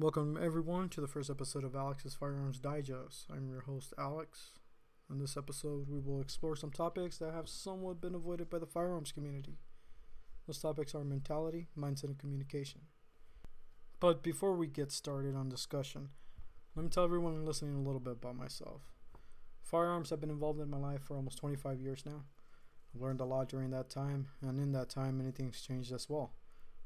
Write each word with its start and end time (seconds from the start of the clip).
Welcome, 0.00 0.38
everyone, 0.42 0.88
to 0.90 1.02
the 1.02 1.06
first 1.06 1.28
episode 1.28 1.62
of 1.62 1.76
Alex's 1.76 2.14
Firearms 2.14 2.58
Digest. 2.58 3.26
I'm 3.30 3.50
your 3.50 3.60
host, 3.60 3.92
Alex. 3.98 4.52
In 5.10 5.18
this 5.18 5.36
episode, 5.36 5.90
we 5.90 6.00
will 6.00 6.22
explore 6.22 6.56
some 6.56 6.70
topics 6.70 7.18
that 7.18 7.34
have 7.34 7.50
somewhat 7.50 8.00
been 8.00 8.14
avoided 8.14 8.48
by 8.48 8.60
the 8.60 8.66
firearms 8.66 9.12
community. 9.12 9.58
Those 10.46 10.58
topics 10.58 10.94
are 10.94 11.04
mentality, 11.04 11.68
mindset, 11.78 12.04
and 12.04 12.18
communication. 12.18 12.80
But 14.00 14.22
before 14.22 14.54
we 14.54 14.68
get 14.68 14.90
started 14.90 15.36
on 15.36 15.50
discussion, 15.50 16.08
let 16.74 16.84
me 16.84 16.88
tell 16.88 17.04
everyone 17.04 17.44
listening 17.44 17.74
a 17.74 17.82
little 17.82 18.00
bit 18.00 18.14
about 18.14 18.36
myself. 18.36 18.80
Firearms 19.62 20.08
have 20.08 20.20
been 20.22 20.30
involved 20.30 20.60
in 20.60 20.70
my 20.70 20.78
life 20.78 21.02
for 21.02 21.14
almost 21.14 21.36
25 21.36 21.78
years 21.78 22.06
now. 22.06 22.24
I've 22.94 23.02
learned 23.02 23.20
a 23.20 23.26
lot 23.26 23.50
during 23.50 23.68
that 23.72 23.90
time, 23.90 24.28
and 24.40 24.58
in 24.58 24.72
that 24.72 24.88
time, 24.88 25.18
many 25.18 25.30
things 25.30 25.60
changed 25.60 25.92
as 25.92 26.08
well, 26.08 26.32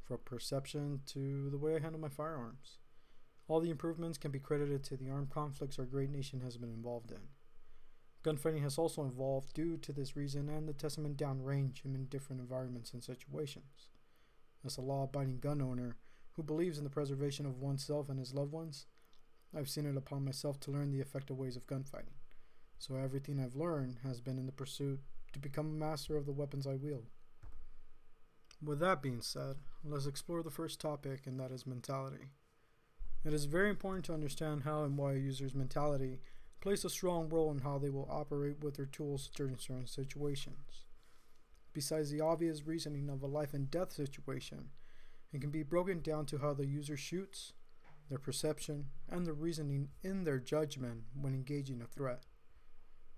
from 0.03 0.19
perception 0.25 1.03
to 1.13 1.49
the 1.51 1.59
way 1.59 1.77
I 1.77 1.79
handle 1.79 2.01
my 2.01 2.09
firearms. 2.09 2.79
All 3.47 3.61
the 3.61 3.71
improvements 3.71 4.17
can 4.17 4.31
be 4.31 4.39
credited 4.39 4.83
to 4.85 4.97
the 4.97 5.11
armed 5.11 5.31
conflicts 5.31 5.79
our 5.79 5.85
great 5.85 6.11
nation 6.11 6.41
has 6.41 6.57
been 6.57 6.73
involved 6.73 7.11
in. 7.11 7.29
Gunfighting 8.25 8.63
has 8.63 8.79
also 8.79 9.05
evolved 9.05 9.53
due 9.53 9.77
to 9.77 9.93
this 9.93 10.17
reason 10.17 10.49
and 10.49 10.67
the 10.67 10.73
testament 10.73 11.19
downrange 11.19 11.85
in 11.85 12.07
different 12.07 12.41
environments 12.41 12.95
and 12.95 13.05
situations. 13.05 13.91
As 14.65 14.79
a 14.79 14.81
law 14.81 15.05
abiding 15.05 15.41
gun 15.41 15.61
owner 15.61 15.97
who 16.33 16.43
believes 16.43 16.79
in 16.79 16.85
the 16.85 16.91
preservation 16.91 17.45
of 17.45 17.61
oneself 17.61 18.09
and 18.09 18.19
his 18.19 18.33
loved 18.33 18.53
ones, 18.53 18.87
I've 19.55 19.69
seen 19.69 19.85
it 19.85 19.97
upon 19.97 20.25
myself 20.25 20.59
to 20.61 20.71
learn 20.71 20.91
the 20.91 21.01
effective 21.01 21.37
ways 21.37 21.55
of 21.55 21.67
gunfighting. 21.67 22.15
So 22.79 22.97
everything 22.97 23.39
I've 23.39 23.55
learned 23.55 23.99
has 24.05 24.23
been 24.23 24.39
in 24.39 24.47
the 24.47 24.53
pursuit 24.53 25.01
to 25.35 25.39
become 25.39 25.67
a 25.67 25.85
master 25.87 26.17
of 26.17 26.25
the 26.25 26.33
weapons 26.33 26.67
I 26.67 26.77
wield. 26.77 27.07
With 28.63 28.81
that 28.81 29.03
being 29.03 29.21
said, 29.21 29.57
let's 29.85 30.07
explore 30.07 30.43
the 30.43 30.51
first 30.51 30.81
topic, 30.81 31.27
and 31.27 31.39
that 31.39 31.53
is 31.53 31.67
mentality. 31.67 32.31
It 33.25 33.33
is 33.33 33.47
very 33.47 33.71
important 33.71 34.05
to 34.07 34.15
understand 34.15 34.65
how 34.65 34.85
and 34.85 34.99
why 34.99 35.15
a 35.15 35.17
user's 35.17 35.55
mentality 35.55 36.21
plays 36.61 36.85
a 36.85 36.91
strong 36.91 37.31
role 37.31 37.51
in 37.51 37.61
how 37.61 37.79
they 37.79 37.89
will 37.89 38.09
operate 38.11 38.63
with 38.63 38.77
their 38.77 38.85
tools 38.85 39.31
during 39.35 39.57
certain 39.57 39.87
situations. 39.87 40.85
Besides 41.73 42.11
the 42.11 42.21
obvious 42.21 42.67
reasoning 42.67 43.09
of 43.09 43.23
a 43.23 43.27
life 43.27 43.55
and 43.55 43.71
death 43.71 43.93
situation, 43.93 44.71
it 45.33 45.41
can 45.41 45.51
be 45.51 45.63
broken 45.63 46.01
down 46.01 46.27
to 46.27 46.39
how 46.39 46.53
the 46.53 46.67
user 46.67 46.99
shoots, 46.99 47.55
their 48.11 48.19
perception, 48.19 48.91
and 49.09 49.27
the 49.27 49.33
reasoning 49.33 49.89
in 50.03 50.25
their 50.25 50.39
judgment 50.39 51.05
when 51.19 51.35
engaging 51.35 51.81
a 51.81 51.87
threat. 51.87 52.25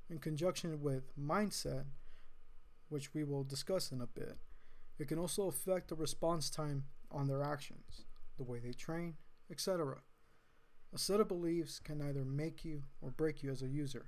In 0.09 0.19
conjunction 0.19 0.81
with 0.81 1.19
mindset, 1.19 1.85
which 2.89 3.13
we 3.13 3.25
will 3.25 3.43
discuss 3.43 3.91
in 3.91 4.01
a 4.01 4.07
bit, 4.07 4.39
it 5.01 5.09
can 5.09 5.19
also 5.19 5.49
affect 5.49 5.89
the 5.89 5.97
response 5.97 6.49
time 6.49 6.85
on 7.11 7.27
their 7.27 7.43
actions, 7.43 8.05
the 8.37 8.45
way 8.45 8.61
they 8.61 8.73
train, 8.73 9.17
etc. 9.51 9.99
A 10.95 10.99
set 10.99 11.21
of 11.21 11.29
beliefs 11.29 11.79
can 11.79 12.01
either 12.01 12.25
make 12.25 12.65
you 12.65 12.85
or 13.01 13.11
break 13.11 13.43
you 13.43 13.51
as 13.51 13.63
a 13.63 13.69
user, 13.69 14.07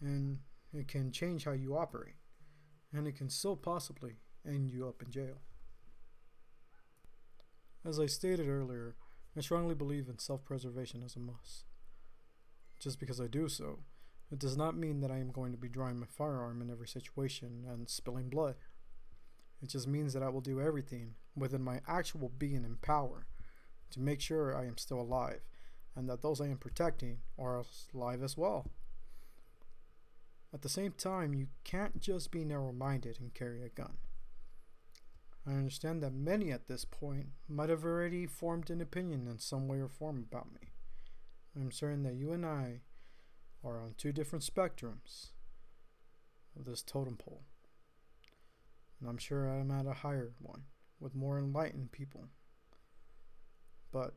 and 0.00 0.38
it 0.72 0.88
can 0.88 1.12
change 1.12 1.44
how 1.44 1.52
you 1.52 1.76
operate, 1.76 2.16
and 2.92 3.06
it 3.06 3.16
can 3.16 3.28
so 3.28 3.54
possibly 3.54 4.16
end 4.46 4.70
you 4.70 4.88
up 4.88 5.02
in 5.02 5.10
jail. 5.10 5.42
As 7.84 7.98
I 7.98 8.06
stated 8.06 8.48
earlier, 8.48 8.96
I 9.36 9.40
strongly 9.40 9.74
believe 9.74 10.08
in 10.08 10.18
self 10.18 10.44
preservation 10.44 11.02
as 11.02 11.16
a 11.16 11.20
must. 11.20 11.64
Just 12.78 12.98
because 12.98 13.20
I 13.20 13.26
do 13.26 13.48
so, 13.48 13.80
it 14.30 14.38
does 14.38 14.56
not 14.56 14.76
mean 14.76 15.00
that 15.00 15.10
I 15.10 15.18
am 15.18 15.30
going 15.30 15.52
to 15.52 15.58
be 15.58 15.68
drawing 15.68 15.98
my 15.98 16.06
firearm 16.06 16.62
in 16.62 16.70
every 16.70 16.88
situation 16.88 17.64
and 17.68 17.88
spilling 17.88 18.28
blood. 18.28 18.56
It 19.62 19.68
just 19.68 19.86
means 19.86 20.12
that 20.12 20.22
I 20.22 20.28
will 20.28 20.40
do 20.40 20.60
everything 20.60 21.14
within 21.36 21.62
my 21.62 21.80
actual 21.86 22.30
being 22.30 22.64
and 22.64 22.80
power 22.80 23.26
to 23.92 24.00
make 24.00 24.20
sure 24.20 24.56
I 24.56 24.66
am 24.66 24.78
still 24.78 25.00
alive 25.00 25.40
and 25.96 26.08
that 26.08 26.22
those 26.22 26.40
I 26.40 26.46
am 26.46 26.56
protecting 26.56 27.18
are 27.38 27.62
alive 27.94 28.22
as 28.22 28.36
well. 28.36 28.70
At 30.52 30.62
the 30.62 30.68
same 30.68 30.92
time, 30.92 31.34
you 31.34 31.48
can't 31.64 32.00
just 32.00 32.30
be 32.30 32.44
narrow 32.44 32.72
minded 32.72 33.18
and 33.20 33.34
carry 33.34 33.62
a 33.62 33.68
gun. 33.68 33.98
I 35.46 35.52
understand 35.52 36.02
that 36.02 36.12
many 36.12 36.50
at 36.50 36.68
this 36.68 36.84
point 36.84 37.28
might 37.48 37.70
have 37.70 37.84
already 37.84 38.26
formed 38.26 38.70
an 38.70 38.80
opinion 38.80 39.26
in 39.28 39.38
some 39.38 39.68
way 39.68 39.80
or 39.80 39.88
form 39.88 40.26
about 40.30 40.52
me. 40.52 40.72
I'm 41.56 41.70
certain 41.72 42.02
that 42.04 42.14
you 42.14 42.32
and 42.32 42.44
I 42.44 42.80
are 43.64 43.80
on 43.80 43.94
two 43.96 44.12
different 44.12 44.44
spectrums 44.44 45.30
of 46.58 46.64
this 46.64 46.82
totem 46.82 47.16
pole. 47.16 47.42
And 49.00 49.08
I'm 49.08 49.18
sure 49.18 49.48
I'm 49.48 49.70
at 49.70 49.86
a 49.86 49.94
higher 49.94 50.32
one 50.38 50.64
with 50.98 51.14
more 51.14 51.38
enlightened 51.38 51.92
people. 51.92 52.28
But 53.92 54.14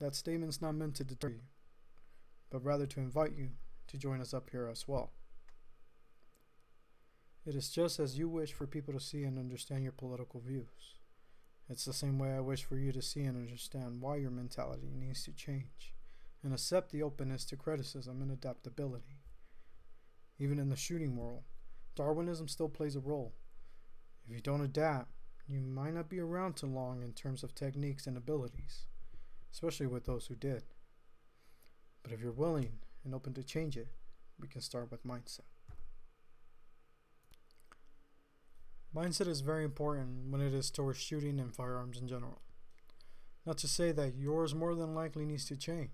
that 0.00 0.14
statement's 0.14 0.62
not 0.62 0.74
meant 0.74 0.94
to 0.96 1.04
deter 1.04 1.30
you, 1.30 1.42
but 2.50 2.64
rather 2.64 2.86
to 2.86 3.00
invite 3.00 3.36
you 3.36 3.50
to 3.88 3.98
join 3.98 4.20
us 4.20 4.34
up 4.34 4.50
here 4.50 4.68
as 4.70 4.86
well. 4.86 5.12
It 7.46 7.54
is 7.54 7.70
just 7.70 8.00
as 8.00 8.18
you 8.18 8.28
wish 8.28 8.52
for 8.52 8.66
people 8.66 8.94
to 8.94 9.00
see 9.00 9.24
and 9.24 9.38
understand 9.38 9.82
your 9.82 9.92
political 9.92 10.40
views. 10.40 10.94
It's 11.68 11.84
the 11.84 11.92
same 11.92 12.18
way 12.18 12.32
I 12.34 12.40
wish 12.40 12.64
for 12.64 12.76
you 12.76 12.92
to 12.92 13.02
see 13.02 13.24
and 13.24 13.36
understand 13.36 14.00
why 14.00 14.16
your 14.16 14.30
mentality 14.30 14.90
needs 14.94 15.24
to 15.24 15.32
change 15.32 15.94
and 16.42 16.52
accept 16.52 16.90
the 16.90 17.02
openness 17.02 17.44
to 17.46 17.56
criticism 17.56 18.20
and 18.20 18.30
adaptability. 18.30 19.20
Even 20.38 20.58
in 20.58 20.68
the 20.68 20.76
shooting 20.76 21.16
world, 21.16 21.44
Darwinism 21.96 22.48
still 22.48 22.68
plays 22.68 22.96
a 22.96 23.00
role. 23.00 23.34
If 24.26 24.34
you 24.34 24.40
don't 24.40 24.60
adapt, 24.60 25.13
you 25.48 25.60
might 25.60 25.94
not 25.94 26.08
be 26.08 26.20
around 26.20 26.56
too 26.56 26.66
long 26.66 27.02
in 27.02 27.12
terms 27.12 27.42
of 27.42 27.54
techniques 27.54 28.06
and 28.06 28.16
abilities, 28.16 28.86
especially 29.52 29.86
with 29.86 30.06
those 30.06 30.26
who 30.26 30.34
did. 30.34 30.62
But 32.02 32.12
if 32.12 32.20
you're 32.20 32.32
willing 32.32 32.78
and 33.04 33.14
open 33.14 33.34
to 33.34 33.42
change 33.42 33.76
it, 33.76 33.88
we 34.40 34.48
can 34.48 34.60
start 34.60 34.90
with 34.90 35.06
mindset. 35.06 35.40
Mindset 38.94 39.26
is 39.26 39.40
very 39.40 39.64
important 39.64 40.30
when 40.30 40.40
it 40.40 40.54
is 40.54 40.70
towards 40.70 40.98
shooting 40.98 41.40
and 41.40 41.54
firearms 41.54 41.98
in 41.98 42.06
general. 42.06 42.40
Not 43.44 43.58
to 43.58 43.68
say 43.68 43.92
that 43.92 44.14
yours 44.16 44.54
more 44.54 44.74
than 44.74 44.94
likely 44.94 45.26
needs 45.26 45.44
to 45.46 45.56
change. 45.56 45.90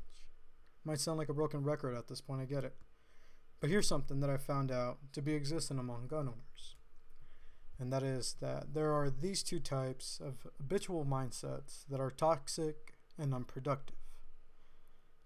Might 0.84 1.00
sound 1.00 1.19
like 1.19 1.28
a 1.28 1.34
broken 1.34 1.65
record 1.65 1.97
at 1.97 2.09
this 2.09 2.21
point, 2.21 2.41
I 2.41 2.44
get 2.44 2.65
it. 2.65 2.77
But 3.59 3.71
here's 3.71 3.89
something 3.89 4.21
that 4.21 4.31
I 4.31 4.37
found 4.37 4.71
out 4.71 4.99
to 5.12 5.22
be 5.22 5.34
existent 5.34 5.81
among 5.81 6.06
gun 6.06 6.28
owners 6.28 6.77
and 7.81 7.91
that 7.91 8.03
is 8.03 8.37
that 8.41 8.75
there 8.75 8.93
are 8.93 9.09
these 9.09 9.43
two 9.43 9.59
types 9.59 10.21
of 10.23 10.47
habitual 10.59 11.07
mindsets 11.07 11.87
that 11.89 11.99
are 11.99 12.11
toxic 12.11 12.95
and 13.19 13.35
unproductive. 13.35 13.97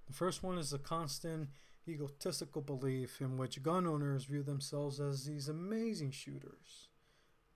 The 0.07 0.13
first 0.13 0.45
one 0.45 0.57
is 0.57 0.73
a 0.73 0.79
constant 0.79 1.49
egotistical 1.89 2.63
belief 2.63 3.21
in 3.21 3.37
which 3.37 3.63
gun 3.63 3.87
owners 3.87 4.25
view 4.25 4.45
themselves 4.45 5.01
as 5.01 5.25
these 5.25 5.49
amazing 5.49 6.13
shooters. 6.13 6.89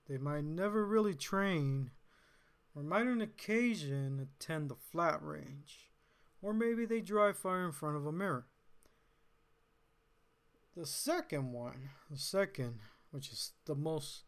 They 0.07 0.17
might 0.17 0.43
never 0.43 0.85
really 0.85 1.15
train, 1.15 1.91
or 2.75 2.83
might 2.83 3.07
on 3.07 3.21
occasion 3.21 4.19
attend 4.19 4.69
the 4.69 4.75
flat 4.75 5.23
range, 5.23 5.91
or 6.41 6.53
maybe 6.53 6.85
they 6.85 6.99
dry 6.99 7.31
fire 7.31 7.65
in 7.65 7.71
front 7.71 7.95
of 7.95 8.05
a 8.05 8.11
mirror. 8.11 8.47
The 10.75 10.85
second 10.85 11.53
one, 11.53 11.89
the 12.11 12.17
second, 12.17 12.79
which 13.11 13.29
is 13.31 13.53
the 13.65 13.75
most 13.75 14.23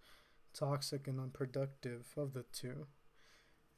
toxic 0.54 1.08
and 1.08 1.20
unproductive 1.20 2.08
of 2.18 2.34
the 2.34 2.46
two 2.52 2.88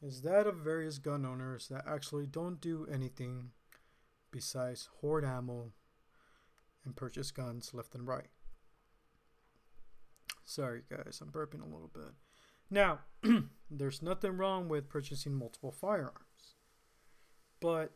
is 0.02 0.22
that 0.22 0.48
of 0.48 0.58
various 0.58 0.98
gun 0.98 1.26
owners 1.26 1.68
that 1.70 1.86
actually 1.88 2.26
don't 2.26 2.60
do 2.60 2.86
anything 2.92 3.52
besides 4.32 4.90
hoard 5.00 5.24
ammo 5.24 5.72
and 6.84 6.96
purchase 6.96 7.32
guns 7.32 7.74
left 7.74 7.96
and 7.96 8.08
right. 8.08 8.28
Sorry, 10.44 10.82
guys, 10.90 11.20
I'm 11.22 11.32
burping 11.32 11.62
a 11.62 11.72
little 11.72 11.92
bit. 11.94 12.12
Now, 12.70 13.00
there's 13.72 14.02
nothing 14.02 14.36
wrong 14.38 14.68
with 14.68 14.90
purchasing 14.90 15.34
multiple 15.36 15.72
firearms, 15.72 16.56
but 17.62 17.94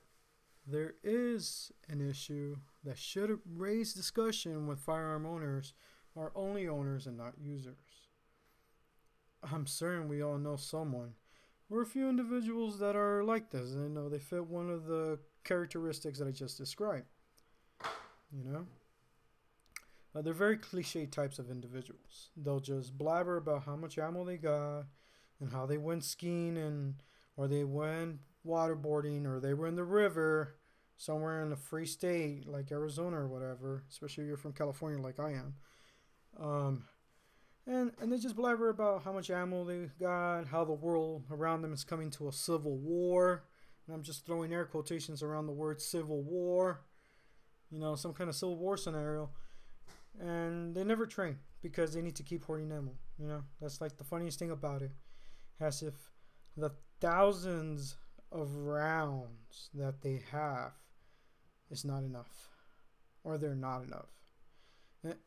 there 0.65 0.95
is 1.03 1.71
an 1.89 2.07
issue 2.07 2.57
that 2.83 2.97
should 2.97 3.39
raise 3.45 3.94
discussion 3.94 4.68
with 4.68 4.80
firearm 4.80 5.25
owners 5.25 5.73
are 6.15 6.31
only 6.35 6.68
owners 6.68 7.07
and 7.07 7.18
not 7.18 7.33
users. 7.39 7.75
I'm 9.44 9.68
certain 9.68 10.07
we 10.07 10.22
all 10.22 10.38
know 10.38 10.56
someone 10.56 11.13
or 11.69 11.81
a 11.81 11.86
few 11.86 12.10
individuals 12.10 12.80
that 12.80 12.95
are 12.95 13.24
like 13.24 13.50
this. 13.51 13.72
and 13.72 13.84
You 13.84 13.89
know, 13.89 14.10
they 14.10 14.19
fit 14.19 14.45
one 14.45 14.69
of 14.69 14.86
the 14.86 15.19
characteristics 15.44 16.19
that 16.19 16.28
I 16.28 16.31
just 16.31 16.57
described. 16.57 17.06
You 18.31 18.44
know? 18.44 18.66
Uh, 20.16 20.22
they're 20.22 20.34
very 20.34 20.57
cliche 20.57 21.06
types 21.06 21.39
of 21.39 21.50
individuals. 21.50 22.30
They'll 22.36 22.60
just 22.60 22.98
blabber 22.98 23.38
about 23.38 23.63
how 23.63 23.75
much 23.75 23.98
ammo 23.98 24.25
they 24.25 24.38
got 24.38 24.86
and 25.40 25.51
how 25.51 25.66
they 25.66 25.78
went 25.78 26.04
skiing 26.04 26.57
and 26.57 26.95
or 27.36 27.48
they 27.48 27.63
went 27.63 28.19
waterboarding 28.45 29.25
or 29.25 29.40
they 29.40 29.54
were 29.54 29.68
in 29.68 29.75
the 29.75 29.83
river 29.83 30.56
somewhere 30.95 31.44
in 31.45 31.51
a 31.51 31.56
free 31.56 31.86
state 31.86 32.48
like 32.48 32.72
Arizona 32.72 33.18
or 33.18 33.28
whatever, 33.28 33.83
especially 33.90 34.24
if 34.24 34.28
you're 34.28 34.38
from 34.38 34.54
California 34.54 35.00
like 35.00 35.19
I 35.19 35.33
am. 35.33 35.56
Um, 36.40 36.86
and 37.68 37.92
and 38.02 38.12
they 38.12 38.18
just 38.18 38.36
blabber 38.36 38.69
about 38.69 39.04
how 39.04 39.12
much 39.12 39.30
ammo 39.30 39.66
they 39.66 39.90
got, 40.00 40.48
how 40.48 40.64
the 40.64 40.74
world 40.74 41.25
around 41.30 41.62
them 41.62 41.74
is 41.74 41.84
coming 41.84 42.10
to 42.12 42.28
a 42.28 42.31
civil 42.31 42.78
war, 42.78 43.44
and 43.86 43.96
I'm 43.96 44.04
just 44.04 44.25
throwing 44.25 44.54
air 44.54 44.66
quotations 44.66 45.22
around 45.22 45.48
the 45.48 45.54
word 45.54 45.81
civil 45.81 46.24
war, 46.24 46.81
you 47.69 47.80
know, 47.80 47.96
some 47.96 48.14
kind 48.14 48.30
of 48.30 48.36
civil 48.36 48.56
war 48.56 48.78
scenario, 48.78 49.30
and 50.19 50.74
they 50.74 50.84
never 50.84 51.06
train 51.06 51.38
because 51.62 51.94
they 51.94 52.02
need 52.02 52.16
to 52.16 52.24
keep 52.24 52.46
hoarding 52.46 52.72
ammo. 52.72 52.94
You 53.19 53.28
know, 53.28 53.44
that's 53.62 53.81
like 53.81 53.98
the 53.98 54.04
funniest 54.04 54.40
thing 54.40 54.52
about 54.52 54.81
it. 54.81 54.92
As 55.60 55.81
if 55.81 55.96
the 56.56 56.72
thousands 57.02 57.98
of 58.31 58.56
rounds 58.56 59.69
that 59.74 60.02
they 60.02 60.22
have 60.31 60.74
is 61.69 61.84
not 61.84 62.04
enough, 62.04 62.50
or 63.24 63.38
they're 63.38 63.56
not 63.56 63.84
enough. 63.84 64.17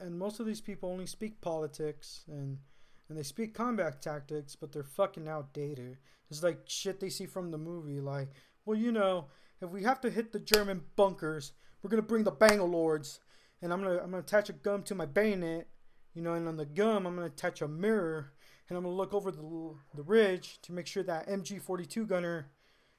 And, 0.00 0.19
most 0.19 0.41
of 0.41 0.47
these 0.47 0.61
people 0.61 0.91
only 0.91 1.06
speak 1.06 1.41
politics 1.41 2.25
and 2.29 2.59
and 3.09 3.19
they 3.19 3.25
speak 3.25 3.55
combat 3.55 4.00
tactics, 4.00 4.55
but 4.55 4.71
they're 4.71 4.85
fucking 4.85 5.29
outdated. 5.29 5.99
It's 6.31 6.44
like 6.44 6.61
shit 6.67 7.00
they 7.00 7.11
see 7.11 7.27
from 7.27 7.50
the 7.50 7.59
movie, 7.59 8.00
like, 8.00 8.29
well, 8.65 8.79
you 8.79 8.93
know, 8.93 9.27
if 9.61 9.69
we 9.71 9.82
have 9.82 10.00
to 10.03 10.11
hit 10.11 10.31
the 10.31 10.38
German 10.38 10.82
bunkers, 10.94 11.53
we're 11.82 11.91
gonna 11.91 12.03
bring 12.03 12.23
the 12.23 12.32
Bangalores, 12.32 13.19
and 13.61 13.73
I'm 13.73 13.82
gonna 13.82 13.99
I'm 13.99 14.11
gonna 14.11 14.19
attach 14.19 14.49
a 14.49 14.53
gun 14.53 14.85
to 14.85 14.94
my 14.94 15.06
bayonet, 15.06 15.67
you 16.15 16.23
know, 16.23 16.35
and 16.35 16.47
on 16.47 16.56
the 16.56 16.67
gun 16.67 17.06
I'm 17.06 17.17
gonna 17.17 17.27
attach 17.27 17.62
a 17.62 17.69
mirror, 17.69 18.32
and 18.69 18.79
I'm 18.79 18.85
gonna 18.85 18.94
look 18.94 19.12
over 19.12 19.31
the 19.32 19.75
the 19.94 20.03
ridge 20.03 20.61
to 20.62 20.73
make 20.73 20.87
sure 20.87 21.03
that 21.03 21.29
MG42 21.29 22.06
gunner 22.06 22.50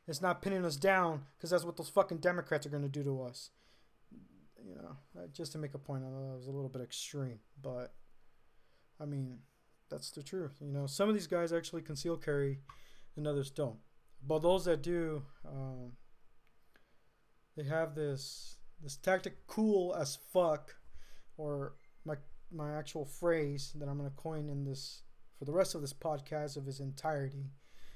is 0.07 0.21
not 0.21 0.41
pinning 0.41 0.65
us 0.65 0.75
down, 0.75 1.23
because 1.37 1.51
that's 1.51 1.63
what 1.63 1.77
those 1.77 1.89
fucking 1.89 2.17
Democrats 2.17 2.65
are 2.65 2.69
gonna 2.69 2.89
do 2.89 3.03
to 3.03 3.21
us. 3.21 3.51
You 4.65 4.75
know, 4.75 5.27
just 5.33 5.51
to 5.53 5.57
make 5.57 5.73
a 5.73 5.79
point, 5.79 6.03
I 6.03 6.09
know 6.09 6.29
that 6.29 6.37
was 6.37 6.47
a 6.47 6.51
little 6.51 6.69
bit 6.69 6.81
extreme, 6.81 7.39
but 7.61 7.93
I 8.99 9.05
mean, 9.05 9.39
that's 9.89 10.11
the 10.11 10.23
truth. 10.23 10.57
You 10.61 10.71
know, 10.71 10.87
some 10.87 11.09
of 11.09 11.15
these 11.15 11.27
guys 11.27 11.51
actually 11.51 11.81
conceal 11.81 12.17
carry, 12.17 12.59
and 13.15 13.27
others 13.27 13.49
don't. 13.51 13.77
But 14.25 14.39
those 14.39 14.65
that 14.65 14.81
do, 14.81 15.23
um, 15.45 15.93
they 17.57 17.63
have 17.63 17.95
this 17.95 18.57
this 18.81 18.97
tactic 18.97 19.45
cool 19.47 19.95
as 19.95 20.17
fuck, 20.31 20.75
or 21.37 21.73
my 22.05 22.15
my 22.51 22.75
actual 22.77 23.05
phrase 23.05 23.73
that 23.75 23.87
I'm 23.87 23.97
gonna 23.97 24.11
coin 24.11 24.49
in 24.49 24.63
this 24.63 25.03
for 25.37 25.45
the 25.45 25.53
rest 25.53 25.75
of 25.75 25.81
this 25.81 25.93
podcast 25.93 26.57
of 26.57 26.67
its 26.67 26.79
entirety. 26.79 27.51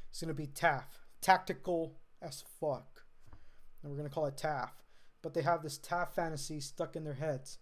It's 0.09 0.21
gonna 0.21 0.33
be 0.33 0.47
TAF, 0.47 0.85
tactical 1.21 1.99
as 2.21 2.43
fuck, 2.59 3.03
and 3.81 3.91
we're 3.91 3.97
gonna 3.97 4.09
call 4.09 4.25
it 4.25 4.37
TAF. 4.37 4.71
But 5.25 5.33
they 5.33 5.41
have 5.41 5.63
this 5.63 5.79
TAF 5.79 6.11
fantasy 6.11 6.59
stuck 6.59 6.95
in 6.95 7.03
their 7.03 7.15
heads. 7.15 7.57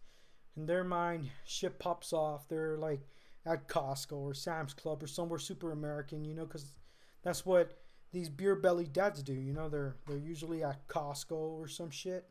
In 0.57 0.65
their 0.65 0.83
mind, 0.83 1.30
shit 1.45 1.80
pops 1.80 2.12
off. 2.12 2.45
They're 2.50 2.75
like 2.75 3.07
at 3.45 3.69
Costco 3.69 4.18
or 4.18 4.33
Sam's 4.33 4.74
Club 4.74 5.01
or 5.01 5.07
somewhere 5.07 5.39
super 5.39 5.71
American, 5.71 6.25
you 6.25 6.33
know, 6.33 6.44
because 6.45 6.74
that's 7.24 7.45
what 7.45 7.80
these 8.12 8.27
beer 8.27 8.57
belly 8.57 8.86
dads 8.86 9.24
do. 9.24 9.31
You 9.31 9.54
know, 9.54 9.69
they're 9.69 9.95
they're 10.06 10.18
usually 10.18 10.62
at 10.62 10.89
Costco 10.89 11.31
or 11.31 11.69
some 11.69 11.89
shit, 11.89 12.30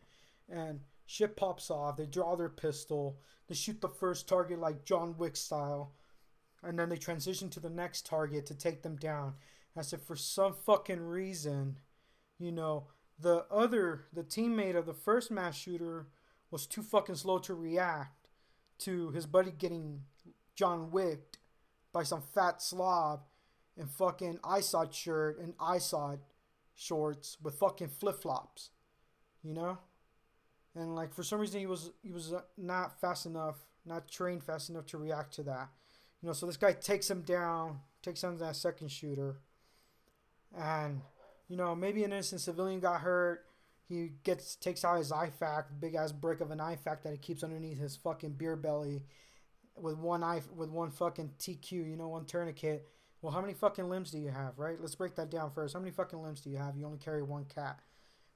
and 0.51 0.81
shit 1.07 1.35
pops 1.35 1.71
off. 1.71 1.97
They 1.97 2.05
draw 2.05 2.37
their 2.37 2.51
pistol. 2.51 3.19
They 3.49 3.55
shoot 3.55 3.81
the 3.81 3.89
first 3.89 4.29
target 4.29 4.59
like 4.59 4.85
John 4.85 5.17
Wick 5.17 5.37
style, 5.37 5.95
and 6.63 6.79
then 6.79 6.91
they 6.91 6.99
transition 6.99 7.49
to 7.49 7.61
the 7.61 7.71
next 7.71 8.05
target 8.05 8.45
to 8.45 8.55
take 8.55 8.83
them 8.83 8.97
down. 8.97 9.37
As 9.79 9.95
if 9.95 10.03
for 10.03 10.15
some 10.15 10.53
fucking 10.53 11.01
reason, 11.01 11.79
you 12.39 12.53
know, 12.53 12.89
the 13.19 13.45
other 13.51 14.07
the 14.13 14.23
teammate 14.23 14.77
of 14.77 14.87
the 14.87 14.95
first 14.95 15.31
mass 15.31 15.57
shooter 15.57 16.07
was 16.51 16.67
too 16.67 16.83
fucking 16.83 17.15
slow 17.15 17.39
to 17.39 17.55
react 17.55 18.29
to 18.79 19.11
his 19.11 19.27
buddy 19.27 19.51
getting 19.51 20.03
John 20.55 20.91
Wick 20.91 21.39
by 21.93 22.03
some 22.03 22.23
fat 22.35 22.63
slob 22.63 23.21
in 23.77 23.87
fucking 23.87 24.39
Izod 24.39 24.93
shirt 24.93 25.39
and 25.39 25.57
Izod 25.57 26.19
shorts 26.75 27.37
with 27.43 27.55
fucking 27.55 27.89
flip 27.89 28.21
flops, 28.21 28.71
you 29.43 29.55
know? 29.55 29.79
And 30.75 30.95
like 30.95 31.15
for 31.15 31.23
some 31.23 31.41
reason 31.41 31.61
he 31.61 31.67
was 31.67 31.91
he 32.03 32.13
was 32.13 32.35
not 32.57 33.01
fast 33.01 33.27
enough, 33.27 33.57
not 33.85 34.11
trained 34.11 34.43
fast 34.43 34.71
enough 34.71 34.87
to 34.87 34.99
react 34.99 35.35
to 35.35 35.43
that, 35.45 35.69
you 36.21 36.27
know. 36.27 36.33
So 36.33 36.47
this 36.47 36.57
guy 36.57 36.73
takes 36.73 37.11
him 37.11 37.23
down, 37.23 37.81
takes 38.03 38.25
on 38.25 38.39
that 38.39 38.57
second 38.57 38.91
shooter, 38.91 39.41
and 40.57 41.03
you 41.53 41.59
know 41.59 41.75
maybe 41.75 42.03
an 42.03 42.15
innocent 42.15 42.41
civilian 42.41 42.81
got 42.81 43.03
hurt. 43.03 43.45
He 43.87 44.13
gets 44.25 44.57
takes 44.57 44.87
out 44.87 44.97
his 44.97 45.13
IFAK, 45.13 45.65
big 45.79 45.95
ass 45.95 46.11
brick 46.11 46.41
of 46.41 46.51
an 46.51 46.61
IFAK 46.61 47.03
that 47.03 47.13
he 47.13 47.19
keeps 47.19 47.45
underneath 47.45 47.79
his 47.79 47.95
fucking 47.95 48.33
beer 48.33 48.57
belly, 48.57 49.03
with 49.77 49.99
one 49.99 50.25
eye 50.25 50.41
with 50.57 50.71
one 50.71 50.91
fucking 50.91 51.33
TQ, 51.39 51.73
you 51.73 51.97
know, 51.97 52.09
one 52.09 52.25
tourniquet. 52.25 52.89
Well, 53.21 53.35
how 53.35 53.43
many 53.43 53.53
fucking 53.53 53.91
limbs 53.91 54.11
do 54.11 54.19
you 54.19 54.31
have, 54.31 54.59
right? 54.59 54.81
Let's 54.81 54.95
break 54.95 55.15
that 55.17 55.31
down 55.31 55.51
first. 55.51 55.75
How 55.75 55.81
many 55.81 55.93
fucking 55.93 56.23
limbs 56.23 56.41
do 56.41 56.49
you 56.49 56.57
have? 56.57 56.75
You 56.75 56.87
only 56.87 56.97
carry 56.97 57.23
one 57.23 57.45
cat. 57.45 57.81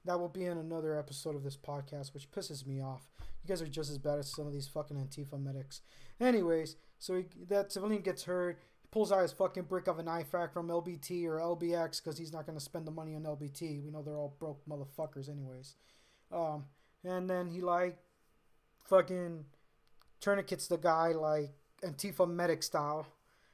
That 0.05 0.21
will 0.21 0.29
be 0.29 0.45
in 0.45 0.59
another 0.59 0.99
episode 0.99 1.35
of 1.35 1.43
this 1.43 1.57
podcast, 1.57 2.13
which 2.13 2.31
pisses 2.31 2.67
me 2.67 2.83
off. 2.83 3.09
You 3.43 3.49
guys 3.49 3.63
are 3.63 3.67
just 3.67 3.91
as 3.91 3.97
bad 3.97 4.19
as 4.19 4.31
some 4.31 4.47
of 4.47 4.53
these 4.53 4.69
fucking 4.69 4.97
Antifa 4.99 5.43
medics. 5.43 5.81
Anyways, 6.21 6.77
so 6.99 7.15
he, 7.15 7.25
that 7.49 7.73
civilian 7.73 8.03
gets 8.03 8.25
hurt. 8.25 8.59
Pulls 8.97 9.13
out 9.13 9.21
his 9.21 9.33
fucking 9.33 9.65
brick 9.65 9.89
of 9.89 9.99
an 9.99 10.07
IFAK 10.07 10.55
from 10.55 10.69
LBT 10.69 11.27
or 11.27 11.39
LBX 11.39 12.03
because 12.03 12.17
he's 12.17 12.33
not 12.33 12.47
going 12.47 12.57
to 12.57 12.65
spend 12.65 12.87
the 12.87 12.91
money 12.91 13.15
on 13.15 13.25
LBT. 13.25 13.85
We 13.85 13.91
know 13.91 14.01
they're 14.01 14.17
all 14.17 14.35
broke 14.39 14.63
motherfuckers, 14.67 15.29
anyways. 15.29 15.75
Um, 16.33 16.65
and 17.05 17.29
then 17.29 17.49
he 17.49 17.61
like 17.61 17.99
fucking 18.85 19.45
tourniquets 20.19 20.67
the 20.67 20.79
guy 20.79 21.09
like 21.09 21.51
Antifa 21.85 22.27
medic 22.27 22.63
style, 22.63 23.07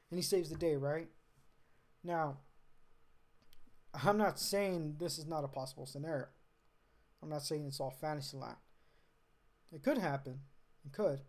and 0.09 0.17
he 0.17 0.23
saves 0.23 0.49
the 0.49 0.55
day, 0.55 0.77
right? 0.77 1.09
Now, 2.05 2.37
I'm 4.01 4.17
not 4.17 4.39
saying 4.39 4.95
this 4.97 5.17
is 5.17 5.27
not 5.27 5.43
a 5.43 5.49
possible 5.49 5.85
scenario. 5.85 6.27
I'm 7.21 7.27
not 7.27 7.43
saying 7.43 7.65
it's 7.67 7.81
all 7.81 7.91
fantasy 7.99 8.37
land. 8.37 8.55
It 9.73 9.83
could 9.83 9.97
happen. 9.97 10.39
It 10.85 10.93
could. 10.93 11.19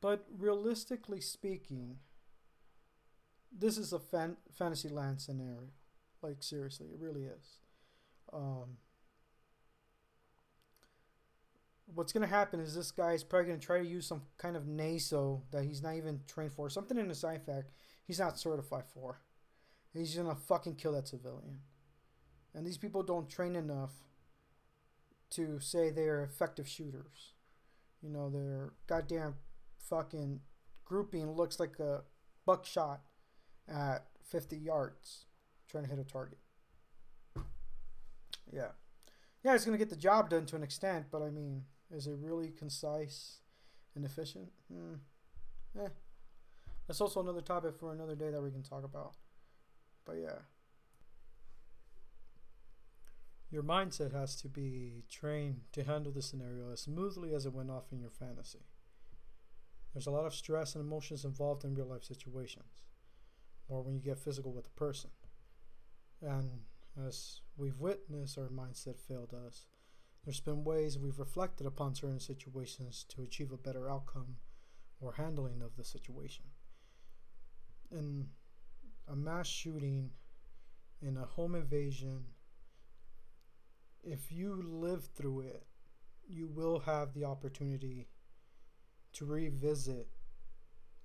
But 0.00 0.24
realistically 0.38 1.20
speaking, 1.20 1.98
this 3.56 3.78
is 3.78 3.92
a 3.92 3.98
fan- 3.98 4.36
fantasy 4.52 4.88
land 4.88 5.20
scenario. 5.20 5.70
Like, 6.22 6.42
seriously, 6.42 6.88
it 6.88 7.00
really 7.00 7.24
is. 7.24 7.58
Um, 8.32 8.78
what's 11.94 12.12
gonna 12.12 12.26
happen 12.26 12.60
is 12.60 12.74
this 12.74 12.90
guy 12.90 13.12
is 13.12 13.24
probably 13.24 13.48
gonna 13.48 13.58
try 13.60 13.78
to 13.78 13.86
use 13.86 14.06
some 14.06 14.22
kind 14.36 14.56
of 14.56 14.64
NASO 14.64 15.42
that 15.50 15.64
he's 15.64 15.82
not 15.82 15.94
even 15.96 16.20
trained 16.26 16.52
for, 16.52 16.68
something 16.68 16.98
in 16.98 17.08
his 17.08 17.22
IFAK 17.22 17.64
he's 18.04 18.18
not 18.18 18.38
certified 18.38 18.84
for. 18.92 19.20
He's 19.92 20.14
gonna 20.14 20.34
fucking 20.34 20.76
kill 20.76 20.92
that 20.92 21.08
civilian. 21.08 21.60
And 22.54 22.66
these 22.66 22.78
people 22.78 23.02
don't 23.02 23.28
train 23.28 23.54
enough 23.54 23.92
to 25.30 25.60
say 25.60 25.90
they're 25.90 26.24
effective 26.24 26.66
shooters. 26.66 27.34
You 28.02 28.10
know, 28.10 28.30
their 28.30 28.72
goddamn 28.86 29.34
fucking 29.78 30.40
grouping 30.84 31.32
looks 31.32 31.60
like 31.60 31.78
a 31.78 32.02
buckshot 32.46 33.02
at 33.68 34.04
50 34.24 34.56
yards 34.56 35.26
trying 35.68 35.84
to 35.84 35.90
hit 35.90 35.98
a 35.98 36.04
target. 36.04 36.38
Yeah. 38.52 38.68
Yeah, 39.44 39.54
it's 39.54 39.64
going 39.64 39.78
to 39.78 39.84
get 39.84 39.90
the 39.90 39.96
job 39.96 40.30
done 40.30 40.46
to 40.46 40.56
an 40.56 40.62
extent, 40.62 41.06
but 41.10 41.22
I 41.22 41.30
mean, 41.30 41.64
is 41.90 42.06
it 42.06 42.16
really 42.20 42.48
concise 42.48 43.38
and 43.94 44.04
efficient? 44.04 44.50
Hmm. 44.72 44.94
Eh. 45.78 45.88
That's 46.86 47.00
also 47.00 47.20
another 47.20 47.42
topic 47.42 47.76
for 47.78 47.92
another 47.92 48.14
day 48.14 48.30
that 48.30 48.42
we 48.42 48.50
can 48.50 48.62
talk 48.62 48.84
about. 48.84 49.12
But 50.04 50.16
yeah. 50.22 50.38
Your 53.50 53.62
mindset 53.62 54.12
has 54.12 54.36
to 54.42 54.48
be 54.48 55.04
trained 55.10 55.60
to 55.72 55.84
handle 55.84 56.12
the 56.12 56.22
scenario 56.22 56.72
as 56.72 56.80
smoothly 56.80 57.34
as 57.34 57.46
it 57.46 57.54
went 57.54 57.70
off 57.70 57.92
in 57.92 58.00
your 58.00 58.10
fantasy. 58.10 58.66
There's 59.94 60.06
a 60.06 60.10
lot 60.10 60.26
of 60.26 60.34
stress 60.34 60.74
and 60.74 60.84
emotions 60.84 61.24
involved 61.24 61.64
in 61.64 61.74
real 61.74 61.86
life 61.86 62.04
situations, 62.04 62.66
or 63.68 63.82
when 63.82 63.94
you 63.94 64.00
get 64.00 64.18
physical 64.18 64.52
with 64.52 64.66
a 64.66 64.78
person. 64.78 65.10
And 66.20 66.62
as 67.06 67.40
we've 67.56 67.78
witnessed, 67.78 68.38
our 68.38 68.48
mindset 68.48 68.98
failed 68.98 69.34
us 69.34 69.66
there's 70.28 70.40
been 70.40 70.62
ways 70.62 70.98
we've 70.98 71.18
reflected 71.18 71.66
upon 71.66 71.94
certain 71.94 72.20
situations 72.20 73.06
to 73.08 73.22
achieve 73.22 73.50
a 73.50 73.56
better 73.56 73.88
outcome 73.88 74.36
or 75.00 75.14
handling 75.14 75.62
of 75.62 75.76
the 75.76 75.84
situation. 75.84 76.44
In 77.90 78.26
a 79.10 79.16
mass 79.16 79.46
shooting, 79.46 80.10
in 81.00 81.16
a 81.16 81.24
home 81.24 81.54
invasion, 81.54 82.24
if 84.02 84.30
you 84.30 84.62
live 84.62 85.08
through 85.16 85.40
it, 85.40 85.64
you 86.28 86.46
will 86.46 86.80
have 86.80 87.14
the 87.14 87.24
opportunity 87.24 88.08
to 89.14 89.24
revisit 89.24 90.08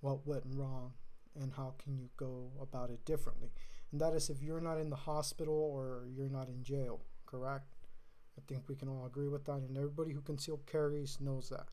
what 0.01 0.27
went 0.27 0.43
wrong 0.47 0.91
and 1.39 1.53
how 1.53 1.73
can 1.83 1.97
you 1.97 2.09
go 2.17 2.51
about 2.61 2.89
it 2.89 3.05
differently. 3.05 3.49
And 3.91 4.01
that 4.01 4.13
is 4.13 4.29
if 4.29 4.41
you're 4.41 4.61
not 4.61 4.79
in 4.79 4.89
the 4.89 4.95
hospital 4.95 5.53
or 5.53 6.07
you're 6.15 6.29
not 6.29 6.47
in 6.47 6.63
jail, 6.63 7.01
correct? 7.25 7.67
I 8.37 8.41
think 8.47 8.67
we 8.67 8.75
can 8.75 8.89
all 8.89 9.05
agree 9.05 9.27
with 9.27 9.45
that, 9.45 9.57
and 9.57 9.77
everybody 9.77 10.11
who 10.11 10.21
conceal 10.21 10.59
carries 10.65 11.19
knows 11.21 11.49
that. 11.49 11.67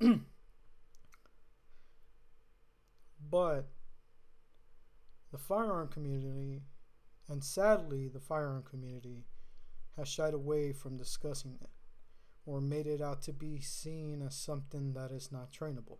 but 3.30 3.68
the 5.30 5.38
firearm 5.38 5.88
community, 5.88 6.62
and 7.28 7.44
sadly, 7.44 8.08
the 8.08 8.20
firearm 8.20 8.62
community 8.62 9.24
has 9.96 10.08
shied 10.08 10.34
away 10.34 10.72
from 10.72 10.96
discussing 10.96 11.58
it 11.60 11.70
or 12.44 12.60
made 12.60 12.86
it 12.86 13.00
out 13.00 13.22
to 13.22 13.32
be 13.32 13.60
seen 13.60 14.22
as 14.22 14.34
something 14.34 14.94
that 14.94 15.10
is 15.10 15.30
not 15.30 15.52
trainable. 15.52 15.98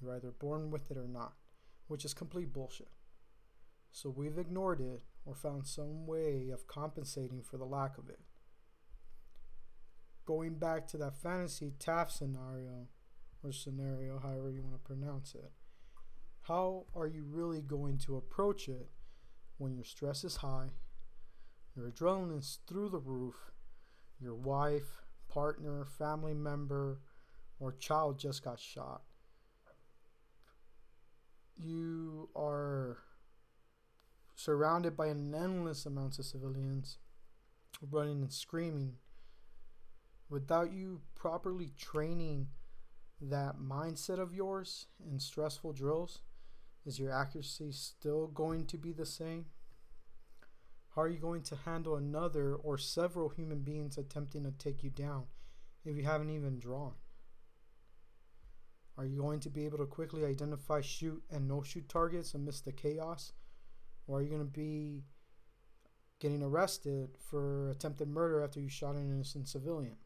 You're 0.00 0.14
either 0.14 0.30
born 0.30 0.70
with 0.70 0.90
it 0.90 0.96
or 0.96 1.08
not, 1.08 1.34
which 1.90 2.04
is 2.04 2.14
complete 2.14 2.52
bullshit. 2.52 2.86
So 3.90 4.14
we've 4.16 4.38
ignored 4.38 4.80
it 4.80 5.02
or 5.26 5.34
found 5.34 5.66
some 5.66 6.06
way 6.06 6.50
of 6.54 6.68
compensating 6.68 7.42
for 7.42 7.56
the 7.56 7.64
lack 7.64 7.98
of 7.98 8.08
it. 8.08 8.20
Going 10.24 10.54
back 10.54 10.86
to 10.88 10.96
that 10.98 11.16
fantasy 11.16 11.72
TAF 11.80 12.08
scenario, 12.12 12.86
or 13.42 13.50
scenario, 13.50 14.20
however 14.20 14.52
you 14.52 14.62
want 14.62 14.76
to 14.76 14.86
pronounce 14.86 15.34
it, 15.34 15.50
how 16.42 16.84
are 16.94 17.08
you 17.08 17.24
really 17.28 17.60
going 17.60 17.98
to 17.98 18.16
approach 18.16 18.68
it 18.68 18.88
when 19.58 19.74
your 19.74 19.82
stress 19.84 20.22
is 20.22 20.36
high, 20.36 20.68
your 21.74 21.90
adrenaline 21.90 22.38
is 22.38 22.60
through 22.68 22.90
the 22.90 23.00
roof, 23.00 23.50
your 24.20 24.36
wife, 24.36 25.02
partner, 25.28 25.84
family 25.98 26.34
member, 26.34 27.00
or 27.58 27.72
child 27.72 28.16
just 28.16 28.44
got 28.44 28.60
shot? 28.60 29.02
You 31.62 32.30
are 32.34 32.96
surrounded 34.34 34.96
by 34.96 35.08
an 35.08 35.34
endless 35.34 35.84
amounts 35.84 36.18
of 36.18 36.24
civilians 36.24 36.96
running 37.90 38.22
and 38.22 38.32
screaming 38.32 38.94
without 40.30 40.72
you 40.72 41.02
properly 41.14 41.72
training 41.76 42.46
that 43.20 43.58
mindset 43.58 44.18
of 44.18 44.32
yours 44.32 44.86
in 45.06 45.20
stressful 45.20 45.74
drills. 45.74 46.20
Is 46.86 46.98
your 46.98 47.12
accuracy 47.12 47.72
still 47.72 48.28
going 48.28 48.64
to 48.66 48.78
be 48.78 48.92
the 48.92 49.04
same? 49.04 49.44
How 50.94 51.02
are 51.02 51.08
you 51.08 51.18
going 51.18 51.42
to 51.42 51.56
handle 51.56 51.96
another 51.96 52.54
or 52.54 52.78
several 52.78 53.28
human 53.28 53.58
beings 53.58 53.98
attempting 53.98 54.44
to 54.44 54.52
take 54.52 54.82
you 54.82 54.88
down 54.88 55.24
if 55.84 55.94
you 55.94 56.04
haven't 56.04 56.30
even 56.30 56.58
drawn 56.58 56.94
are 59.00 59.06
you 59.06 59.16
going 59.16 59.40
to 59.40 59.48
be 59.48 59.64
able 59.64 59.78
to 59.78 59.86
quickly 59.86 60.26
identify 60.26 60.82
shoot 60.82 61.22
and 61.30 61.48
no 61.48 61.62
shoot 61.62 61.88
targets 61.88 62.34
amidst 62.34 62.66
the 62.66 62.72
chaos 62.72 63.32
or 64.06 64.18
are 64.18 64.22
you 64.22 64.28
going 64.28 64.44
to 64.44 64.52
be 64.52 65.04
getting 66.18 66.42
arrested 66.42 67.08
for 67.18 67.70
attempted 67.70 68.08
murder 68.08 68.44
after 68.44 68.60
you 68.60 68.68
shot 68.68 68.96
an 68.96 69.10
innocent 69.10 69.48
civilian? 69.48 69.96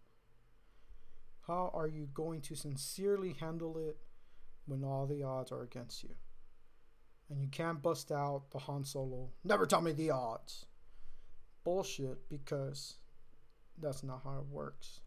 How 1.48 1.72
are 1.74 1.88
you 1.88 2.08
going 2.14 2.40
to 2.42 2.54
sincerely 2.54 3.32
handle 3.32 3.78
it 3.78 3.96
when 4.66 4.84
all 4.84 5.06
the 5.06 5.24
odds 5.24 5.50
are 5.50 5.62
against 5.62 6.04
you? 6.04 6.14
And 7.28 7.40
you 7.40 7.48
can't 7.48 7.82
bust 7.82 8.12
out 8.12 8.44
the 8.52 8.60
Han 8.60 8.84
Solo, 8.84 9.30
never 9.42 9.66
tell 9.66 9.80
me 9.80 9.90
the 9.90 10.10
odds. 10.10 10.66
Bullshit, 11.64 12.28
because 12.28 12.98
that's 13.76 14.04
not 14.04 14.20
how 14.22 14.38
it 14.38 14.46
works. 14.48 15.00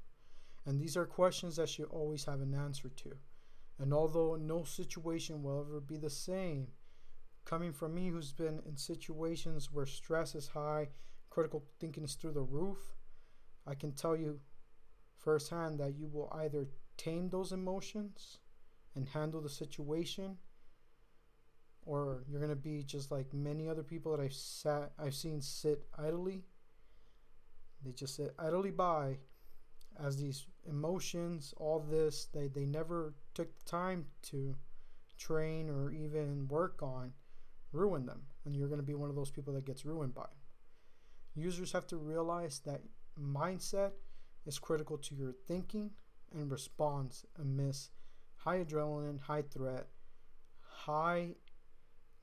And 0.66 0.78
these 0.78 0.98
are 0.98 1.06
questions 1.06 1.56
that 1.56 1.80
you 1.80 1.86
always 1.86 2.26
have 2.26 2.42
an 2.42 2.54
answer 2.54 2.90
to. 2.90 3.16
And 3.80 3.94
although 3.94 4.36
no 4.36 4.64
situation 4.64 5.44
will 5.44 5.62
ever 5.62 5.80
be 5.80 5.98
the 5.98 6.10
same, 6.10 6.68
coming 7.46 7.72
from 7.72 7.94
me 7.94 8.10
who's 8.10 8.32
been 8.32 8.62
in 8.66 8.76
situations 8.76 9.72
where 9.72 9.86
stress 9.86 10.36
is 10.36 10.48
high, 10.48 10.90
critical 11.30 11.64
thinking 11.80 12.04
is 12.04 12.16
through 12.16 12.34
the 12.34 12.42
roof, 12.42 12.78
I 13.66 13.76
can 13.76 13.92
tell 13.92 14.16
you 14.16 14.40
firsthand 15.18 15.80
that 15.80 15.96
you 15.96 16.08
will 16.08 16.32
either 16.34 16.68
tame 16.96 17.30
those 17.30 17.52
emotions 17.52 18.40
and 18.96 19.08
handle 19.10 19.42
the 19.42 19.50
situation 19.50 20.38
or 21.86 22.24
you're 22.30 22.42
going 22.42 22.50
to 22.50 22.56
be 22.56 22.84
just 22.84 23.12
like 23.12 23.34
many 23.34 23.70
other 23.70 23.84
people 23.84 24.16
that 24.16 24.22
I've 24.22 24.34
sat 24.34 24.92
I've 25.00 25.16
seen 25.16 25.42
sit 25.42 25.86
idly. 25.98 26.44
They 27.84 27.92
just 27.92 28.18
sit 28.18 28.34
idly 28.38 28.72
by 28.72 29.20
as 30.04 30.18
these 30.18 30.46
emotions 30.70 31.54
all 31.58 31.80
this 31.80 32.28
they 32.34 32.48
they 32.48 32.66
never 32.66 33.14
took 33.34 33.58
the 33.58 33.66
time 33.66 34.06
to 34.22 34.56
train 35.18 35.70
or 35.70 35.92
even 35.92 36.48
work 36.48 36.82
on 36.84 37.12
ruin 37.74 38.06
them, 38.06 38.22
and 38.46 38.56
you're 38.56 38.68
going 38.68 38.80
to 38.80 38.86
be 38.86 38.94
one 38.94 39.10
of 39.10 39.16
those 39.16 39.32
people 39.32 39.54
that 39.54 39.66
gets 39.66 39.86
ruined 39.86 40.14
by 40.14 40.28
Users 41.38 41.72
have 41.72 41.86
to 41.88 41.98
realize 41.98 42.62
that 42.66 42.82
mindset 43.20 43.92
is 44.48 44.58
critical 44.58 44.98
to 44.98 45.14
your 45.14 45.34
thinking 45.48 45.92
and 46.34 46.52
response 46.52 47.26
amidst 47.40 47.92
high 48.38 48.64
adrenaline, 48.64 49.20
high 49.20 49.44
threat, 49.44 49.86
high 50.62 51.36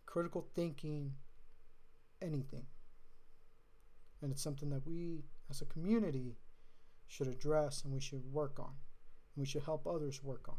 critical 0.05 0.49
thinking, 0.57 1.13
anything. 2.21 2.67
And 4.21 4.33
it's 4.33 4.43
something 4.43 4.71
that 4.71 4.85
we 4.85 5.23
as 5.49 5.61
a 5.61 5.67
community 5.67 6.35
should 7.15 7.29
address 7.29 7.85
and 7.85 7.93
we 7.93 8.01
should 8.01 8.25
work 8.33 8.59
on. 8.59 8.73
And 9.35 9.43
we 9.43 9.47
should 9.47 9.63
help 9.63 9.87
others 9.87 10.23
work 10.23 10.49
on. 10.49 10.57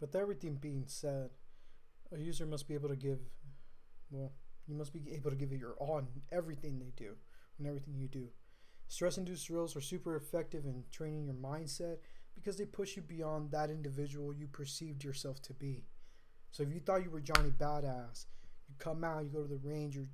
With 0.00 0.14
everything 0.14 0.54
being 0.54 0.84
said, 0.86 1.30
a 2.12 2.18
user 2.18 2.46
must 2.46 2.68
be 2.68 2.74
able 2.74 2.88
to 2.88 2.96
give, 2.96 3.18
well, 4.10 4.32
you 4.66 4.76
must 4.76 4.92
be 4.92 5.02
able 5.12 5.30
to 5.30 5.36
give 5.36 5.52
it 5.52 5.58
your 5.58 5.74
all 5.74 5.98
in 5.98 6.06
everything 6.30 6.78
they 6.78 6.92
do, 6.96 7.14
and 7.58 7.66
everything 7.66 7.94
you 7.96 8.06
do. 8.06 8.28
Stress 8.88 9.18
induced 9.18 9.46
drills 9.46 9.74
are 9.74 9.80
super 9.80 10.16
effective 10.16 10.64
in 10.64 10.84
training 10.92 11.24
your 11.24 11.34
mindset 11.34 11.96
because 12.34 12.56
they 12.56 12.64
push 12.64 12.94
you 12.96 13.02
beyond 13.02 13.50
that 13.50 13.70
individual 13.70 14.32
you 14.32 14.46
perceived 14.46 15.02
yourself 15.02 15.42
to 15.42 15.54
be. 15.54 15.84
So 16.52 16.62
if 16.62 16.72
you 16.72 16.80
thought 16.80 17.02
you 17.02 17.10
were 17.10 17.20
Johnny 17.20 17.50
Badass, 17.50 18.26
you 18.68 18.74
come 18.78 19.02
out, 19.02 19.24
you 19.24 19.30
go 19.30 19.42
to 19.42 19.48
the 19.48 19.68
range, 19.68 19.96
you're 19.96 20.06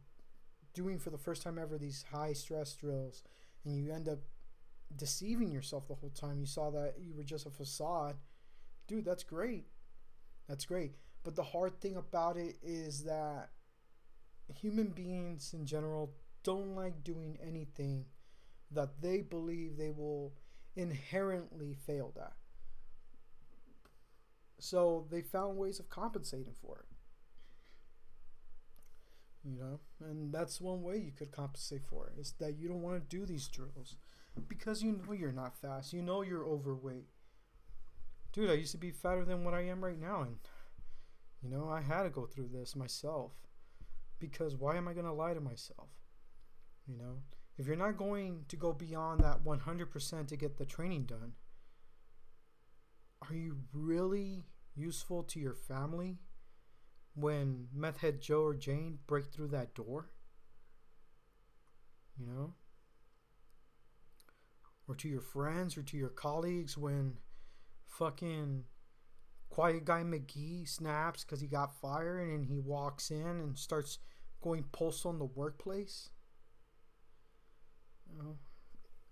doing 0.73 0.99
for 0.99 1.11
the 1.11 1.19
first 1.19 1.43
time 1.43 1.59
ever 1.59 1.77
these 1.77 2.05
high 2.11 2.33
stress 2.33 2.75
drills, 2.75 3.23
and 3.65 3.77
you 3.77 3.93
end 3.93 4.09
up 4.09 4.21
deceiving 4.97 5.51
yourself 5.51 5.87
the 5.87 5.95
whole 5.95 6.11
time. 6.11 6.41
You 6.41 6.47
saw 6.47 6.71
that 6.71 6.95
you 7.01 7.15
were 7.15 7.25
just 7.25 7.47
a 7.47 7.51
facade. 7.51 8.17
Dude, 8.87 9.05
that's 9.05 9.25
great. 9.25 9.67
That's 10.49 10.65
great. 10.65 10.95
But 11.25 11.37
the 11.37 11.43
hard 11.43 11.81
thing 11.81 11.97
about 11.97 12.37
it 12.37 12.57
is 12.63 13.05
that 13.05 13.51
human 14.55 14.89
beings 14.89 15.53
in 15.53 15.67
general 15.67 16.15
don't 16.43 16.75
like 16.75 17.05
doing 17.05 17.39
anything 17.47 18.07
that 18.71 19.03
they 19.03 19.21
believe 19.21 19.77
they 19.77 19.91
will 19.91 20.33
inherently 20.77 21.75
fail 21.75 22.13
at. 22.21 22.33
So 24.59 25.07
they 25.11 25.23
found 25.23 25.57
ways 25.57 25.79
of 25.79 25.89
compensating 25.89 26.55
for 26.61 26.79
it. 26.79 26.87
You 29.45 29.59
know, 29.59 29.81
and 30.01 30.33
that's 30.33 30.61
one 30.61 30.83
way 30.83 30.99
you 30.99 31.13
could 31.13 31.31
compensate 31.31 31.87
for 31.87 32.09
it 32.09 32.21
is 32.21 32.35
that 32.39 32.59
you 32.59 32.69
don't 32.69 32.83
want 32.83 32.97
to 32.97 33.17
do 33.17 33.25
these 33.25 33.49
drills 33.49 33.97
because 34.49 34.83
you 34.83 34.93
know 34.93 35.13
you're 35.13 35.33
not 35.33 35.57
fast. 35.57 35.93
You 35.93 36.03
know 36.03 36.23
you're 36.23 36.47
overweight. 36.47 37.09
Dude, 38.33 38.51
I 38.51 38.55
used 38.55 38.73
to 38.73 38.79
be 38.79 38.91
fatter 38.91 39.25
than 39.25 39.45
what 39.45 39.55
I 39.55 39.63
am 39.63 39.83
right 39.83 40.01
now, 40.01 40.23
and 40.23 40.37
you 41.43 41.51
know, 41.51 41.69
I 41.69 41.81
had 41.81 42.03
to 42.03 42.11
go 42.11 42.27
through 42.27 42.49
this 42.53 42.75
myself 42.75 43.33
because 44.19 44.57
why 44.57 44.77
am 44.77 44.89
I 44.89 44.93
going 44.93 45.07
to 45.07 45.13
lie 45.13 45.35
to 45.35 45.41
myself? 45.41 45.89
You 46.87 46.97
know, 46.97 47.19
if 47.57 47.67
you're 47.67 47.77
not 47.77 47.97
going 47.97 48.45
to 48.49 48.57
go 48.57 48.73
beyond 48.73 49.21
that 49.21 49.45
100% 49.45 50.27
to 50.27 50.37
get 50.37 50.57
the 50.57 50.65
training 50.65 51.05
done, 51.05 51.33
are 53.29 53.35
you 53.35 53.59
really 53.73 54.47
useful 54.75 55.23
to 55.25 55.41
your 55.41 55.55
family 55.55 56.19
when 57.15 57.69
meth 57.75 57.99
head 57.99 58.21
Joe 58.21 58.43
or 58.43 58.55
Jane 58.55 58.99
break 59.07 59.27
through 59.27 59.49
that 59.49 59.75
door? 59.75 60.11
You 62.19 62.27
know? 62.27 62.55
Or 64.89 64.95
to 64.97 65.09
your 65.09 65.21
friends 65.21 65.77
or 65.77 65.83
to 65.83 65.97
your 65.97 66.09
colleagues 66.09 66.79
when 66.79 67.19
fucking 67.87 68.65
Quiet 69.51 69.85
Guy 69.85 70.03
McGee 70.03 70.69
snaps 70.69 71.25
because 71.25 71.41
he 71.41 71.47
got 71.47 71.79
fired 71.81 72.29
and 72.29 72.47
he 72.47 72.59
walks 72.59 73.11
in 73.11 73.21
and 73.21 73.59
starts 73.59 73.99
going 74.41 74.65
postal 74.73 75.11
in 75.11 75.19
the 75.19 75.25
workplace. 75.25 76.11
You 78.11 78.23
know, 78.23 78.39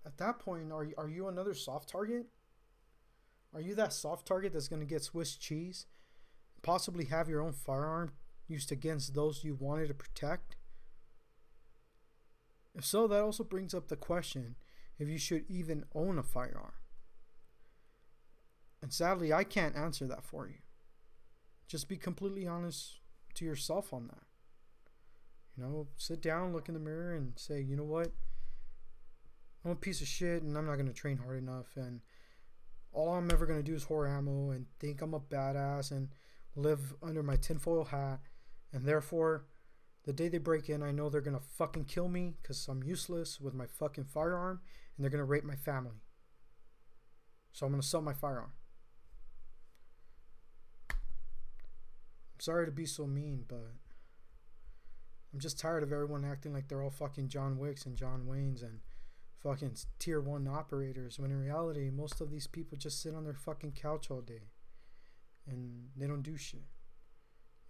at 0.05 0.17
that 0.17 0.39
point, 0.39 0.71
are, 0.71 0.87
are 0.97 1.09
you 1.09 1.27
another 1.27 1.53
soft 1.53 1.89
target? 1.89 2.27
Are 3.53 3.61
you 3.61 3.75
that 3.75 3.93
soft 3.93 4.27
target 4.27 4.53
that's 4.53 4.67
going 4.67 4.81
to 4.81 4.85
get 4.85 5.03
Swiss 5.03 5.35
cheese? 5.35 5.85
Possibly 6.63 7.05
have 7.05 7.29
your 7.29 7.41
own 7.41 7.53
firearm 7.53 8.11
used 8.47 8.71
against 8.71 9.13
those 9.13 9.43
you 9.43 9.55
wanted 9.55 9.89
to 9.89 9.93
protect? 9.93 10.55
If 12.73 12.85
so, 12.85 13.07
that 13.07 13.21
also 13.21 13.43
brings 13.43 13.73
up 13.73 13.87
the 13.87 13.95
question 13.95 14.55
if 14.97 15.07
you 15.07 15.17
should 15.17 15.45
even 15.49 15.85
own 15.93 16.17
a 16.17 16.23
firearm. 16.23 16.73
And 18.81 18.93
sadly, 18.93 19.33
I 19.33 19.43
can't 19.43 19.75
answer 19.75 20.05
that 20.07 20.23
for 20.23 20.47
you. 20.47 20.59
Just 21.67 21.89
be 21.89 21.97
completely 21.97 22.47
honest 22.47 22.99
to 23.35 23.45
yourself 23.45 23.93
on 23.93 24.07
that. 24.07 24.23
You 25.55 25.63
know, 25.63 25.87
sit 25.97 26.21
down, 26.21 26.53
look 26.53 26.67
in 26.67 26.73
the 26.73 26.79
mirror, 26.79 27.15
and 27.15 27.33
say, 27.35 27.61
you 27.61 27.75
know 27.75 27.83
what? 27.83 28.11
I'm 29.65 29.71
a 29.71 29.75
piece 29.75 30.01
of 30.01 30.07
shit 30.07 30.43
and 30.43 30.57
I'm 30.57 30.65
not 30.65 30.75
going 30.75 30.87
to 30.87 30.93
train 30.93 31.17
hard 31.17 31.39
enough. 31.39 31.75
And 31.75 32.01
all 32.93 33.13
I'm 33.13 33.31
ever 33.31 33.45
going 33.45 33.59
to 33.59 33.63
do 33.63 33.75
is 33.75 33.85
whore 33.85 34.09
ammo 34.09 34.51
and 34.51 34.65
think 34.79 35.01
I'm 35.01 35.13
a 35.13 35.19
badass 35.19 35.91
and 35.91 36.09
live 36.55 36.93
under 37.03 37.23
my 37.23 37.35
tinfoil 37.35 37.85
hat. 37.85 38.19
And 38.71 38.85
therefore, 38.85 39.45
The 40.07 40.13
day 40.13 40.29
they 40.29 40.37
break 40.37 40.69
in, 40.69 40.81
I 40.81 40.91
know 40.91 41.09
they're 41.09 41.19
gonna 41.19 41.41
fucking 41.57 41.83
kill 41.83 42.07
me 42.07 42.37
because 42.41 42.65
I'm 42.69 42.81
useless 42.81 43.41
with 43.41 43.53
my 43.53 43.65
fucking 43.65 44.05
firearm 44.05 44.61
and 44.95 45.03
they're 45.03 45.11
gonna 45.11 45.25
rape 45.25 45.43
my 45.43 45.57
family. 45.57 45.99
So 47.51 47.65
I'm 47.65 47.73
gonna 47.73 47.83
sell 47.83 48.01
my 48.01 48.13
firearm. 48.13 48.53
I'm 50.89 52.39
sorry 52.39 52.65
to 52.65 52.71
be 52.71 52.85
so 52.85 53.05
mean, 53.05 53.43
but 53.49 53.73
I'm 55.33 55.41
just 55.41 55.59
tired 55.59 55.83
of 55.83 55.91
everyone 55.91 56.23
acting 56.23 56.53
like 56.53 56.69
they're 56.69 56.81
all 56.81 56.89
fucking 56.89 57.27
John 57.27 57.57
Wicks 57.57 57.85
and 57.85 57.97
John 57.97 58.27
Waynes 58.29 58.63
and 58.63 58.79
fucking 59.43 59.75
tier 59.99 60.21
one 60.21 60.47
operators 60.47 61.19
when 61.19 61.31
in 61.31 61.41
reality 61.41 61.89
most 61.89 62.21
of 62.21 62.31
these 62.31 62.47
people 62.47 62.77
just 62.77 63.01
sit 63.01 63.13
on 63.13 63.25
their 63.25 63.33
fucking 63.33 63.73
couch 63.73 64.09
all 64.09 64.21
day 64.21 64.51
and 65.45 65.89
they 65.97 66.07
don't 66.07 66.23
do 66.23 66.37
shit. 66.37 66.63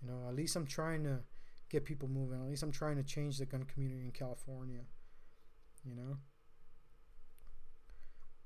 You 0.04 0.10
know, 0.12 0.28
at 0.30 0.36
least 0.36 0.56
I'm 0.56 0.68
trying 0.68 1.04
to 1.06 1.22
get 1.70 1.86
people 1.86 2.08
moving. 2.08 2.40
At 2.40 2.48
least 2.48 2.64
I'm 2.64 2.72
trying 2.72 2.98
to 2.98 3.04
change 3.04 3.38
the 3.38 3.46
gun 3.46 3.64
community 3.64 4.06
in 4.06 4.12
California. 4.12 4.82
You 5.86 5.96
know? 5.96 6.18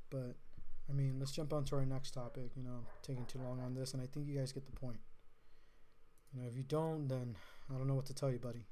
But 0.09 0.35
I 0.89 0.93
mean, 0.93 1.17
let's 1.19 1.31
jump 1.31 1.53
on 1.53 1.63
to 1.65 1.75
our 1.77 1.85
next 1.85 2.11
topic. 2.11 2.51
You 2.55 2.63
know, 2.63 2.71
I'm 2.71 2.85
taking 3.01 3.25
too 3.25 3.39
long 3.39 3.59
on 3.61 3.73
this, 3.73 3.93
and 3.93 4.01
I 4.01 4.05
think 4.05 4.27
you 4.27 4.37
guys 4.37 4.51
get 4.51 4.65
the 4.65 4.77
point. 4.77 4.99
You 6.33 6.41
know, 6.41 6.47
if 6.47 6.55
you 6.55 6.63
don't, 6.63 7.07
then 7.07 7.35
I 7.69 7.77
don't 7.77 7.87
know 7.87 7.95
what 7.95 8.05
to 8.07 8.13
tell 8.13 8.29
you, 8.29 8.39
buddy. 8.39 8.67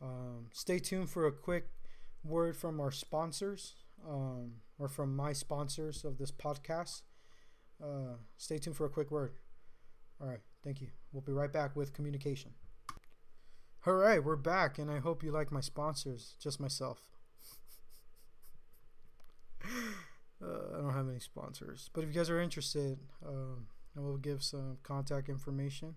Um, 0.00 0.46
stay 0.52 0.78
tuned 0.78 1.10
for 1.10 1.26
a 1.26 1.32
quick 1.32 1.70
word 2.24 2.56
from 2.56 2.80
our 2.80 2.92
sponsors, 2.92 3.74
um, 4.08 4.52
or 4.78 4.88
from 4.88 5.14
my 5.16 5.32
sponsors 5.32 6.04
of 6.04 6.18
this 6.18 6.30
podcast. 6.30 7.02
Uh, 7.82 8.16
stay 8.36 8.58
tuned 8.58 8.76
for 8.76 8.86
a 8.86 8.90
quick 8.90 9.10
word. 9.10 9.32
All 10.20 10.28
right, 10.28 10.40
thank 10.62 10.80
you. 10.80 10.88
We'll 11.12 11.22
be 11.22 11.32
right 11.32 11.52
back 11.52 11.74
with 11.76 11.92
communication. 11.92 12.52
Right, 13.90 14.22
we're 14.22 14.36
back, 14.36 14.78
and 14.78 14.90
I 14.90 14.98
hope 14.98 15.22
you 15.22 15.32
like 15.32 15.50
my 15.50 15.62
sponsors, 15.62 16.36
just 16.38 16.60
myself. 16.60 17.00
uh, 19.64 20.76
I 20.76 20.80
don't 20.82 20.92
have 20.92 21.08
any 21.08 21.20
sponsors, 21.20 21.88
but 21.94 22.04
if 22.04 22.08
you 22.08 22.14
guys 22.14 22.28
are 22.28 22.38
interested, 22.38 22.98
um, 23.26 23.66
I 23.96 24.00
will 24.00 24.18
give 24.18 24.42
some 24.42 24.76
contact 24.82 25.30
information 25.30 25.94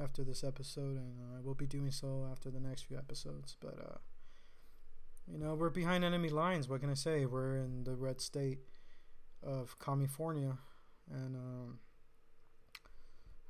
after 0.00 0.22
this 0.22 0.44
episode, 0.44 0.96
and 0.96 1.18
uh, 1.18 1.38
I 1.38 1.40
will 1.40 1.56
be 1.56 1.66
doing 1.66 1.90
so 1.90 2.28
after 2.30 2.48
the 2.48 2.60
next 2.60 2.82
few 2.82 2.96
episodes. 2.96 3.56
But 3.60 3.76
uh, 3.80 3.98
you 5.26 5.36
know, 5.36 5.56
we're 5.56 5.70
behind 5.70 6.04
enemy 6.04 6.28
lines. 6.28 6.68
What 6.68 6.80
can 6.80 6.90
I 6.90 6.94
say? 6.94 7.26
We're 7.26 7.56
in 7.56 7.82
the 7.82 7.96
red 7.96 8.20
state 8.20 8.60
of 9.42 9.76
California, 9.80 10.58
and 11.10 11.34
um, 11.34 11.78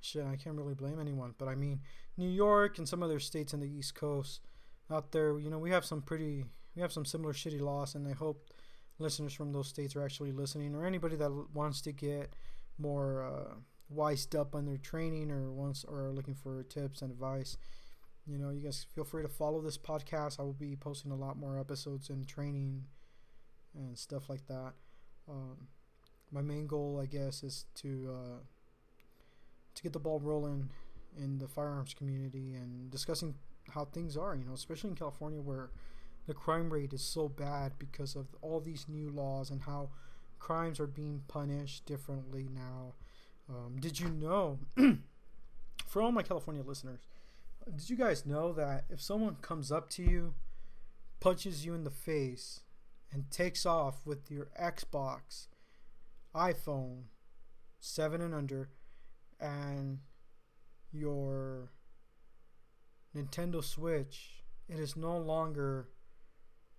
shit, 0.04 0.24
I 0.24 0.36
can't 0.36 0.56
really 0.56 0.74
blame 0.74 1.00
anyone. 1.00 1.34
But 1.38 1.48
I 1.48 1.54
mean, 1.54 1.80
New 2.16 2.28
York 2.28 2.78
and 2.78 2.88
some 2.88 3.02
other 3.02 3.18
states 3.18 3.52
in 3.54 3.60
the 3.60 3.68
East 3.68 3.94
Coast 3.94 4.40
out 4.90 5.12
there, 5.12 5.38
you 5.38 5.50
know, 5.50 5.58
we 5.58 5.70
have 5.70 5.84
some 5.84 6.02
pretty, 6.02 6.44
we 6.76 6.82
have 6.82 6.92
some 6.92 7.04
similar 7.04 7.32
shitty 7.32 7.60
loss, 7.60 7.94
and 7.94 8.06
I 8.06 8.12
hope 8.12 8.50
listeners 8.98 9.32
from 9.32 9.52
those 9.52 9.68
states 9.68 9.96
are 9.96 10.04
actually 10.04 10.32
listening, 10.32 10.74
or 10.74 10.84
anybody 10.84 11.16
that 11.16 11.32
wants 11.52 11.80
to 11.82 11.92
get 11.92 12.34
more 12.78 13.24
uh, 13.24 13.54
wised 13.88 14.36
up 14.36 14.54
on 14.54 14.66
their 14.66 14.76
training, 14.76 15.30
or 15.30 15.50
wants 15.52 15.84
or 15.84 16.06
are 16.06 16.12
looking 16.12 16.34
for 16.34 16.62
tips 16.64 17.02
and 17.02 17.10
advice. 17.10 17.56
You 18.26 18.38
know, 18.38 18.50
you 18.50 18.60
guys 18.60 18.86
feel 18.94 19.04
free 19.04 19.22
to 19.22 19.28
follow 19.28 19.60
this 19.60 19.76
podcast. 19.76 20.40
I 20.40 20.42
will 20.42 20.54
be 20.54 20.76
posting 20.76 21.12
a 21.12 21.16
lot 21.16 21.36
more 21.36 21.58
episodes 21.58 22.08
and 22.08 22.26
training 22.26 22.84
and 23.74 23.98
stuff 23.98 24.30
like 24.30 24.46
that. 24.46 24.72
Um, 25.28 25.68
my 26.30 26.40
main 26.40 26.66
goal, 26.66 27.00
I 27.02 27.06
guess, 27.06 27.42
is 27.42 27.66
to 27.76 28.14
uh, 28.14 28.38
to 29.74 29.82
get 29.82 29.92
the 29.92 29.98
ball 29.98 30.20
rolling 30.20 30.70
in 31.16 31.38
the 31.38 31.48
firearms 31.48 31.94
community 31.94 32.54
and 32.54 32.90
discussing 32.90 33.34
how 33.70 33.84
things 33.84 34.16
are. 34.16 34.34
You 34.34 34.44
know, 34.44 34.52
especially 34.54 34.90
in 34.90 34.96
California 34.96 35.40
where 35.40 35.70
the 36.26 36.34
crime 36.34 36.72
rate 36.72 36.92
is 36.92 37.02
so 37.02 37.28
bad 37.28 37.72
because 37.78 38.16
of 38.16 38.26
all 38.40 38.60
these 38.60 38.86
new 38.88 39.10
laws 39.10 39.50
and 39.50 39.62
how 39.62 39.90
crimes 40.38 40.80
are 40.80 40.86
being 40.86 41.22
punished 41.28 41.86
differently 41.86 42.48
now. 42.52 42.94
Um, 43.48 43.76
did 43.78 44.00
you 44.00 44.08
know, 44.08 44.58
for 45.86 46.00
all 46.00 46.12
my 46.12 46.22
California 46.22 46.62
listeners, 46.62 47.00
did 47.76 47.88
you 47.88 47.96
guys 47.96 48.26
know 48.26 48.52
that 48.52 48.84
if 48.90 49.00
someone 49.00 49.36
comes 49.40 49.70
up 49.70 49.90
to 49.90 50.02
you, 50.02 50.34
punches 51.20 51.64
you 51.64 51.74
in 51.74 51.84
the 51.84 51.90
face, 51.90 52.60
and 53.12 53.30
takes 53.30 53.64
off 53.64 54.04
with 54.04 54.30
your 54.30 54.48
Xbox, 54.60 55.46
iPhone 56.34 57.04
7 57.78 58.20
and 58.20 58.34
under, 58.34 58.70
and 59.40 59.98
your 60.92 61.72
Nintendo 63.16 63.62
Switch, 63.62 64.42
it 64.68 64.78
is 64.78 64.96
no 64.96 65.16
longer 65.18 65.88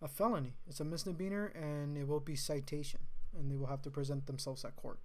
a 0.02 0.08
felony. 0.08 0.54
It's 0.68 0.80
a 0.80 0.84
misdemeanor 0.84 1.48
and 1.48 1.98
it 1.98 2.08
will 2.08 2.20
be 2.20 2.36
citation 2.36 3.02
and 3.38 3.52
they 3.52 3.56
will 3.56 3.68
have 3.68 3.82
to 3.84 3.91
present 3.91 4.28
themselves 4.28 4.63
at 4.65 4.76
court. 4.76 5.00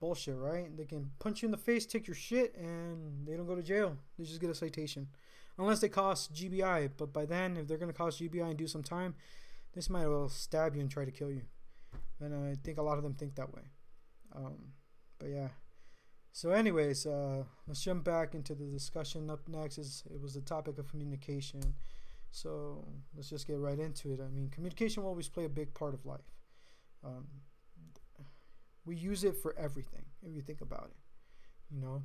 Bullshit, 0.00 0.36
right? 0.36 0.76
They 0.76 0.84
can 0.84 1.10
punch 1.18 1.42
you 1.42 1.46
in 1.46 1.52
the 1.52 1.56
face, 1.56 1.86
take 1.86 2.06
your 2.06 2.16
shit, 2.16 2.54
and 2.56 3.26
they 3.26 3.36
don't 3.36 3.46
go 3.46 3.54
to 3.54 3.62
jail. 3.62 3.96
They 4.18 4.24
just 4.24 4.40
get 4.40 4.50
a 4.50 4.54
citation. 4.54 5.08
Unless 5.56 5.80
they 5.80 5.88
cost 5.88 6.34
GBI, 6.34 6.90
but 6.96 7.12
by 7.12 7.24
then, 7.24 7.56
if 7.56 7.68
they're 7.68 7.78
going 7.78 7.90
to 7.90 7.96
cost 7.96 8.20
GBI 8.20 8.50
and 8.50 8.56
do 8.56 8.66
some 8.66 8.82
time, 8.82 9.14
this 9.72 9.88
might 9.88 10.06
well 10.06 10.28
stab 10.28 10.74
you 10.74 10.80
and 10.80 10.90
try 10.90 11.04
to 11.04 11.10
kill 11.10 11.30
you. 11.30 11.42
And 12.20 12.34
I 12.34 12.56
think 12.62 12.78
a 12.78 12.82
lot 12.82 12.98
of 12.98 13.04
them 13.04 13.14
think 13.14 13.36
that 13.36 13.54
way. 13.54 13.62
Um, 14.34 14.56
but 15.18 15.28
yeah. 15.28 15.48
So, 16.34 16.50
anyways, 16.50 17.06
uh, 17.06 17.44
let's 17.68 17.80
jump 17.80 18.02
back 18.02 18.34
into 18.34 18.56
the 18.56 18.64
discussion. 18.64 19.30
Up 19.30 19.46
next 19.46 19.78
is 19.78 20.02
it 20.12 20.20
was 20.20 20.34
the 20.34 20.40
topic 20.40 20.78
of 20.78 20.90
communication. 20.90 21.62
So 22.32 22.84
let's 23.14 23.30
just 23.30 23.46
get 23.46 23.58
right 23.58 23.78
into 23.78 24.12
it. 24.12 24.20
I 24.20 24.28
mean, 24.28 24.48
communication 24.50 25.04
will 25.04 25.10
always 25.10 25.28
play 25.28 25.44
a 25.44 25.48
big 25.48 25.74
part 25.74 25.94
of 25.94 26.04
life. 26.06 26.32
Um, 27.04 27.26
we 28.84 28.96
use 28.96 29.24
it 29.24 29.36
for 29.36 29.54
everything 29.58 30.04
if 30.22 30.34
you 30.34 30.40
think 30.40 30.60
about 30.60 30.90
it. 30.90 30.96
You 31.74 31.80
know, 31.80 32.02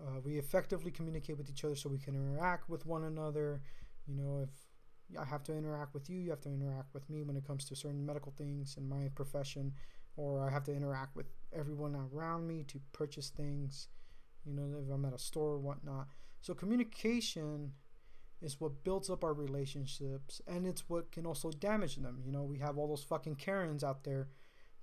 uh, 0.00 0.20
we 0.24 0.38
effectively 0.38 0.90
communicate 0.90 1.38
with 1.38 1.50
each 1.50 1.64
other 1.64 1.76
so 1.76 1.88
we 1.88 1.98
can 1.98 2.14
interact 2.14 2.68
with 2.68 2.86
one 2.86 3.04
another. 3.04 3.62
You 4.06 4.16
know, 4.16 4.44
if 4.44 5.18
I 5.20 5.24
have 5.24 5.42
to 5.44 5.56
interact 5.56 5.94
with 5.94 6.10
you, 6.10 6.20
you 6.20 6.30
have 6.30 6.40
to 6.42 6.50
interact 6.50 6.94
with 6.94 7.08
me 7.10 7.22
when 7.22 7.36
it 7.36 7.46
comes 7.46 7.64
to 7.66 7.76
certain 7.76 8.04
medical 8.04 8.32
things 8.36 8.76
in 8.78 8.88
my 8.88 9.08
profession, 9.14 9.72
or 10.16 10.46
I 10.46 10.50
have 10.50 10.64
to 10.64 10.74
interact 10.74 11.16
with 11.16 11.26
everyone 11.52 11.96
around 12.12 12.46
me 12.46 12.64
to 12.68 12.80
purchase 12.92 13.30
things. 13.30 13.88
You 14.44 14.54
know, 14.54 14.76
if 14.84 14.92
I'm 14.92 15.04
at 15.04 15.14
a 15.14 15.18
store 15.18 15.52
or 15.52 15.58
whatnot. 15.58 16.08
So 16.40 16.54
communication 16.54 17.72
is 18.40 18.60
what 18.60 18.82
builds 18.82 19.08
up 19.08 19.22
our 19.22 19.32
relationships 19.32 20.40
and 20.46 20.66
it's 20.66 20.88
what 20.88 21.12
can 21.12 21.24
also 21.24 21.50
damage 21.50 21.96
them. 21.96 22.20
You 22.24 22.32
know, 22.32 22.42
we 22.42 22.58
have 22.58 22.76
all 22.76 22.88
those 22.88 23.04
fucking 23.04 23.36
Karens 23.36 23.84
out 23.84 24.02
there 24.02 24.28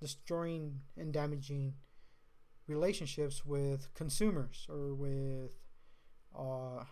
destroying 0.00 0.80
and 0.96 1.12
damaging 1.12 1.74
relationships 2.66 3.44
with 3.44 3.92
consumers 3.94 4.66
or 4.70 4.94
with 4.94 5.56
uh 6.38 6.84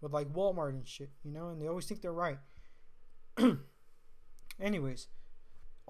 with 0.00 0.12
like 0.12 0.32
Walmart 0.32 0.70
and 0.70 0.88
shit, 0.88 1.10
you 1.22 1.30
know, 1.30 1.48
and 1.48 1.60
they 1.60 1.66
always 1.68 1.84
think 1.84 2.00
they're 2.00 2.12
right. 2.12 2.38
Anyways, 4.60 5.08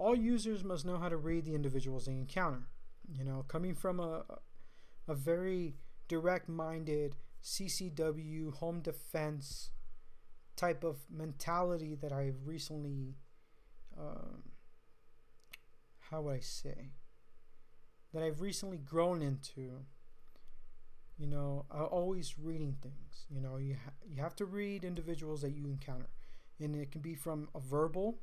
all 0.01 0.17
users 0.17 0.65
must 0.65 0.87
know 0.87 0.99
how 0.99 1.09
to 1.09 1.17
read 1.17 1.45
the 1.45 1.55
individuals 1.55 2.07
they 2.07 2.13
encounter. 2.13 2.63
You 3.13 3.25
know, 3.25 3.45
coming 3.49 3.75
from 3.75 4.01
a 4.01 4.25
a 5.09 5.15
very 5.15 5.77
direct-minded 6.09 7.17
CCW 7.43 8.53
home 8.53 8.81
defense 8.81 9.71
type 10.57 10.85
of 10.85 10.99
mentality 11.11 11.95
that 11.97 12.13
I've 12.13 12.47
recently, 12.47 13.17
um, 13.99 14.43
how 16.11 16.23
would 16.23 16.35
I 16.37 16.41
say, 16.41 16.91
that 18.13 18.23
I've 18.23 18.41
recently 18.41 18.79
grown 18.79 19.23
into. 19.23 19.85
You 21.19 21.27
know, 21.27 21.67
uh, 21.71 21.85
always 21.85 22.39
reading 22.39 22.77
things. 22.83 23.27
You 23.29 23.41
know, 23.43 23.59
you 23.59 23.75
ha- 23.85 23.93
you 24.09 24.23
have 24.23 24.35
to 24.37 24.47
read 24.47 24.85
individuals 24.85 25.43
that 25.43 25.51
you 25.51 25.67
encounter, 25.67 26.09
and 26.59 26.75
it 26.75 26.91
can 26.91 27.03
be 27.03 27.15
from 27.15 27.49
a 27.55 27.61
verbal, 27.61 28.19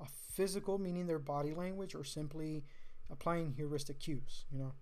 a 0.00 0.06
physical, 0.32 0.78
meaning 0.78 1.06
their 1.06 1.18
body 1.18 1.54
language, 1.54 1.94
or 1.94 2.04
simply 2.04 2.64
applying 3.10 3.52
heuristic 3.52 4.00
cues. 4.00 4.44
You 4.50 4.58
know, 4.58 4.72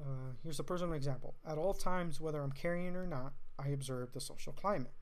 uh, 0.00 0.32
here's 0.42 0.60
a 0.60 0.64
personal 0.64 0.94
example. 0.94 1.34
At 1.46 1.58
all 1.58 1.74
times, 1.74 2.20
whether 2.20 2.42
I'm 2.42 2.52
carrying 2.52 2.96
or 2.96 3.06
not, 3.06 3.34
I 3.58 3.68
observe 3.68 4.12
the 4.12 4.20
social 4.20 4.52
climate. 4.52 4.94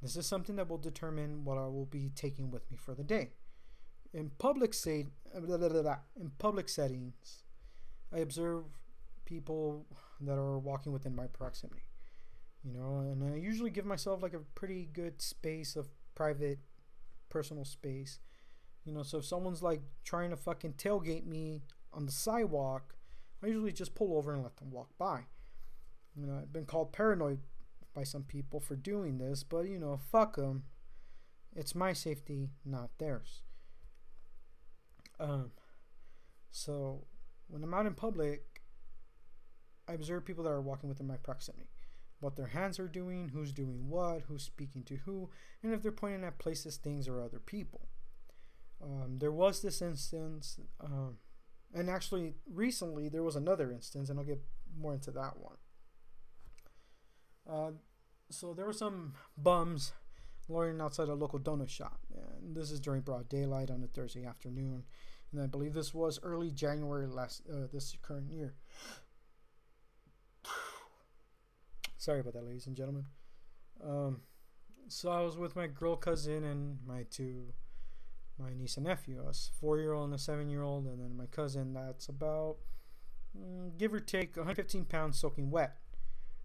This 0.00 0.16
is 0.16 0.26
something 0.26 0.56
that 0.56 0.68
will 0.68 0.78
determine 0.78 1.44
what 1.44 1.58
I 1.58 1.66
will 1.66 1.86
be 1.86 2.10
taking 2.14 2.50
with 2.50 2.70
me 2.70 2.76
for 2.76 2.94
the 2.94 3.04
day. 3.04 3.30
In 4.12 4.30
public 4.38 4.74
say, 4.74 5.06
in 5.34 6.30
public 6.38 6.68
settings, 6.68 7.44
I 8.12 8.18
observe 8.18 8.64
people 9.24 9.86
that 10.20 10.36
are 10.38 10.58
walking 10.58 10.92
within 10.92 11.14
my 11.14 11.26
proximity. 11.26 11.82
You 12.64 12.72
know, 12.72 12.98
and 12.98 13.24
I 13.24 13.36
usually 13.36 13.70
give 13.70 13.86
myself 13.86 14.22
like 14.22 14.34
a 14.34 14.40
pretty 14.54 14.88
good 14.92 15.22
space 15.22 15.74
of 15.74 15.88
private, 16.14 16.58
personal 17.28 17.64
space. 17.64 18.18
You 18.84 18.92
know, 18.92 19.02
so 19.02 19.18
if 19.18 19.24
someone's 19.24 19.62
like 19.62 19.82
trying 20.04 20.30
to 20.30 20.36
fucking 20.36 20.74
tailgate 20.74 21.26
me 21.26 21.62
on 21.92 22.06
the 22.06 22.12
sidewalk, 22.12 22.94
I 23.42 23.46
usually 23.48 23.72
just 23.72 23.94
pull 23.94 24.16
over 24.16 24.32
and 24.32 24.42
let 24.42 24.56
them 24.56 24.70
walk 24.70 24.90
by. 24.98 25.26
You 26.16 26.26
know, 26.26 26.38
I've 26.38 26.52
been 26.52 26.66
called 26.66 26.92
paranoid 26.92 27.38
by 27.94 28.04
some 28.04 28.22
people 28.22 28.60
for 28.60 28.76
doing 28.76 29.18
this, 29.18 29.42
but 29.42 29.68
you 29.68 29.78
know, 29.78 29.98
fuck 30.10 30.36
them. 30.36 30.64
It's 31.54 31.74
my 31.74 31.92
safety, 31.92 32.50
not 32.64 32.90
theirs. 32.98 33.42
Um, 35.20 35.52
so 36.50 37.04
when 37.48 37.62
I'm 37.62 37.74
out 37.74 37.86
in 37.86 37.94
public, 37.94 38.62
I 39.86 39.92
observe 39.92 40.24
people 40.24 40.44
that 40.44 40.50
are 40.50 40.60
walking 40.60 40.88
within 40.88 41.06
my 41.06 41.16
proximity, 41.16 41.68
what 42.20 42.36
their 42.36 42.46
hands 42.46 42.78
are 42.78 42.88
doing, 42.88 43.28
who's 43.28 43.52
doing 43.52 43.88
what, 43.88 44.22
who's 44.22 44.42
speaking 44.42 44.82
to 44.84 44.96
who, 45.04 45.30
and 45.62 45.72
if 45.72 45.82
they're 45.82 45.92
pointing 45.92 46.24
at 46.24 46.38
places, 46.38 46.76
things, 46.76 47.08
or 47.08 47.20
other 47.20 47.38
people. 47.38 47.88
Um, 48.82 49.18
there 49.18 49.32
was 49.32 49.62
this 49.62 49.80
instance, 49.80 50.58
um, 50.80 51.18
and 51.72 51.88
actually 51.88 52.34
recently 52.50 53.08
there 53.08 53.22
was 53.22 53.36
another 53.36 53.70
instance, 53.70 54.10
and 54.10 54.18
I'll 54.18 54.24
get 54.24 54.42
more 54.76 54.94
into 54.94 55.10
that 55.12 55.34
one. 55.38 55.56
Uh, 57.48 57.70
so 58.30 58.54
there 58.54 58.66
were 58.66 58.72
some 58.72 59.14
bums 59.36 59.92
loitering 60.48 60.80
outside 60.80 61.08
a 61.08 61.14
local 61.14 61.38
donut 61.38 61.68
shop, 61.68 62.00
and 62.12 62.56
this 62.56 62.70
is 62.70 62.80
during 62.80 63.02
broad 63.02 63.28
daylight 63.28 63.70
on 63.70 63.82
a 63.82 63.86
Thursday 63.86 64.24
afternoon, 64.24 64.84
and 65.32 65.40
I 65.40 65.46
believe 65.46 65.74
this 65.74 65.94
was 65.94 66.18
early 66.22 66.50
January 66.50 67.06
last 67.06 67.42
uh, 67.50 67.66
this 67.72 67.96
current 68.02 68.30
year. 68.30 68.54
Sorry 71.96 72.20
about 72.20 72.34
that, 72.34 72.44
ladies 72.44 72.66
and 72.66 72.76
gentlemen. 72.76 73.06
Um, 73.82 74.22
so 74.88 75.10
I 75.10 75.22
was 75.22 75.36
with 75.36 75.56
my 75.56 75.66
girl 75.66 75.96
cousin 75.96 76.44
and 76.44 76.78
my 76.86 77.04
two, 77.10 77.52
my 78.38 78.52
niece 78.54 78.76
and 78.76 78.86
nephew, 78.86 79.22
a 79.28 79.32
four-year-old 79.60 80.06
and 80.06 80.14
a 80.14 80.18
seven-year-old, 80.18 80.86
and 80.86 81.00
then 81.00 81.16
my 81.16 81.26
cousin 81.26 81.74
that's 81.74 82.08
about, 82.08 82.56
mm, 83.38 83.76
give 83.78 83.92
or 83.92 84.00
take, 84.00 84.36
115 84.36 84.84
pounds 84.84 85.18
soaking 85.18 85.50
wet 85.50 85.76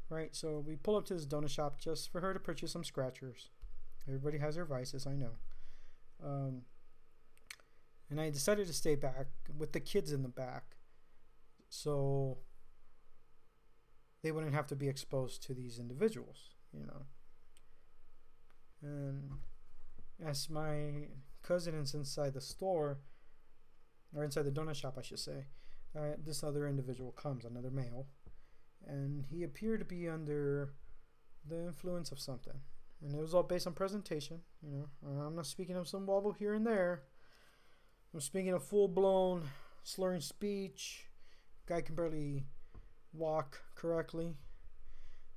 right? 0.09 0.35
So 0.35 0.63
we 0.65 0.75
pull 0.75 0.95
up 0.95 1.05
to 1.05 1.13
this 1.13 1.25
donut 1.25 1.49
shop 1.49 1.79
just 1.79 2.11
for 2.11 2.21
her 2.21 2.33
to 2.33 2.39
purchase 2.39 2.71
some 2.71 2.83
scratchers. 2.83 3.49
Everybody 4.07 4.37
has 4.37 4.55
their 4.55 4.65
vices, 4.65 5.05
I 5.05 5.15
know. 5.15 5.31
Um, 6.23 6.61
and 8.09 8.21
I 8.21 8.29
decided 8.29 8.67
to 8.67 8.73
stay 8.73 8.95
back 8.95 9.27
with 9.57 9.73
the 9.73 9.79
kids 9.79 10.11
in 10.11 10.23
the 10.23 10.29
back 10.29 10.77
so 11.69 12.37
they 14.23 14.31
wouldn't 14.31 14.53
have 14.53 14.67
to 14.67 14.75
be 14.75 14.87
exposed 14.87 15.43
to 15.43 15.53
these 15.53 15.77
individuals, 15.77 16.51
you 16.71 16.85
know. 16.85 17.05
And 18.81 19.31
as 20.25 20.49
my 20.49 21.09
cousin 21.47 21.75
is 21.75 21.93
inside 21.93 22.33
the 22.33 22.41
store, 22.41 22.99
or 24.15 24.23
inside 24.23 24.43
the 24.43 24.51
donut 24.51 24.75
shop, 24.75 24.95
I 24.97 25.01
should 25.01 25.19
say, 25.19 25.45
uh, 25.97 26.15
this 26.23 26.43
other 26.43 26.67
individual 26.67 27.11
comes, 27.11 27.45
another 27.45 27.71
male, 27.71 28.07
and 28.85 29.25
he 29.29 29.43
appeared 29.43 29.79
to 29.79 29.85
be 29.85 30.09
under 30.09 30.73
the 31.47 31.67
influence 31.67 32.11
of 32.11 32.19
something. 32.19 32.59
And 33.01 33.13
it 33.13 33.21
was 33.21 33.33
all 33.33 33.43
based 33.43 33.67
on 33.67 33.73
presentation, 33.73 34.41
you 34.61 34.71
know. 34.71 35.25
I'm 35.25 35.35
not 35.35 35.45
speaking 35.45 35.75
of 35.75 35.87
some 35.87 36.05
wobble 36.05 36.31
here 36.31 36.53
and 36.53 36.65
there. 36.65 37.03
I'm 38.13 38.21
speaking 38.21 38.53
of 38.53 38.63
full 38.63 38.87
blown 38.87 39.43
slurring 39.83 40.21
speech. 40.21 41.05
Guy 41.67 41.81
can 41.81 41.95
barely 41.95 42.45
walk 43.13 43.61
correctly. 43.75 44.25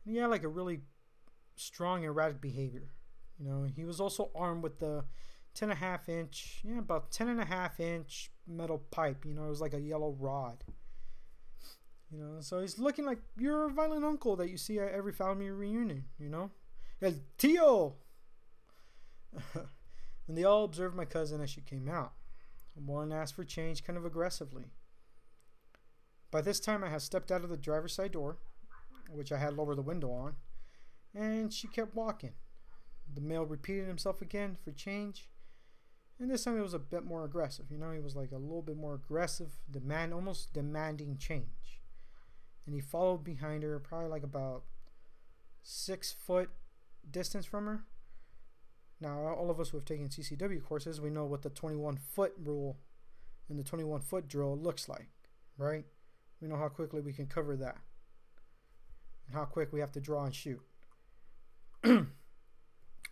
And 0.04 0.14
he 0.14 0.16
had 0.16 0.30
like 0.30 0.42
a 0.42 0.48
really 0.48 0.80
strong 1.56 2.04
erratic 2.04 2.40
behavior. 2.40 2.90
You 3.38 3.48
know, 3.48 3.64
he 3.64 3.84
was 3.84 4.00
also 4.00 4.30
armed 4.34 4.62
with 4.62 4.78
the 4.78 5.04
10 5.60 5.68
and 5.68 5.78
a 5.78 5.84
half 5.84 6.08
inch, 6.08 6.62
yeah, 6.64 6.78
about 6.78 7.10
10 7.10 7.28
and 7.28 7.38
a 7.38 7.44
half 7.44 7.80
inch 7.80 8.30
metal 8.46 8.78
pipe. 8.90 9.26
You 9.26 9.34
know, 9.34 9.44
it 9.44 9.50
was 9.50 9.60
like 9.60 9.74
a 9.74 9.80
yellow 9.80 10.16
rod. 10.18 10.64
You 12.10 12.18
know, 12.18 12.40
so 12.40 12.62
he's 12.62 12.78
looking 12.78 13.04
like 13.04 13.18
your 13.38 13.68
violent 13.68 14.02
uncle 14.02 14.36
that 14.36 14.48
you 14.48 14.56
see 14.56 14.78
at 14.78 14.90
every 14.90 15.12
family 15.12 15.50
reunion, 15.50 16.06
you 16.18 16.30
know? 16.30 16.50
El 17.02 17.12
tío! 17.36 17.92
and 19.54 20.38
they 20.38 20.44
all 20.44 20.64
observed 20.64 20.96
my 20.96 21.04
cousin 21.04 21.42
as 21.42 21.50
she 21.50 21.60
came 21.60 21.90
out. 21.90 22.14
One 22.74 23.12
asked 23.12 23.34
for 23.34 23.44
change 23.44 23.84
kind 23.84 23.98
of 23.98 24.06
aggressively. 24.06 24.64
By 26.30 26.40
this 26.40 26.58
time, 26.58 26.82
I 26.82 26.88
had 26.88 27.02
stepped 27.02 27.30
out 27.30 27.44
of 27.44 27.50
the 27.50 27.58
driver's 27.58 27.92
side 27.92 28.12
door, 28.12 28.38
which 29.10 29.30
I 29.30 29.36
had 29.36 29.58
lowered 29.58 29.76
the 29.76 29.82
window 29.82 30.10
on, 30.10 30.36
and 31.14 31.52
she 31.52 31.68
kept 31.68 31.94
walking. 31.94 32.32
The 33.12 33.20
male 33.20 33.44
repeated 33.44 33.88
himself 33.88 34.22
again 34.22 34.56
for 34.64 34.72
change, 34.72 35.28
and 36.20 36.30
this 36.30 36.44
time 36.44 36.58
it 36.58 36.62
was 36.62 36.74
a 36.74 36.78
bit 36.78 37.04
more 37.04 37.24
aggressive. 37.24 37.66
You 37.70 37.78
know, 37.78 37.90
he 37.90 37.98
was 37.98 38.14
like 38.14 38.30
a 38.30 38.36
little 38.36 38.62
bit 38.62 38.76
more 38.76 38.94
aggressive, 38.94 39.52
demand, 39.70 40.12
almost 40.14 40.52
demanding 40.52 41.16
change 41.16 41.80
and 42.70 42.74
he 42.74 42.80
followed 42.80 43.24
behind 43.24 43.64
her, 43.64 43.80
probably 43.80 44.08
like 44.08 44.22
about 44.22 44.62
six 45.60 46.12
foot 46.12 46.50
distance 47.10 47.44
from 47.44 47.66
her. 47.66 47.84
Now, 49.00 49.18
all 49.18 49.50
of 49.50 49.58
us 49.58 49.70
who 49.70 49.78
have 49.78 49.84
taken 49.84 50.08
CCW 50.08 50.62
courses, 50.62 51.00
we 51.00 51.10
know 51.10 51.24
what 51.24 51.42
the 51.42 51.50
21 51.50 51.96
foot 51.96 52.32
rule 52.40 52.78
and 53.48 53.58
the 53.58 53.64
21 53.64 54.02
foot 54.02 54.28
drill 54.28 54.56
looks 54.56 54.88
like, 54.88 55.08
right? 55.56 55.84
We 56.40 56.46
know 56.46 56.56
how 56.56 56.68
quickly 56.68 57.00
we 57.00 57.12
can 57.12 57.26
cover 57.26 57.56
that 57.56 57.78
and 59.26 59.34
how 59.34 59.46
quick 59.46 59.72
we 59.72 59.80
have 59.80 59.92
to 59.92 60.00
draw 60.00 60.24
and 60.24 60.34
shoot. 60.34 60.60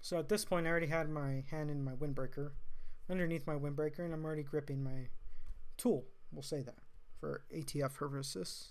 so 0.00 0.18
at 0.18 0.28
this 0.28 0.44
point, 0.44 0.66
I 0.66 0.70
already 0.70 0.86
had 0.86 1.08
my 1.08 1.42
hand 1.50 1.68
in 1.68 1.82
my 1.82 1.92
windbreaker, 1.92 2.50
underneath 3.10 3.46
my 3.46 3.54
windbreaker, 3.54 4.00
and 4.00 4.12
I'm 4.12 4.24
already 4.24 4.42
gripping 4.42 4.82
my 4.82 5.08
tool. 5.76 6.06
We'll 6.32 6.42
say 6.42 6.62
that 6.62 6.78
for 7.18 7.42
ATF 7.54 7.94
purposes. 7.94 8.68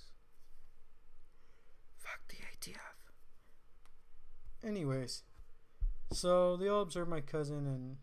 Fuck 1.97 2.19
the 2.29 2.35
ATF. 2.35 2.77
Anyways, 4.67 5.23
so 6.11 6.57
they 6.57 6.67
all 6.67 6.81
observed 6.81 7.09
my 7.09 7.21
cousin, 7.21 7.67
and 7.67 7.97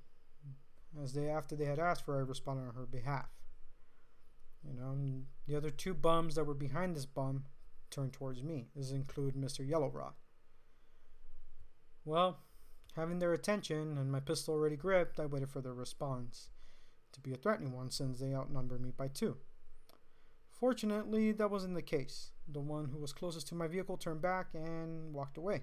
as 1.03 1.13
they 1.13 1.29
after 1.29 1.57
they 1.57 1.65
had 1.65 1.79
asked 1.79 2.05
for, 2.05 2.17
I 2.17 2.21
responded 2.21 2.69
on 2.69 2.75
her 2.75 2.87
behalf. 2.87 3.29
You 4.67 4.75
know, 4.75 4.97
the 5.47 5.57
other 5.57 5.71
two 5.71 5.95
bums 5.95 6.35
that 6.35 6.45
were 6.45 6.55
behind 6.55 6.97
this 6.97 7.07
bum 7.07 7.45
turned 7.91 8.13
towards 8.13 8.43
me. 8.43 8.69
This 8.75 8.93
include 8.93 9.35
Mr. 9.35 9.67
Yellow 9.67 9.89
Rod. 9.89 10.15
Well, 12.05 12.39
having 12.97 13.19
their 13.19 13.33
attention 13.33 13.99
and 13.99 14.11
my 14.11 14.21
pistol 14.21 14.55
already 14.55 14.77
gripped, 14.77 15.21
I 15.21 15.27
waited 15.27 15.51
for 15.51 15.61
their 15.61 15.75
response 15.75 16.51
to 17.13 17.21
be 17.21 17.33
a 17.33 17.37
threatening 17.37 17.73
one 17.73 17.91
since 17.91 18.19
they 18.19 18.35
outnumbered 18.35 18.81
me 18.81 18.93
by 18.97 19.09
two. 19.09 19.37
Fortunately, 20.51 21.33
that 21.33 21.51
wasn't 21.51 21.75
the 21.75 21.83
case. 21.83 22.31
The 22.49 22.61
one 22.61 22.87
who 22.87 22.99
was 22.99 23.13
closest 23.13 23.49
to 23.49 23.55
my 23.55 23.67
vehicle 23.67 23.97
turned 23.97 24.23
back 24.23 24.49
and 24.55 25.13
walked 25.13 25.37
away, 25.37 25.63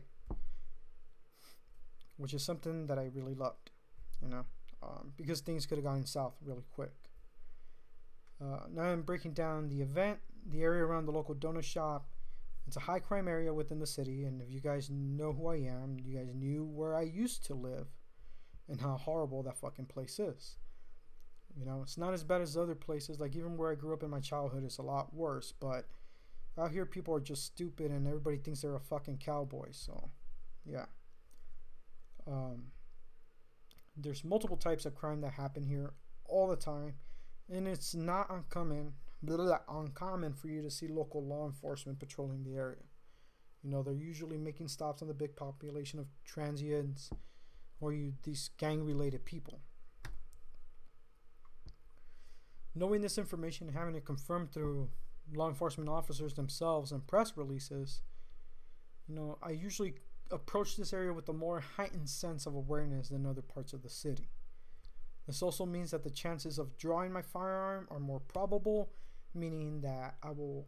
which 2.18 2.34
is 2.34 2.44
something 2.44 2.88
that 2.88 3.00
I 3.00 3.10
really 3.14 3.34
loved, 3.34 3.72
you 4.22 4.28
know, 4.30 4.46
um, 4.84 5.14
because 5.16 5.40
things 5.42 5.66
could 5.66 5.78
have 5.78 5.86
gone 5.86 6.06
south 6.06 6.36
really 6.44 6.66
quick. 6.72 6.92
Uh, 8.42 8.66
now 8.74 8.84
I'm 8.84 9.04
breaking 9.04 9.34
down 9.34 9.70
the 9.70 9.82
event, 9.82 10.20
the 10.50 10.64
area 10.64 10.84
around 10.84 11.06
the 11.06 11.12
local 11.12 11.36
donut 11.36 11.64
shop. 11.64 12.08
It's 12.72 12.78
a 12.78 12.80
high 12.80 13.00
crime 13.00 13.28
area 13.28 13.54
within 13.54 13.80
the 13.80 13.86
city, 13.86 14.24
and 14.24 14.42
if 14.42 14.50
you 14.50 14.62
guys 14.62 14.90
know 14.90 15.34
who 15.34 15.48
I 15.48 15.58
am, 15.58 15.98
you 16.02 16.18
guys 16.18 16.30
knew 16.34 16.64
where 16.64 16.96
I 16.96 17.02
used 17.02 17.44
to 17.48 17.54
live 17.54 17.88
and 18.70 18.80
how 18.80 18.96
horrible 18.96 19.44
that 19.44 19.58
fucking 19.58 19.88
place 19.88 20.20
is. 20.20 20.56
You 21.54 21.66
know, 21.66 21.82
it's 21.84 21.98
not 21.98 22.14
as 22.14 22.24
bad 22.24 22.40
as 22.40 22.56
other 22.56 22.74
places. 22.74 23.20
Like 23.20 23.36
even 23.36 23.58
where 23.58 23.74
I 23.74 23.76
grew 23.76 23.94
up 23.94 24.04
in 24.04 24.10
my 24.10 24.22
childhood, 24.22 24.64
it's 24.64 24.78
a 24.78 24.84
lot 24.84 25.14
worse. 25.14 25.52
But 25.52 25.84
out 26.58 26.72
here, 26.72 26.86
people 26.86 27.14
are 27.14 27.20
just 27.20 27.46
stupid, 27.46 27.92
and 27.92 28.08
everybody 28.08 28.38
thinks 28.38 28.62
they're 28.62 28.74
a 28.74 28.80
fucking 28.80 29.18
cowboy. 29.18 29.68
So, 29.72 30.10
yeah. 30.66 30.86
Um, 32.26 32.68
there's 33.98 34.24
multiple 34.24 34.56
types 34.56 34.86
of 34.86 34.96
crime 34.96 35.20
that 35.20 35.34
happen 35.34 35.66
here 35.66 35.92
all 36.24 36.48
the 36.48 36.56
time, 36.56 36.94
and 37.52 37.68
it's 37.68 37.94
not 37.94 38.30
uncommon, 38.30 38.94
blah, 39.22 39.60
uncommon 39.70 40.34
for 40.34 40.48
you 40.48 40.62
to 40.62 40.70
see 40.70 40.88
local 40.88 41.24
law 41.24 41.46
enforcement 41.46 42.00
patrolling 42.00 42.44
the 42.44 42.56
area. 42.56 42.84
You 43.64 43.70
know, 43.70 43.84
they're 43.84 43.94
usually 43.94 44.38
making 44.38 44.68
stops 44.68 45.02
on 45.02 45.08
the 45.08 45.14
big 45.14 45.36
population 45.36 46.00
of 46.00 46.08
transients 46.26 47.12
or 47.80 47.94
you 47.94 48.14
these 48.24 48.50
gang-related 48.58 49.26
people. 49.26 49.60
Knowing 52.74 53.02
this 53.02 53.18
information 53.18 53.68
and 53.68 53.78
having 53.78 53.96
it 53.96 54.06
confirmed 54.06 54.52
through 54.52 54.90
law 55.34 55.50
enforcement 55.50 55.90
officers 55.90 56.34
themselves 56.34 56.92
and 56.92 57.06
press 57.06 57.36
releases, 57.36 58.02
you 59.08 59.16
know, 59.16 59.38
I 59.44 59.52
usually 59.52 59.96
approach 60.32 60.78
this 60.78 60.94
area 60.94 61.14
with 61.14 61.28
a 61.28 61.34
more 61.34 61.60
heightened 61.60 62.10
sense 62.10 62.46
of 62.46 62.56
awareness 62.56 63.10
than 63.10 63.26
other 63.26 63.42
parts 63.42 63.74
of 63.74 63.84
the 63.84 63.90
city. 63.90 64.30
This 65.28 65.42
also 65.42 65.66
means 65.66 65.92
that 65.92 66.04
the 66.04 66.10
chances 66.10 66.58
of 66.58 66.78
drawing 66.78 67.12
my 67.12 67.22
firearm 67.22 67.88
are 67.92 68.00
more 68.00 68.20
probable, 68.20 68.90
meaning 69.34 69.82
that 69.82 70.16
I 70.24 70.32
will 70.32 70.68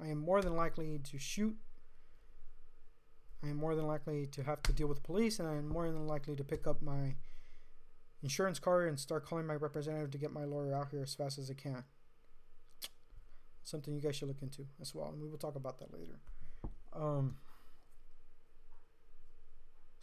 I 0.00 0.08
am 0.08 0.18
more 0.18 0.42
than 0.42 0.56
likely 0.56 0.98
to 0.98 1.18
shoot. 1.18 1.56
I 3.42 3.48
am 3.48 3.56
more 3.56 3.74
than 3.74 3.86
likely 3.86 4.26
to 4.26 4.42
have 4.42 4.62
to 4.62 4.72
deal 4.72 4.86
with 4.86 5.02
police 5.02 5.38
and 5.38 5.48
I 5.48 5.54
am 5.54 5.68
more 5.68 5.86
than 5.86 6.06
likely 6.06 6.34
to 6.36 6.44
pick 6.44 6.66
up 6.66 6.82
my 6.82 7.14
insurance 8.22 8.58
card 8.58 8.88
and 8.88 8.98
start 8.98 9.26
calling 9.26 9.46
my 9.46 9.54
representative 9.54 10.10
to 10.12 10.18
get 10.18 10.32
my 10.32 10.44
lawyer 10.44 10.74
out 10.74 10.88
here 10.90 11.02
as 11.02 11.14
fast 11.14 11.38
as 11.38 11.50
I 11.50 11.54
can. 11.54 11.84
Something 13.62 13.94
you 13.94 14.00
guys 14.00 14.16
should 14.16 14.28
look 14.28 14.42
into 14.42 14.66
as 14.80 14.94
well, 14.94 15.10
and 15.10 15.20
we 15.20 15.28
will 15.28 15.38
talk 15.38 15.56
about 15.56 15.78
that 15.78 15.92
later. 15.92 16.20
Um, 16.92 17.36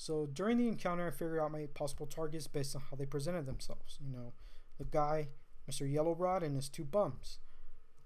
So 0.02 0.26
during 0.26 0.58
the 0.58 0.68
encounter, 0.68 1.06
I 1.06 1.12
figured 1.12 1.38
out 1.38 1.52
my 1.52 1.68
possible 1.76 2.08
targets 2.08 2.48
based 2.48 2.76
on 2.76 2.82
how 2.90 2.98
they 2.98 3.06
presented 3.06 3.46
themselves. 3.46 4.00
You 4.04 4.12
know, 4.12 4.34
the 4.80 4.84
guy, 4.84 5.28
Mr. 5.70 5.88
Yellow 5.88 6.16
Rod, 6.16 6.42
and 6.42 6.56
his 6.56 6.70
two 6.70 6.84
bums, 6.84 7.38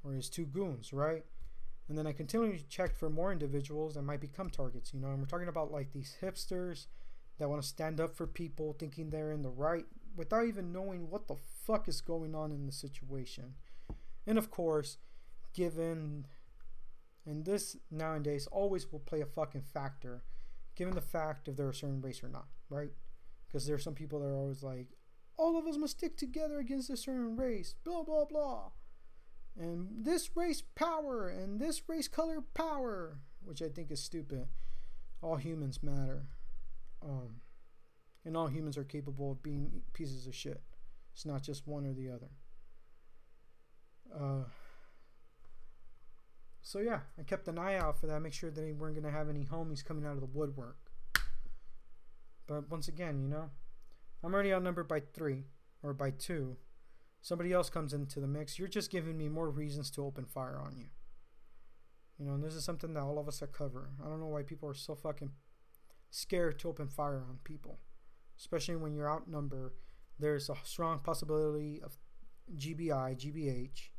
or 0.06 0.14
his 0.14 0.30
two 0.30 0.46
goons, 0.46 0.94
right? 0.94 1.24
And 1.90 1.98
then 1.98 2.08
I 2.08 2.14
continually 2.14 2.64
checked 2.70 2.98
for 2.98 3.10
more 3.10 3.32
individuals 3.32 3.96
that 3.96 4.04
might 4.04 4.22
become 4.22 4.50
targets. 4.50 4.94
You 4.94 5.00
know, 5.00 5.10
and 5.10 5.20
we're 5.20 5.26
talking 5.26 5.48
about 5.48 5.72
like 5.72 5.92
these 5.92 6.18
hipsters 6.22 6.88
that 7.38 7.50
want 7.50 7.62
to 7.62 7.68
stand 7.68 8.00
up 8.00 8.16
for 8.16 8.28
people, 8.28 8.76
thinking 8.78 9.10
they're 9.10 9.32
in 9.32 9.42
the 9.42 9.50
right 9.50 9.86
without 10.16 10.46
even 10.46 10.72
knowing 10.72 11.10
what 11.10 11.28
the 11.28 11.36
fuck 11.66 11.88
is 11.88 12.02
going 12.02 12.34
on 12.34 12.52
in 12.52 12.66
the 12.66 12.72
situation. 12.72 13.56
And 14.26 14.38
of 14.38 14.50
course, 14.50 14.98
given 15.54 16.26
and 17.26 17.46
this 17.46 17.76
nowadays 17.90 18.48
always 18.52 18.92
will 18.92 19.00
play 19.00 19.22
a 19.22 19.26
fucking 19.26 19.64
factor 19.74 20.24
given 20.76 20.94
the 20.94 21.02
fact 21.02 21.48
if 21.48 21.56
they're 21.56 21.70
a 21.70 21.74
certain 21.74 22.02
race 22.02 22.24
or 22.24 22.30
not, 22.30 22.48
right? 22.70 22.92
Because 23.48 23.66
there's 23.66 23.84
some 23.84 23.96
people 23.96 24.20
that 24.20 24.28
are 24.28 24.36
always 24.36 24.62
like, 24.62 24.90
all 25.38 25.58
of 25.58 25.66
us 25.66 25.78
must 25.78 25.98
stick 25.98 26.18
together 26.18 26.60
against 26.60 26.90
a 26.90 26.98
certain 26.98 27.36
race, 27.36 27.76
blah, 27.84 28.04
blah, 28.04 28.26
blah. 28.26 28.72
And 29.58 29.88
this 30.06 30.36
race 30.36 30.62
power 30.76 31.30
and 31.30 31.60
this 31.60 31.82
race 31.88 32.08
color 32.08 32.44
power, 32.54 33.20
which 33.44 33.62
I 33.62 33.70
think 33.70 33.90
is 33.92 34.04
stupid. 34.04 34.48
All 35.22 35.38
humans 35.38 35.82
matter. 35.82 36.28
Um, 37.02 37.42
and 38.26 38.36
all 38.36 38.48
humans 38.48 38.78
are 38.78 38.84
capable 38.84 39.32
of 39.32 39.44
being 39.44 39.84
pieces 39.94 40.28
of 40.28 40.36
shit. 40.36 40.62
It's 41.14 41.26
not 41.26 41.44
just 41.44 41.68
one 41.68 41.86
or 41.86 41.94
the 41.94 42.10
other. 42.10 42.32
Uh, 44.14 44.50
so 46.62 46.80
yeah, 46.80 47.02
I 47.18 47.24
kept 47.24 47.48
an 47.48 47.58
eye 47.60 47.76
out 47.76 48.00
for 48.00 48.08
that, 48.08 48.22
make 48.22 48.34
sure 48.34 48.50
that 48.50 48.60
they 48.60 48.74
weren't 48.74 48.96
gonna 48.96 49.12
have 49.12 49.30
any 49.30 49.46
homies 49.46 49.86
coming 49.86 50.06
out 50.06 50.16
of 50.16 50.20
the 50.20 50.26
woodwork. 50.26 50.78
But 52.48 52.70
once 52.70 52.88
again, 52.88 53.22
you 53.22 53.28
know, 53.28 53.50
I'm 54.24 54.34
already 54.34 54.54
outnumbered 54.54 54.88
by 54.88 55.00
three 55.00 55.46
or 55.84 55.94
by 55.94 56.12
two. 56.12 56.58
Somebody 57.26 57.52
else 57.54 57.72
comes 57.72 57.94
into 57.94 58.20
the 58.20 58.28
mix. 58.28 58.60
You're 58.60 58.68
just 58.68 58.92
giving 58.92 59.18
me 59.18 59.30
more 59.30 59.50
reasons 59.50 59.90
to 59.92 60.06
open 60.06 60.26
fire 60.26 60.60
on 60.64 60.78
you. 60.78 60.90
You 62.20 62.26
know, 62.26 62.34
and 62.34 62.44
this 62.44 62.54
is 62.54 62.64
something 62.64 62.94
that 62.94 63.02
all 63.02 63.18
of 63.18 63.28
us 63.28 63.42
are 63.42 63.48
cover. 63.48 63.90
I 64.04 64.08
don't 64.08 64.20
know 64.20 64.28
why 64.28 64.44
people 64.44 64.70
are 64.70 64.76
so 64.76 64.94
fucking 64.94 65.32
scared 66.12 66.60
to 66.60 66.70
open 66.70 66.88
fire 66.88 67.24
on 67.28 67.40
people, 67.44 67.80
especially 68.38 68.76
when 68.76 68.94
you're 68.94 69.12
outnumbered. 69.12 69.72
There's 70.20 70.50
a 70.50 70.56
strong 70.64 71.00
possibility 71.00 71.82
of 71.84 71.98
GBI, 72.56 73.18
GBH, 73.18 73.90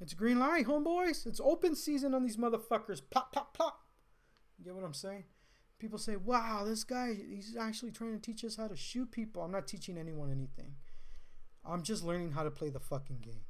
it's 0.00 0.14
green 0.14 0.38
light, 0.38 0.66
homeboys. 0.66 1.26
It's 1.26 1.40
open 1.42 1.76
season 1.76 2.14
on 2.14 2.22
these 2.22 2.36
motherfuckers. 2.36 3.00
Pop, 3.10 3.32
pop, 3.32 3.56
pop. 3.56 3.80
You 4.58 4.64
get 4.64 4.74
what 4.74 4.84
I'm 4.84 4.94
saying? 4.94 5.24
People 5.78 5.98
say, 5.98 6.16
wow, 6.16 6.64
this 6.64 6.84
guy, 6.84 7.14
he's 7.14 7.56
actually 7.58 7.90
trying 7.90 8.12
to 8.12 8.20
teach 8.20 8.44
us 8.44 8.56
how 8.56 8.68
to 8.68 8.76
shoot 8.76 9.10
people. 9.10 9.42
I'm 9.42 9.52
not 9.52 9.66
teaching 9.66 9.98
anyone 9.98 10.30
anything. 10.30 10.74
I'm 11.66 11.82
just 11.82 12.04
learning 12.04 12.32
how 12.32 12.42
to 12.42 12.50
play 12.50 12.70
the 12.70 12.80
fucking 12.80 13.20
game. 13.20 13.44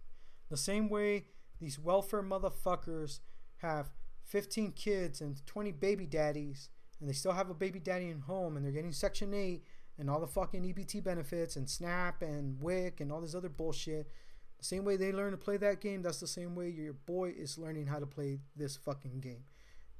The 0.51 0.57
same 0.57 0.89
way 0.89 1.27
these 1.61 1.79
welfare 1.79 2.23
motherfuckers 2.23 3.21
have 3.59 3.91
15 4.25 4.73
kids 4.73 5.21
and 5.21 5.45
20 5.47 5.73
baby 5.73 6.07
daddies, 6.07 6.69
and 7.01 7.09
they 7.09 7.13
still 7.13 7.33
have 7.33 7.51
a 7.51 7.55
baby 7.55 7.79
daddy 7.79 8.09
in 8.09 8.21
home, 8.21 8.57
and 8.57 8.65
they're 8.65 8.73
getting 8.73 8.93
Section 8.93 9.35
8 9.35 9.65
and 9.99 10.11
all 10.11 10.21
the 10.21 10.27
fucking 10.27 10.63
EBT 10.63 11.03
benefits 11.03 11.57
and 11.57 11.69
SNAP 11.69 12.23
and 12.23 12.61
WIC 12.61 13.01
and 13.01 13.13
all 13.13 13.21
this 13.21 13.35
other 13.35 13.49
bullshit. 13.49 14.11
The 14.59 14.65
same 14.65 14.85
way 14.85 14.97
they 14.97 15.13
learn 15.13 15.33
to 15.33 15.37
play 15.37 15.57
that 15.59 15.81
game, 15.81 16.03
that's 16.03 16.21
the 16.21 16.27
same 16.27 16.55
way 16.55 16.71
your 16.71 16.95
boy 16.95 17.33
is 17.37 17.59
learning 17.59 17.87
how 17.87 17.99
to 17.99 18.07
play 18.07 18.41
this 18.57 18.77
fucking 18.77 19.21
game. 19.21 19.45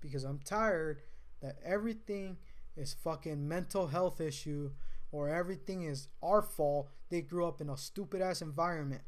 Because 0.01 0.25
I'm 0.25 0.41
tired 0.45 1.03
that 1.43 1.59
everything 1.65 2.39
is 2.77 2.95
fucking 2.95 3.47
mental 3.47 3.87
health 3.87 4.21
issue 4.21 4.71
or 5.15 5.29
everything 5.29 5.85
is 5.85 6.09
our 6.25 6.43
fault. 6.43 6.91
They 7.09 7.21
grew 7.21 7.47
up 7.47 7.61
in 7.61 7.71
a 7.71 7.77
stupid 7.77 8.21
ass 8.21 8.43
environment. 8.43 9.03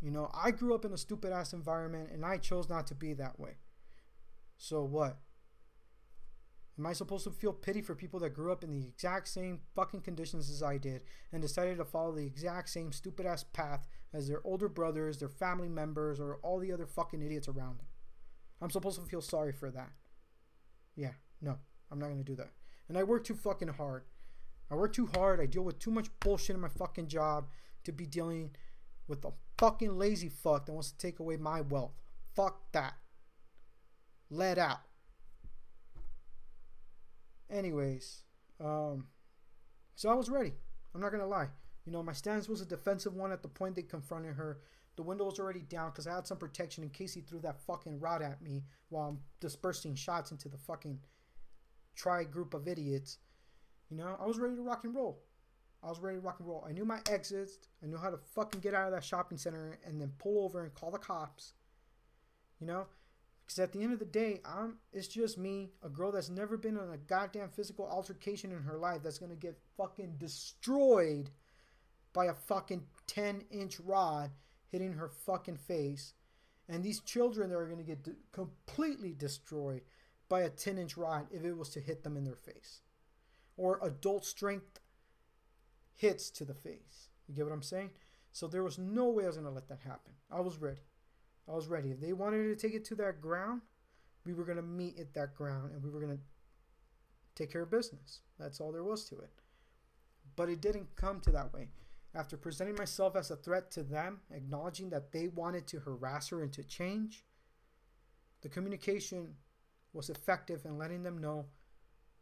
You 0.00 0.10
know, 0.10 0.30
I 0.32 0.50
grew 0.50 0.74
up 0.74 0.86
in 0.86 0.94
a 0.94 0.96
stupid 0.96 1.30
ass 1.30 1.52
environment 1.52 2.08
and 2.10 2.24
I 2.24 2.38
chose 2.38 2.70
not 2.70 2.86
to 2.86 2.94
be 2.94 3.12
that 3.12 3.38
way. 3.38 3.58
So 4.56 4.82
what? 4.82 5.18
Am 6.78 6.86
I 6.86 6.94
supposed 6.94 7.24
to 7.24 7.30
feel 7.30 7.52
pity 7.52 7.82
for 7.82 7.94
people 7.94 8.18
that 8.20 8.30
grew 8.30 8.50
up 8.50 8.64
in 8.64 8.70
the 8.70 8.86
exact 8.86 9.28
same 9.28 9.60
fucking 9.76 10.00
conditions 10.00 10.48
as 10.48 10.62
I 10.62 10.78
did 10.78 11.02
and 11.30 11.42
decided 11.42 11.76
to 11.76 11.84
follow 11.84 12.12
the 12.12 12.24
exact 12.24 12.70
same 12.70 12.90
stupid 12.90 13.26
ass 13.26 13.44
path 13.44 13.86
as 14.14 14.28
their 14.28 14.40
older 14.44 14.70
brothers, 14.70 15.18
their 15.18 15.28
family 15.28 15.68
members, 15.68 16.18
or 16.18 16.36
all 16.36 16.60
the 16.60 16.72
other 16.72 16.86
fucking 16.86 17.20
idiots 17.20 17.46
around 17.46 17.78
them? 17.78 17.86
I'm 18.62 18.70
supposed 18.70 18.98
to 18.98 19.06
feel 19.06 19.20
sorry 19.20 19.52
for 19.52 19.70
that. 19.70 19.90
Yeah, 20.96 21.12
no, 21.42 21.58
I'm 21.90 21.98
not 21.98 22.08
gonna 22.08 22.24
do 22.24 22.36
that. 22.36 22.52
And 22.88 22.96
I 22.96 23.02
work 23.02 23.24
too 23.24 23.34
fucking 23.34 23.68
hard. 23.68 24.04
I 24.72 24.74
work 24.74 24.94
too 24.94 25.10
hard. 25.14 25.38
I 25.38 25.44
deal 25.44 25.64
with 25.64 25.78
too 25.78 25.90
much 25.90 26.08
bullshit 26.20 26.56
in 26.56 26.62
my 26.62 26.68
fucking 26.68 27.08
job 27.08 27.48
to 27.84 27.92
be 27.92 28.06
dealing 28.06 28.52
with 29.06 29.22
a 29.26 29.32
fucking 29.58 29.98
lazy 29.98 30.30
fuck 30.30 30.64
that 30.64 30.72
wants 30.72 30.92
to 30.92 30.96
take 30.96 31.20
away 31.20 31.36
my 31.36 31.60
wealth. 31.60 31.92
Fuck 32.34 32.72
that. 32.72 32.94
Let 34.30 34.56
out. 34.56 34.80
Anyways, 37.50 38.22
um, 38.64 39.08
so 39.94 40.08
I 40.08 40.14
was 40.14 40.30
ready. 40.30 40.54
I'm 40.94 41.02
not 41.02 41.12
gonna 41.12 41.26
lie. 41.26 41.48
You 41.84 41.92
know, 41.92 42.02
my 42.02 42.14
stance 42.14 42.48
was 42.48 42.62
a 42.62 42.66
defensive 42.66 43.14
one 43.14 43.30
at 43.30 43.42
the 43.42 43.48
point 43.48 43.76
they 43.76 43.82
confronted 43.82 44.36
her. 44.36 44.60
The 44.96 45.02
window 45.02 45.26
was 45.26 45.38
already 45.38 45.60
down 45.60 45.90
because 45.90 46.06
I 46.06 46.14
had 46.14 46.26
some 46.26 46.38
protection 46.38 46.82
in 46.82 46.88
case 46.88 47.12
he 47.12 47.20
threw 47.20 47.40
that 47.40 47.60
fucking 47.60 48.00
rod 48.00 48.22
at 48.22 48.40
me 48.40 48.62
while 48.88 49.08
I'm 49.08 49.18
dispersing 49.38 49.96
shots 49.96 50.30
into 50.30 50.48
the 50.48 50.56
fucking 50.56 50.98
tri 51.94 52.24
group 52.24 52.54
of 52.54 52.66
idiots. 52.66 53.18
You 53.92 53.98
know, 53.98 54.16
I 54.18 54.24
was 54.24 54.38
ready 54.38 54.56
to 54.56 54.62
rock 54.62 54.84
and 54.84 54.94
roll. 54.94 55.22
I 55.82 55.88
was 55.90 56.00
ready 56.00 56.16
to 56.16 56.22
rock 56.22 56.36
and 56.38 56.48
roll. 56.48 56.64
I 56.66 56.72
knew 56.72 56.86
my 56.86 57.00
exits. 57.10 57.58
I 57.82 57.86
knew 57.86 57.98
how 57.98 58.08
to 58.08 58.16
fucking 58.16 58.62
get 58.62 58.72
out 58.72 58.86
of 58.86 58.92
that 58.92 59.04
shopping 59.04 59.36
center 59.36 59.78
and 59.84 60.00
then 60.00 60.12
pull 60.16 60.42
over 60.42 60.62
and 60.62 60.72
call 60.72 60.90
the 60.90 60.98
cops. 60.98 61.52
You 62.58 62.68
know, 62.68 62.86
because 63.44 63.58
at 63.58 63.72
the 63.72 63.82
end 63.82 63.92
of 63.92 63.98
the 63.98 64.06
day, 64.06 64.40
I'm 64.46 64.78
it's 64.94 65.08
just 65.08 65.36
me, 65.36 65.72
a 65.82 65.90
girl 65.90 66.10
that's 66.10 66.30
never 66.30 66.56
been 66.56 66.78
in 66.78 66.90
a 66.90 66.96
goddamn 66.96 67.50
physical 67.50 67.86
altercation 67.86 68.50
in 68.50 68.62
her 68.62 68.78
life 68.78 69.02
that's 69.02 69.18
gonna 69.18 69.34
get 69.34 69.60
fucking 69.76 70.14
destroyed 70.16 71.28
by 72.14 72.26
a 72.26 72.34
fucking 72.34 72.84
10 73.08 73.42
inch 73.50 73.78
rod 73.78 74.30
hitting 74.68 74.94
her 74.94 75.10
fucking 75.26 75.58
face. 75.58 76.14
And 76.66 76.82
these 76.82 77.00
children 77.00 77.50
that 77.50 77.56
are 77.56 77.68
gonna 77.68 77.82
get 77.82 78.04
de- 78.04 78.16
completely 78.32 79.12
destroyed 79.12 79.82
by 80.30 80.40
a 80.40 80.48
10 80.48 80.78
inch 80.78 80.96
rod 80.96 81.26
if 81.30 81.44
it 81.44 81.58
was 81.58 81.68
to 81.70 81.80
hit 81.80 82.04
them 82.04 82.16
in 82.16 82.24
their 82.24 82.36
face. 82.36 82.80
Or 83.56 83.78
adult 83.82 84.24
strength 84.24 84.80
hits 85.94 86.30
to 86.30 86.44
the 86.44 86.54
face. 86.54 87.10
You 87.28 87.34
get 87.34 87.44
what 87.44 87.52
I'm 87.52 87.62
saying? 87.62 87.90
So 88.32 88.46
there 88.46 88.62
was 88.62 88.78
no 88.78 89.08
way 89.08 89.24
I 89.24 89.28
was 89.28 89.36
gonna 89.36 89.50
let 89.50 89.68
that 89.68 89.80
happen. 89.80 90.12
I 90.30 90.40
was 90.40 90.56
ready. 90.58 90.82
I 91.48 91.52
was 91.52 91.68
ready. 91.68 91.90
If 91.90 92.00
they 92.00 92.12
wanted 92.12 92.44
to 92.44 92.56
take 92.56 92.74
it 92.74 92.84
to 92.86 92.94
that 92.96 93.20
ground, 93.20 93.62
we 94.24 94.32
were 94.32 94.44
going 94.44 94.56
to 94.56 94.62
meet 94.62 94.98
at 94.98 95.14
that 95.14 95.34
ground 95.34 95.72
and 95.72 95.82
we 95.82 95.90
were 95.90 96.00
going 96.00 96.16
to 96.16 96.22
take 97.34 97.52
care 97.52 97.62
of 97.62 97.70
business. 97.70 98.20
That's 98.38 98.60
all 98.60 98.72
there 98.72 98.84
was 98.84 99.04
to 99.08 99.16
it. 99.16 99.30
But 100.36 100.48
it 100.48 100.60
didn't 100.60 100.94
come 100.96 101.20
to 101.20 101.32
that 101.32 101.52
way. 101.52 101.68
After 102.14 102.36
presenting 102.36 102.76
myself 102.76 103.16
as 103.16 103.30
a 103.30 103.36
threat 103.36 103.70
to 103.72 103.82
them, 103.82 104.20
acknowledging 104.30 104.90
that 104.90 105.12
they 105.12 105.28
wanted 105.28 105.66
to 105.68 105.80
harass 105.80 106.28
her 106.28 106.42
into 106.42 106.62
change, 106.62 107.24
the 108.42 108.48
communication 108.48 109.34
was 109.92 110.10
effective 110.10 110.64
in 110.64 110.78
letting 110.78 111.02
them 111.02 111.18
know 111.18 111.46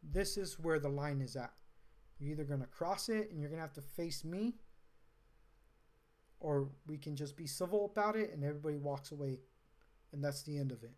this 0.03 0.37
is 0.37 0.59
where 0.59 0.79
the 0.79 0.89
line 0.89 1.21
is 1.21 1.35
at. 1.35 1.53
You're 2.19 2.31
either 2.31 2.43
going 2.43 2.61
to 2.61 2.67
cross 2.67 3.09
it 3.09 3.31
and 3.31 3.39
you're 3.39 3.49
going 3.49 3.59
to 3.59 3.65
have 3.65 3.73
to 3.73 3.81
face 3.81 4.23
me 4.23 4.55
or 6.39 6.69
we 6.87 6.97
can 6.97 7.15
just 7.15 7.35
be 7.35 7.47
civil 7.47 7.85
about 7.85 8.15
it 8.15 8.31
and 8.33 8.43
everybody 8.43 8.77
walks 8.77 9.11
away 9.11 9.39
and 10.11 10.23
that's 10.23 10.43
the 10.43 10.57
end 10.57 10.71
of 10.71 10.83
it. 10.83 10.93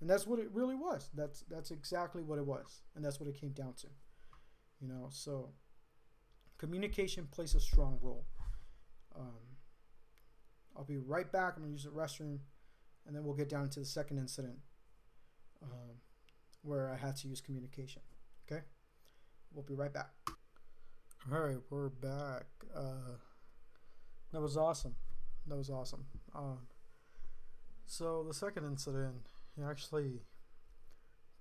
And 0.00 0.10
that's 0.10 0.26
what 0.26 0.38
it 0.38 0.48
really 0.52 0.74
was. 0.74 1.10
That's 1.14 1.44
that's 1.48 1.70
exactly 1.70 2.22
what 2.22 2.38
it 2.38 2.46
was 2.46 2.82
and 2.96 3.04
that's 3.04 3.20
what 3.20 3.28
it 3.28 3.40
came 3.40 3.52
down 3.52 3.74
to 3.74 3.88
you 4.80 4.88
know? 4.88 5.06
So 5.10 5.50
communication 6.58 7.28
plays 7.30 7.54
a 7.54 7.60
strong 7.60 7.98
role. 8.02 8.26
Um, 9.16 9.56
i'll 10.76 10.84
be 10.84 10.96
right 10.96 11.30
back. 11.30 11.54
I'm 11.56 11.62
going 11.62 11.68
to 11.68 11.72
use 11.72 11.84
the 11.84 11.90
restroom 11.90 12.38
and 13.06 13.14
then 13.14 13.24
we'll 13.24 13.34
get 13.34 13.48
down 13.48 13.68
to 13.70 13.80
the 13.80 13.86
second 13.86 14.18
incident 14.18 14.58
um, 15.62 15.96
where 16.62 16.90
i 16.90 16.96
had 16.96 17.16
to 17.16 17.28
use 17.28 17.40
communication 17.40 18.02
okay 18.52 18.62
we'll 19.54 19.64
be 19.64 19.74
right 19.74 19.92
back 19.92 20.10
all 21.32 21.40
right 21.40 21.58
we're 21.70 21.88
back 21.88 22.44
uh, 22.76 23.16
that 24.32 24.40
was 24.40 24.56
awesome. 24.56 24.94
That 25.46 25.56
was 25.56 25.68
awesome. 25.68 26.06
Um, 26.34 26.60
so 27.86 28.24
the 28.26 28.32
second 28.32 28.64
incident 28.64 29.26
actually 29.62 30.22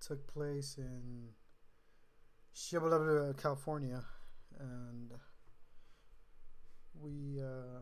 took 0.06 0.28
place 0.28 0.76
in 0.78 1.30
Shibalaba, 2.54 3.42
California, 3.42 4.04
and 4.60 5.12
we 6.94 7.40
uh, 7.42 7.82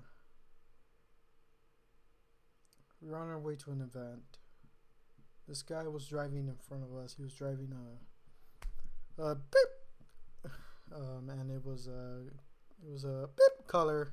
we 3.02 3.10
were 3.10 3.18
on 3.18 3.30
our 3.30 3.40
way 3.40 3.56
to 3.56 3.72
an 3.72 3.82
event. 3.82 4.38
This 5.48 5.64
guy 5.64 5.88
was 5.88 6.06
driving 6.06 6.48
in 6.48 6.58
front 6.62 6.84
of 6.84 6.96
us. 6.96 7.16
He 7.18 7.24
was 7.24 7.34
driving 7.34 7.74
a 7.74 7.98
a 9.20 9.36
beep, 9.36 10.52
um, 10.96 11.30
and 11.30 11.52
it 11.52 11.66
was 11.66 11.88
a 11.88 12.22
it 12.86 12.92
was 12.92 13.04
a 13.04 13.30
beep 13.36 13.68
color, 13.68 14.12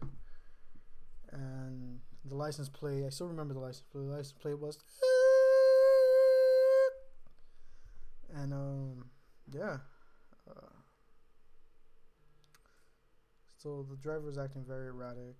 and 1.32 2.00
the 2.24 2.34
license 2.34 2.68
plate. 2.68 3.04
I 3.06 3.10
still 3.10 3.28
remember 3.28 3.54
the 3.54 3.60
license 3.60 3.84
plate. 3.90 4.04
The 4.04 4.10
license 4.10 4.32
plate 4.32 4.58
was, 4.58 4.78
and 8.34 8.52
um, 8.52 9.04
yeah. 9.52 9.78
Uh, 10.48 10.76
so 13.56 13.86
the 13.88 13.96
driver 13.96 14.26
was 14.26 14.38
acting 14.38 14.64
very 14.66 14.88
erratic. 14.88 15.36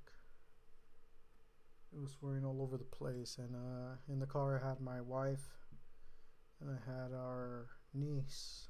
It 1.92 2.00
was 2.00 2.12
swearing 2.18 2.44
all 2.44 2.61
over 2.61 2.76
the 2.76 2.85
place, 2.85 3.38
and 3.38 3.55
uh, 3.55 3.96
in 4.09 4.20
the 4.20 4.26
car 4.26 4.61
I 4.62 4.68
had 4.68 4.81
my 4.81 5.00
wife, 5.00 5.48
and 6.61 6.70
I 6.70 6.90
had 6.90 7.12
our 7.12 7.66
niece. 7.94 8.68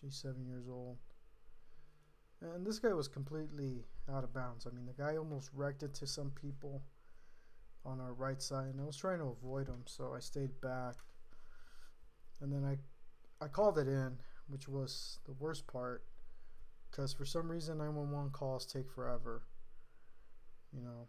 She's 0.00 0.16
seven 0.16 0.46
years 0.46 0.66
old, 0.68 0.98
and 2.40 2.66
this 2.66 2.78
guy 2.78 2.92
was 2.92 3.08
completely 3.08 3.84
out 4.12 4.24
of 4.24 4.34
bounds. 4.34 4.66
I 4.66 4.74
mean, 4.74 4.86
the 4.86 4.92
guy 4.92 5.16
almost 5.16 5.50
wrecked 5.54 5.82
it 5.82 5.94
to 5.94 6.06
some 6.06 6.30
people 6.30 6.82
on 7.84 8.00
our 8.00 8.12
right 8.12 8.42
side, 8.42 8.68
and 8.68 8.80
I 8.80 8.84
was 8.84 8.96
trying 8.96 9.18
to 9.20 9.26
avoid 9.26 9.68
him, 9.68 9.82
so 9.86 10.12
I 10.14 10.20
stayed 10.20 10.60
back. 10.60 10.96
And 12.40 12.52
then 12.52 12.64
I, 12.64 13.44
I 13.44 13.48
called 13.48 13.78
it 13.78 13.88
in, 13.88 14.18
which 14.48 14.68
was 14.68 15.20
the 15.24 15.32
worst 15.32 15.66
part 15.66 16.04
because 16.90 17.12
for 17.12 17.24
some 17.24 17.50
reason 17.50 17.78
911 17.78 18.30
calls 18.30 18.64
take 18.64 18.90
forever. 18.90 19.42
You 20.72 20.82
know. 20.82 21.08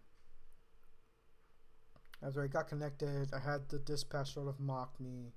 After 2.26 2.44
I 2.44 2.48
got 2.48 2.68
connected, 2.68 3.30
I 3.34 3.40
had 3.40 3.70
the 3.70 3.80
dispatch 3.80 4.34
sort 4.34 4.48
of 4.48 4.60
mock 4.60 5.00
me. 5.00 5.34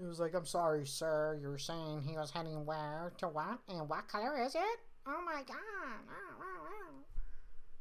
It 0.00 0.06
was 0.06 0.18
like, 0.18 0.34
I'm 0.34 0.46
sorry, 0.46 0.86
sir. 0.86 1.38
You're 1.42 1.58
saying 1.58 2.02
he 2.06 2.16
was 2.16 2.30
heading 2.30 2.64
where 2.64 3.12
to 3.18 3.28
what? 3.28 3.58
And 3.68 3.88
what 3.88 4.08
color 4.08 4.42
is 4.42 4.54
it? 4.54 4.80
Oh 5.06 5.22
my 5.24 5.42
god. 5.46 5.56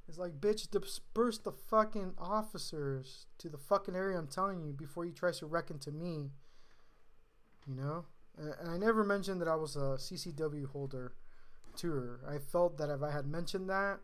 It's 0.07 0.17
like, 0.17 0.41
bitch, 0.41 0.69
disperse 0.71 1.37
the 1.37 1.51
fucking 1.51 2.15
officers 2.17 3.27
to 3.37 3.47
the 3.47 3.59
fucking 3.59 3.95
area 3.95 4.17
I'm 4.17 4.27
telling 4.27 4.63
you 4.63 4.73
before 4.73 5.05
he 5.05 5.11
tries 5.11 5.39
to 5.39 5.45
reckon 5.45 5.77
to 5.79 5.91
me. 5.91 6.31
You 7.67 7.75
know? 7.75 8.05
And 8.37 8.69
I 8.69 8.77
never 8.77 9.03
mentioned 9.03 9.39
that 9.41 9.47
I 9.47 9.55
was 9.55 9.75
a 9.75 9.97
CCW 9.97 10.67
holder 10.71 11.13
to 11.77 11.91
her. 11.91 12.19
I 12.27 12.39
felt 12.39 12.77
that 12.79 12.89
if 12.89 13.03
I 13.03 13.11
had 13.11 13.27
mentioned 13.27 13.69
that, 13.69 13.99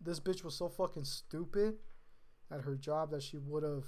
this 0.00 0.20
bitch 0.20 0.44
was 0.44 0.54
so 0.54 0.68
fucking 0.68 1.04
stupid 1.04 1.74
at 2.50 2.62
her 2.62 2.76
job 2.76 3.10
that 3.10 3.22
she 3.22 3.36
would 3.36 3.64
have 3.64 3.84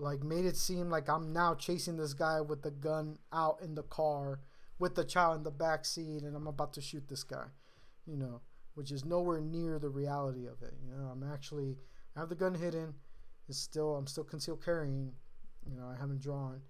like 0.00 0.22
made 0.22 0.44
it 0.44 0.56
seem 0.56 0.90
like 0.90 1.08
I'm 1.08 1.32
now 1.32 1.54
chasing 1.54 1.96
this 1.96 2.14
guy 2.14 2.40
with 2.40 2.62
the 2.62 2.70
gun 2.70 3.18
out 3.32 3.60
in 3.62 3.74
the 3.74 3.82
car 3.82 4.40
with 4.78 4.94
the 4.94 5.04
child 5.04 5.36
in 5.36 5.42
the 5.42 5.50
back 5.50 5.84
seat 5.84 6.22
and 6.22 6.34
I'm 6.34 6.46
about 6.46 6.72
to 6.74 6.80
shoot 6.80 7.08
this 7.08 7.22
guy, 7.22 7.46
you 8.06 8.16
know, 8.16 8.40
which 8.74 8.90
is 8.90 9.04
nowhere 9.04 9.40
near 9.40 9.78
the 9.78 9.90
reality 9.90 10.46
of 10.46 10.62
it. 10.62 10.74
You 10.82 10.92
know, 10.96 11.08
I'm 11.08 11.22
actually 11.22 11.76
I 12.16 12.20
have 12.20 12.28
the 12.28 12.34
gun 12.34 12.54
hidden. 12.54 12.94
It's 13.48 13.58
still 13.58 13.94
I'm 13.96 14.06
still 14.06 14.24
concealed 14.24 14.64
carrying. 14.64 15.12
You 15.68 15.76
know, 15.76 15.86
I 15.94 16.00
haven't 16.00 16.22
drawn 16.22 16.62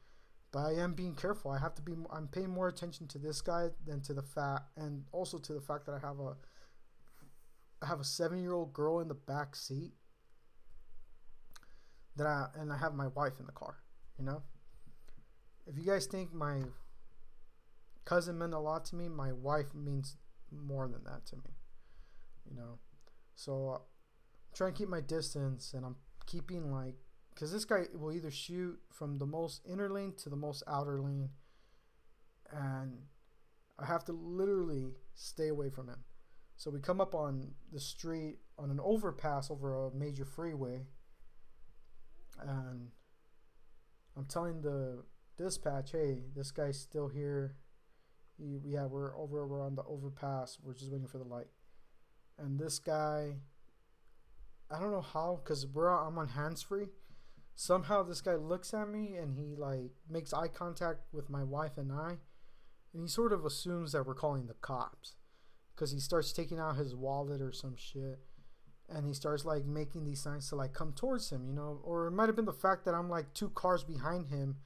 but 0.52 0.60
I 0.60 0.72
am 0.74 0.94
being 0.94 1.14
careful. 1.14 1.50
I 1.50 1.58
have 1.58 1.74
to 1.76 1.82
be. 1.82 1.94
I'm 2.10 2.28
paying 2.28 2.50
more 2.50 2.68
attention 2.68 3.06
to 3.08 3.18
this 3.18 3.40
guy 3.40 3.68
than 3.86 4.00
to 4.02 4.14
the 4.14 4.22
fat, 4.22 4.64
and 4.76 5.04
also 5.12 5.38
to 5.38 5.52
the 5.52 5.60
fact 5.60 5.86
that 5.86 5.92
I 5.92 5.98
have 6.06 6.18
a. 6.18 6.36
I 7.82 7.86
have 7.86 8.00
a 8.00 8.04
seven-year-old 8.04 8.72
girl 8.74 9.00
in 9.00 9.08
the 9.08 9.14
back 9.14 9.56
seat. 9.56 9.92
That 12.20 12.26
I 12.26 12.46
and 12.60 12.70
I 12.70 12.76
have 12.76 12.92
my 12.94 13.06
wife 13.06 13.40
in 13.40 13.46
the 13.46 13.52
car. 13.52 13.78
You 14.18 14.26
know. 14.26 14.42
If 15.66 15.78
you 15.78 15.84
guys 15.84 16.04
think 16.04 16.34
my 16.34 16.60
cousin 18.04 18.36
meant 18.36 18.52
a 18.52 18.58
lot 18.58 18.84
to 18.86 18.96
me, 18.96 19.08
my 19.08 19.32
wife 19.32 19.74
means 19.74 20.16
more 20.50 20.86
than 20.86 21.02
that 21.04 21.24
to 21.26 21.36
me. 21.36 21.54
You 22.50 22.56
know, 22.56 22.78
so 23.36 23.68
uh, 23.70 23.74
I'm 23.76 23.80
trying 24.54 24.72
to 24.74 24.78
keep 24.78 24.90
my 24.90 25.00
distance, 25.00 25.72
and 25.72 25.82
I'm 25.86 25.96
keeping 26.26 26.70
like 26.70 26.96
because 27.32 27.52
this 27.52 27.64
guy 27.64 27.84
will 27.94 28.12
either 28.12 28.30
shoot 28.30 28.78
from 28.92 29.16
the 29.16 29.26
most 29.26 29.62
inner 29.64 29.88
lane 29.88 30.12
to 30.18 30.28
the 30.28 30.36
most 30.36 30.62
outer 30.66 31.00
lane, 31.00 31.30
and 32.52 32.98
I 33.78 33.86
have 33.86 34.04
to 34.06 34.12
literally 34.12 34.88
stay 35.14 35.48
away 35.48 35.70
from 35.70 35.88
him. 35.88 36.04
So 36.58 36.70
we 36.70 36.80
come 36.80 37.00
up 37.00 37.14
on 37.14 37.52
the 37.72 37.80
street 37.80 38.40
on 38.58 38.70
an 38.70 38.80
overpass 38.82 39.50
over 39.50 39.86
a 39.86 39.94
major 39.94 40.26
freeway, 40.26 40.82
and 42.42 42.88
I'm 44.16 44.24
telling 44.26 44.62
the 44.62 45.04
dispatch, 45.36 45.92
"Hey, 45.92 46.24
this 46.34 46.50
guy's 46.50 46.78
still 46.78 47.08
here. 47.08 47.56
He, 48.38 48.60
yeah, 48.64 48.86
we're 48.86 49.16
over. 49.16 49.46
We're 49.46 49.64
on 49.64 49.74
the 49.74 49.84
overpass. 49.84 50.58
We're 50.62 50.74
just 50.74 50.90
waiting 50.90 51.08
for 51.08 51.18
the 51.18 51.24
light." 51.24 51.48
And 52.38 52.58
this 52.58 52.78
guy, 52.78 53.36
I 54.70 54.80
don't 54.80 54.92
know 54.92 55.02
how, 55.02 55.40
cause 55.44 55.66
we're 55.66 55.88
I'm 55.88 56.18
on 56.18 56.28
hands 56.28 56.62
free 56.62 56.88
somehow 57.60 58.02
this 58.02 58.22
guy 58.22 58.36
looks 58.36 58.72
at 58.72 58.88
me 58.88 59.16
and 59.16 59.36
he 59.36 59.54
like 59.54 59.90
makes 60.08 60.32
eye 60.32 60.48
contact 60.48 61.00
with 61.12 61.28
my 61.28 61.42
wife 61.42 61.76
and 61.76 61.92
I 61.92 62.16
and 62.94 63.02
he 63.02 63.06
sort 63.06 63.34
of 63.34 63.44
assumes 63.44 63.92
that 63.92 64.06
we're 64.06 64.14
calling 64.14 64.46
the 64.46 64.54
cops 64.54 65.16
because 65.74 65.92
he 65.92 66.00
starts 66.00 66.32
taking 66.32 66.58
out 66.58 66.76
his 66.76 66.94
wallet 66.94 67.42
or 67.42 67.52
some 67.52 67.76
shit 67.76 68.20
and 68.90 69.06
he 69.06 69.14
starts 69.14 69.44
like 69.44 69.64
making 69.64 70.04
these 70.04 70.20
signs 70.20 70.48
to 70.48 70.56
like 70.56 70.72
come 70.72 70.92
towards 70.92 71.30
him 71.30 71.46
you 71.46 71.52
know? 71.52 71.80
Or 71.84 72.06
it 72.06 72.12
might 72.12 72.28
have 72.28 72.36
been 72.36 72.44
the 72.44 72.52
fact 72.52 72.84
that 72.84 72.94
i'm 72.94 73.08
like 73.08 73.32
two 73.34 73.50
cars 73.50 73.84
behind 73.84 74.28
him 74.28 74.56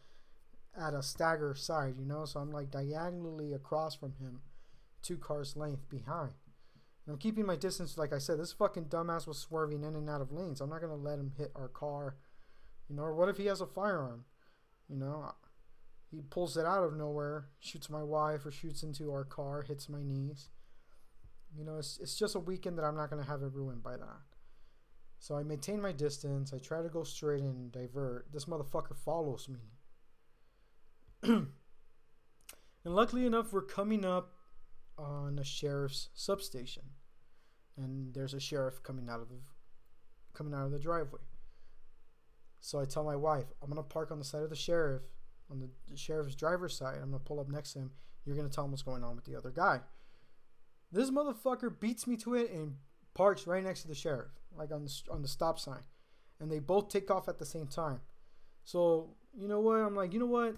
at 0.77 0.95
a 0.95 1.03
stagger 1.03 1.55
side 1.55 1.95
you 1.99 2.07
know? 2.07 2.25
So 2.25 2.41
i'm 2.41 2.51
like 2.51 2.71
diagonally 2.71 3.53
across 3.53 3.95
from 3.95 4.15
him 4.21 4.41
two 5.03 5.19
cars 5.19 5.57
length 5.57 5.89
behind. 5.89 6.33
And 7.07 7.15
i'm 7.15 7.19
keeping 7.19 7.47
my 7.47 7.57
distance 7.57 7.99
like 7.99 8.13
i 8.13 8.19
said 8.19 8.39
this 8.39 8.53
fucking 8.53 8.87
dumbass 8.87 9.27
was 9.27 9.39
swerving 9.39 9.85
in 9.85 9.95
and 9.95 10.09
out 10.09 10.21
of 10.21 10.33
lanes. 10.33 10.61
I'm 10.61 10.71
not 10.71 10.81
gonna 10.81 10.97
let 10.97 11.19
him 11.19 11.33
hit 11.37 11.53
our 11.55 11.69
car 11.69 12.17
you 12.89 12.97
know, 12.97 13.03
or 13.03 13.15
what 13.15 13.29
if 13.29 13.37
he 13.37 13.47
has 13.47 13.61
a 13.61 13.67
firearm? 13.67 14.25
You 14.89 14.97
know, 14.97 15.33
he 16.11 16.21
pulls 16.23 16.57
it 16.57 16.67
out 16.67 16.85
of 16.85 16.97
nowhere, 16.97 17.49
shoots 17.59 17.89
my 17.89 18.03
wife, 18.03 18.45
or 18.45 18.51
shoots 18.51 18.83
into 18.83 19.11
our 19.11 19.25
car, 19.25 19.63
hits 19.63 19.89
my 19.89 20.03
knees. 20.03 20.51
You 21.57 21.64
know, 21.64 21.79
it's, 21.79 21.99
it's 22.03 22.17
just 22.17 22.35
a 22.35 22.40
weekend 22.40 22.79
that 22.79 22.85
I'm 22.85 22.97
not 22.97 23.11
going 23.11 23.23
to 23.23 23.29
have 23.29 23.43
it 23.43 23.53
ruined 23.53 23.83
by 23.83 23.97
that. 23.97 24.21
So 25.19 25.37
I 25.37 25.43
maintain 25.43 25.81
my 25.81 25.93
distance. 25.93 26.53
I 26.53 26.59
try 26.59 26.83
to 26.83 26.88
go 26.88 27.05
straight 27.05 27.43
and 27.43 27.73
divert. 27.73 28.27
This 28.33 28.45
motherfucker 28.45 28.97
follows 28.97 29.49
me. 29.49 29.61
and 31.23 31.49
luckily 32.85 33.25
enough, 33.25 33.53
we're 33.53 33.62
coming 33.62 34.05
up 34.05 34.35
on 34.99 35.38
a 35.38 35.45
sheriff's 35.45 36.11
substation. 36.14 36.83
And 37.77 38.12
there's 38.14 38.35
a 38.35 38.40
sheriff 38.40 38.83
coming 38.83 39.09
out 39.09 39.21
of 39.21 39.29
the 39.29 39.37
coming 40.35 40.53
out 40.53 40.67
of 40.67 40.73
the 40.73 40.79
driveway. 40.79 41.21
So 42.61 42.81
I 42.81 42.85
tell 42.85 43.05
my 43.05 43.17
wife, 43.17 43.47
I'm 43.62 43.69
gonna 43.69 43.83
park 43.83 44.11
on 44.11 44.19
the 44.19 44.25
side 44.25 44.43
of 44.43 44.51
the 44.51 44.57
sheriff, 44.57 45.03
on 45.51 45.61
the, 45.61 45.97
sheriff's 45.97 46.35
driver's 46.35 46.77
side. 46.77 46.97
I'm 46.97 47.11
gonna 47.11 47.19
pull 47.19 47.40
up 47.40 47.49
next 47.49 47.73
to 47.73 47.81
him. 47.81 47.90
You're 48.25 48.37
gonna 48.37 48.49
tell 48.49 48.64
him 48.64 48.71
what's 48.71 48.83
going 48.83 49.05
on 49.05 49.17
with 49.17 49.25
the 49.25 49.37
other 49.37 49.51
guy. 49.51 49.81
This 50.94 51.11
motherfucker 51.11 51.78
beats 51.78 52.07
me 52.07 52.16
to 52.18 52.35
it 52.35 52.50
and 52.50 52.76
parks 53.14 53.46
right 53.46 53.62
next 53.62 53.83
to 53.83 53.88
the 53.88 53.94
sheriff, 53.94 54.30
like 54.57 54.72
on 54.72 54.85
the 54.85 54.92
on 55.11 55.22
the 55.22 55.28
stop 55.28 55.59
sign, 55.59 55.83
and 56.40 56.50
they 56.50 56.61
both 56.61 56.88
take 56.88 57.11
off 57.11 57.28
at 57.28 57.38
the 57.38 57.44
same 57.44 57.66
time. 57.66 58.00
So 58.64 59.11
you 59.37 59.48
know 59.48 59.61
what? 59.61 59.76
I'm 59.76 59.94
like, 59.94 60.12
you 60.12 60.20
know 60.20 60.26
what? 60.26 60.57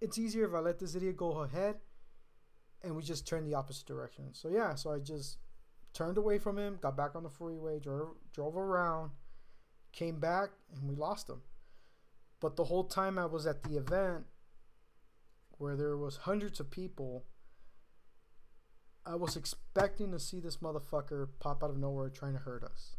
It's 0.00 0.18
easier 0.18 0.46
if 0.46 0.54
I 0.54 0.58
let 0.58 0.78
this 0.78 0.94
idiot 0.94 1.16
go 1.16 1.38
ahead, 1.38 1.76
and 2.82 2.94
we 2.94 3.02
just 3.02 3.26
turn 3.26 3.44
the 3.44 3.54
opposite 3.54 3.86
direction. 3.86 4.34
So 4.34 4.48
yeah, 4.48 4.74
so 4.74 4.92
I 4.92 4.98
just 4.98 5.38
turned 5.94 6.18
away 6.18 6.38
from 6.38 6.58
him, 6.58 6.78
got 6.82 6.96
back 6.96 7.14
on 7.14 7.22
the 7.22 7.30
freeway, 7.30 7.78
drove 7.78 8.16
drove 8.34 8.56
around 8.56 9.12
came 9.96 10.20
back 10.20 10.50
and 10.74 10.88
we 10.88 10.94
lost 10.94 11.28
him. 11.28 11.40
But 12.38 12.56
the 12.56 12.64
whole 12.64 12.84
time 12.84 13.18
I 13.18 13.24
was 13.24 13.46
at 13.46 13.62
the 13.62 13.76
event 13.78 14.26
where 15.58 15.74
there 15.74 15.96
was 15.96 16.18
hundreds 16.18 16.60
of 16.60 16.70
people, 16.70 17.24
I 19.06 19.14
was 19.14 19.36
expecting 19.36 20.10
to 20.10 20.18
see 20.18 20.40
this 20.40 20.56
motherfucker 20.56 21.28
pop 21.38 21.62
out 21.62 21.70
of 21.70 21.78
nowhere 21.78 22.08
trying 22.08 22.32
to 22.32 22.40
hurt 22.40 22.64
us. 22.64 22.96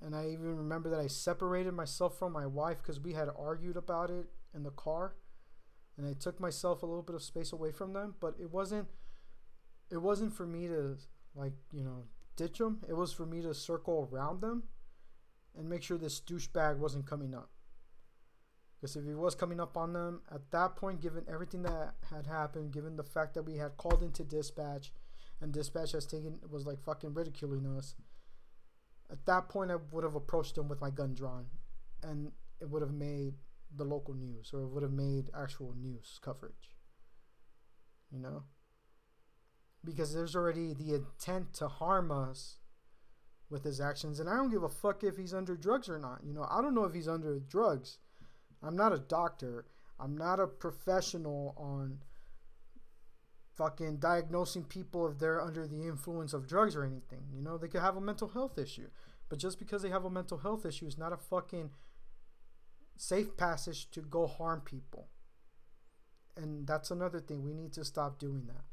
And 0.00 0.16
I 0.16 0.30
even 0.30 0.56
remember 0.56 0.88
that 0.88 0.98
I 0.98 1.06
separated 1.06 1.72
myself 1.72 2.18
from 2.18 2.32
my 2.32 2.46
wife 2.46 2.78
because 2.78 2.98
we 2.98 3.12
had 3.12 3.28
argued 3.38 3.76
about 3.76 4.10
it 4.10 4.26
in 4.54 4.62
the 4.62 4.70
car. 4.70 5.14
And 5.96 6.06
I 6.06 6.14
took 6.14 6.40
myself 6.40 6.82
a 6.82 6.86
little 6.86 7.02
bit 7.02 7.14
of 7.14 7.22
space 7.22 7.52
away 7.52 7.70
from 7.70 7.92
them, 7.92 8.14
but 8.18 8.34
it 8.40 8.50
wasn't 8.50 8.88
it 9.90 9.98
wasn't 9.98 10.32
for 10.32 10.46
me 10.46 10.66
to 10.68 10.96
like, 11.34 11.52
you 11.70 11.84
know, 11.84 12.04
ditch 12.36 12.58
them. 12.58 12.80
It 12.88 12.96
was 12.96 13.12
for 13.12 13.26
me 13.26 13.42
to 13.42 13.52
circle 13.52 14.08
around 14.10 14.40
them 14.40 14.64
and 15.56 15.68
make 15.68 15.82
sure 15.82 15.98
this 15.98 16.20
douchebag 16.20 16.78
wasn't 16.78 17.06
coming 17.06 17.34
up. 17.34 17.50
Because 18.82 18.96
if 18.96 19.06
he 19.06 19.14
was 19.14 19.36
coming 19.36 19.60
up 19.60 19.78
on 19.78 19.94
them 19.94 20.22
at 20.34 20.50
that 20.50 20.76
point, 20.76 21.00
given 21.00 21.24
everything 21.28 21.62
that 21.62 21.94
had 22.10 22.26
happened, 22.26 22.72
given 22.72 22.96
the 22.96 23.04
fact 23.04 23.34
that 23.34 23.44
we 23.44 23.58
had 23.58 23.78
called 23.78 24.02
into 24.02 24.24
dispatch, 24.24 24.92
and 25.40 25.52
dispatch 25.52 25.92
has 25.92 26.06
taken 26.06 26.40
was 26.50 26.66
like 26.66 26.82
fucking 26.82 27.14
ridiculing 27.14 27.66
us. 27.78 27.94
At 29.10 29.26
that 29.26 29.48
point, 29.48 29.70
I 29.70 29.76
would 29.92 30.04
have 30.04 30.16
approached 30.16 30.58
him 30.58 30.68
with 30.68 30.80
my 30.80 30.90
gun 30.90 31.14
drawn, 31.14 31.46
and 32.02 32.32
it 32.60 32.70
would 32.70 32.82
have 32.82 32.92
made 32.94 33.34
the 33.74 33.84
local 33.84 34.14
news, 34.14 34.52
or 34.54 34.62
it 34.62 34.68
would 34.68 34.82
have 34.82 34.92
made 34.92 35.30
actual 35.34 35.74
news 35.74 36.18
coverage. 36.22 36.76
You 38.12 38.20
know. 38.20 38.44
because 39.84 40.14
there's 40.14 40.36
already 40.36 40.72
the 40.74 40.94
intent 40.94 41.52
to 41.54 41.68
harm 41.68 42.10
us 42.10 42.58
with 43.50 43.64
his 43.64 43.80
actions. 43.80 44.20
And 44.20 44.28
I 44.28 44.36
don't 44.36 44.50
give 44.50 44.62
a 44.62 44.68
fuck 44.68 45.02
if 45.04 45.16
he's 45.16 45.34
under 45.34 45.56
drugs 45.56 45.88
or 45.88 45.98
not. 45.98 46.20
You 46.24 46.32
know, 46.32 46.46
I 46.50 46.62
don't 46.62 46.74
know 46.74 46.84
if 46.84 46.94
he's 46.94 47.08
under 47.08 47.40
drugs. 47.40 47.98
I'm 48.62 48.76
not 48.76 48.92
a 48.92 48.98
doctor. 48.98 49.66
I'm 49.98 50.16
not 50.16 50.40
a 50.40 50.46
professional 50.46 51.54
on 51.56 51.98
fucking 53.54 53.98
diagnosing 53.98 54.64
people 54.64 55.06
if 55.08 55.18
they're 55.18 55.40
under 55.40 55.66
the 55.66 55.86
influence 55.86 56.32
of 56.32 56.46
drugs 56.46 56.74
or 56.74 56.84
anything. 56.84 57.24
You 57.34 57.42
know, 57.42 57.58
they 57.58 57.68
could 57.68 57.82
have 57.82 57.96
a 57.96 58.00
mental 58.00 58.28
health 58.28 58.58
issue. 58.58 58.88
But 59.28 59.38
just 59.38 59.58
because 59.58 59.82
they 59.82 59.90
have 59.90 60.04
a 60.04 60.10
mental 60.10 60.38
health 60.38 60.66
issue 60.66 60.86
is 60.86 60.98
not 60.98 61.12
a 61.12 61.16
fucking 61.16 61.70
safe 62.96 63.36
passage 63.36 63.90
to 63.92 64.00
go 64.00 64.26
harm 64.26 64.60
people. 64.60 65.08
And 66.36 66.66
that's 66.66 66.90
another 66.90 67.20
thing. 67.20 67.42
We 67.42 67.52
need 67.52 67.72
to 67.74 67.84
stop 67.84 68.18
doing 68.18 68.46
that. 68.46 68.64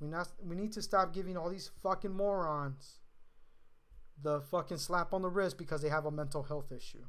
We 0.00 0.08
not 0.08 0.28
we 0.44 0.54
need 0.54 0.72
to 0.72 0.82
stop 0.82 1.14
giving 1.14 1.36
all 1.36 1.48
these 1.48 1.70
fucking 1.82 2.12
morons 2.12 3.00
the 4.22 4.40
fucking 4.40 4.78
slap 4.78 5.12
on 5.12 5.22
the 5.22 5.28
wrist 5.28 5.58
because 5.58 5.82
they 5.82 5.88
have 5.88 6.06
a 6.06 6.10
mental 6.10 6.42
health 6.42 6.72
issue. 6.72 7.04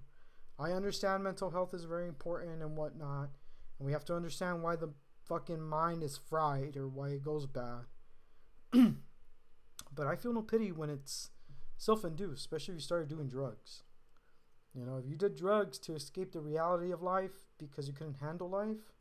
I 0.60 0.72
understand 0.72 1.24
mental 1.24 1.52
health 1.52 1.74
is 1.74 1.84
very 1.84 2.08
important 2.08 2.62
and 2.62 2.76
whatnot, 2.76 3.30
and 3.78 3.86
we 3.86 3.92
have 3.92 4.06
to 4.06 4.16
understand 4.16 4.64
why 4.64 4.76
the 4.76 4.90
fucking 5.28 5.62
mind 5.62 6.04
is 6.04 6.18
fried 6.18 6.78
or 6.78 6.88
why 6.88 7.10
it 7.10 7.24
goes 7.24 7.46
bad. 7.46 7.86
but 9.94 10.08
I 10.08 10.16
feel 10.16 10.34
no 10.34 10.42
pity 10.42 10.72
when 10.72 10.90
it's 10.90 11.30
self-induced, 11.78 12.40
especially 12.40 12.74
if 12.74 12.78
you 12.78 12.84
started 12.84 13.10
doing 13.10 13.28
drugs. 13.28 13.84
You 14.74 14.86
know, 14.86 14.98
if 14.98 15.08
you 15.08 15.16
did 15.16 15.36
drugs 15.36 15.78
to 15.80 15.96
escape 15.96 16.32
the 16.32 16.40
reality 16.40 16.92
of 16.92 17.02
life 17.02 17.48
because 17.58 17.88
you 17.88 17.94
couldn't 17.94 18.18
handle 18.22 18.50
life, 18.50 18.94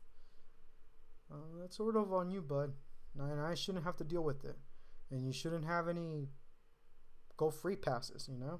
uh, 1.31 1.59
that's 1.59 1.77
sort 1.77 1.95
of 1.95 2.13
on 2.13 2.31
you, 2.31 2.41
bud. 2.41 2.73
And 3.19 3.41
I 3.41 3.55
shouldn't 3.55 3.83
have 3.83 3.97
to 3.97 4.03
deal 4.03 4.23
with 4.23 4.45
it. 4.45 4.57
And 5.11 5.25
you 5.25 5.33
shouldn't 5.33 5.65
have 5.65 5.87
any 5.87 6.29
go 7.35 7.49
free 7.49 7.75
passes, 7.75 8.27
you 8.31 8.37
know? 8.37 8.59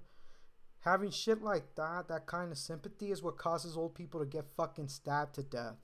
Having 0.87 1.11
shit 1.11 1.41
like 1.41 1.75
that, 1.75 2.07
that 2.07 2.27
kind 2.27 2.49
of 2.49 2.57
sympathy 2.57 3.11
is 3.11 3.21
what 3.21 3.37
causes 3.37 3.75
old 3.75 3.93
people 3.93 4.21
to 4.21 4.25
get 4.25 4.45
fucking 4.55 4.87
stabbed 4.87 5.35
to 5.35 5.43
death. 5.43 5.75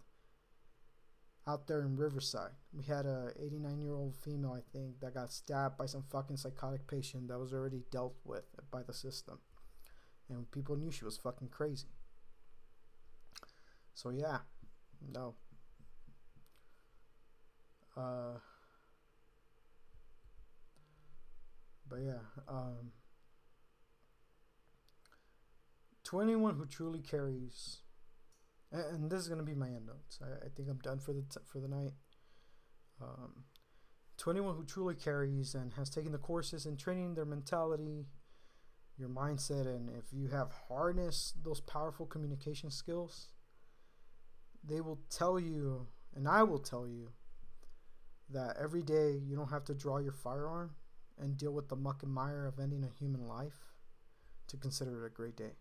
Out 1.46 1.68
there 1.68 1.82
in 1.82 1.98
Riverside, 1.98 2.54
we 2.72 2.86
had 2.86 3.06
a 3.06 3.34
89 3.38 3.82
year 3.82 3.96
old 3.96 4.16
female, 4.16 4.54
I 4.54 4.62
think, 4.72 5.02
that 5.02 5.14
got 5.14 5.34
stabbed 5.34 5.78
by 5.78 5.88
some 5.88 6.06
fucking 6.10 6.38
psychotic 6.38 6.88
patient 6.88 7.28
that 7.28 7.38
was 7.38 7.52
already 7.52 7.82
dealt 7.92 8.16
with 8.24 8.46
by 8.72 8.82
the 8.82 8.94
system, 8.94 9.40
and 10.30 10.50
people 10.52 10.78
knew 10.78 10.90
she 10.90 11.04
was 11.04 11.18
fucking 11.18 11.50
crazy. 11.50 11.90
So 13.94 14.10
yeah, 14.10 14.38
no. 15.14 15.36
Uh, 17.98 18.38
but 21.90 21.98
yeah, 21.98 22.24
um, 22.48 22.94
to 26.14 26.22
anyone 26.22 26.56
who 26.56 26.66
truly 26.66 27.00
carries, 27.00 27.80
and, 28.72 28.84
and 28.86 29.12
this 29.12 29.20
is 29.20 29.28
gonna 29.28 29.44
be 29.44 29.56
my 29.56 29.68
end 29.68 29.88
notes. 29.88 30.20
I, 30.22 30.46
I 30.46 30.50
think 30.56 30.70
I'm 30.70 30.80
done 30.80 31.00
for 31.00 31.14
the 31.14 31.22
t- 31.22 31.46
for 31.46 31.60
the 31.60 31.68
night. 31.68 31.94
Um, 33.02 33.46
to 34.18 34.30
anyone 34.30 34.56
who 34.56 34.64
truly 34.64 34.96
carries 34.96 35.56
and 35.56 35.74
has 35.74 35.90
taken 35.90 36.12
the 36.12 36.18
courses 36.18 36.66
in 36.66 36.78
training 36.78 37.16
their 37.16 37.26
mentality, 37.26 38.06
your 38.98 39.10
mindset, 39.10 39.66
and 39.66 39.90
if 39.90 40.14
you 40.14 40.28
have 40.30 40.52
harnessed 40.70 41.44
those 41.44 41.60
powerful 41.60 42.06
communication 42.06 42.70
skills, 42.70 43.30
they 44.64 44.82
will 44.82 45.00
tell 45.10 45.40
you, 45.40 45.88
and 46.16 46.28
I 46.28 46.44
will 46.44 46.60
tell 46.60 46.88
you, 46.88 47.12
that 48.30 48.56
every 48.60 48.84
day 48.84 49.12
you 49.12 49.36
don't 49.36 49.50
have 49.50 49.66
to 49.66 49.74
draw 49.74 49.98
your 49.98 50.14
firearm 50.14 50.72
and 51.20 51.38
deal 51.38 51.52
with 51.52 51.70
the 51.70 51.76
muck 51.76 52.04
and 52.04 52.12
mire 52.12 52.46
of 52.46 52.60
ending 52.60 52.84
a 52.84 53.00
human 53.00 53.28
life 53.28 53.74
to 54.48 54.58
consider 54.58 55.04
it 55.04 55.08
a 55.08 55.10
great 55.10 55.36
day. 55.36 55.54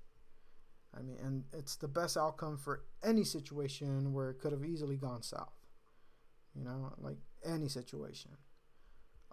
I 0.97 1.03
mean, 1.03 1.17
and 1.23 1.45
it's 1.53 1.77
the 1.77 1.89
best 1.89 2.17
outcome 2.17 2.59
for 2.59 2.85
any 3.03 3.25
situation 3.25 4.13
where 4.13 4.31
it 4.31 4.39
could 4.41 4.53
have 4.53 4.65
easily 4.65 4.97
gone 4.97 5.23
south. 5.23 5.55
You 6.55 6.65
know, 6.65 6.93
like 6.99 7.17
any 7.45 7.69
situation. 7.69 8.33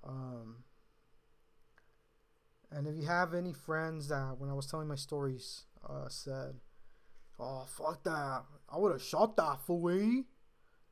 Um, 0.04 0.64
and 2.72 2.88
if 2.88 2.96
you 2.96 3.06
have 3.08 3.34
any 3.34 3.52
friends 3.52 4.08
that, 4.08 4.36
when 4.38 4.50
I 4.50 4.54
was 4.54 4.68
telling 4.68 4.88
my 4.88 4.96
stories, 4.96 5.66
uh, 5.88 6.08
said, 6.08 6.62
"Oh 7.38 7.66
fuck 7.68 8.04
that! 8.04 8.44
I 8.70 8.78
would 8.78 8.94
have 8.94 9.02
shot 9.02 9.36
that 9.36 9.60
fool. 9.62 10.24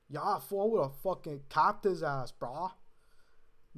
Yeah, 0.10 0.40
fool, 0.40 0.62
I 0.62 0.66
would 0.66 0.84
have 0.84 0.96
fucking 0.98 1.42
capped 1.50 1.86
his 1.86 2.04
ass, 2.04 2.34
brah." 2.38 2.72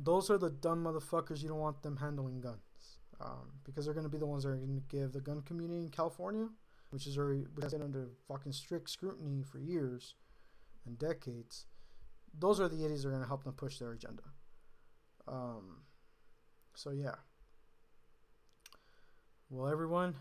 those 0.04 0.30
are 0.30 0.38
the 0.38 0.50
dumb 0.50 0.84
motherfuckers 0.84 1.42
you 1.42 1.50
don't 1.50 1.60
want 1.60 1.82
them 1.84 1.98
handling 1.98 2.40
guns 2.40 2.98
um, 3.20 3.52
because 3.64 3.86
they're 3.86 3.94
going 3.94 4.06
to 4.06 4.10
be 4.10 4.18
the 4.18 4.26
ones 4.26 4.44
that 4.44 4.50
are 4.50 4.56
going 4.56 4.82
to 4.82 4.96
give 4.96 5.12
the 5.12 5.20
gun 5.20 5.42
community 5.42 5.82
in 5.82 5.90
California, 5.90 6.48
which 6.90 7.06
is 7.08 7.18
already 7.18 7.46
has 7.62 7.74
been 7.74 7.82
under 7.82 8.10
fucking 8.28 8.52
strict 8.52 8.90
scrutiny 8.90 9.44
for 9.44 9.60
years 9.60 10.16
and 10.86 10.98
decades. 10.98 11.66
Those 12.38 12.60
are 12.60 12.68
the 12.68 12.84
idiots 12.84 13.04
that 13.04 13.10
are 13.10 13.12
going 13.12 13.24
to 13.24 13.28
help 13.28 13.44
them 13.44 13.54
push 13.54 13.78
their 13.78 13.92
agenda. 13.92 14.24
Um, 15.28 15.84
so 16.76 16.92
yeah. 16.92 17.16
Well, 19.50 19.68
everyone, 19.68 20.16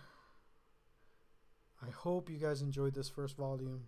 I 1.87 1.91
hope 1.91 2.31
you 2.31 2.39
guys 2.39 2.63
enjoyed 2.63 2.95
this 2.95 3.09
first 3.09 3.37
volume. 3.37 3.85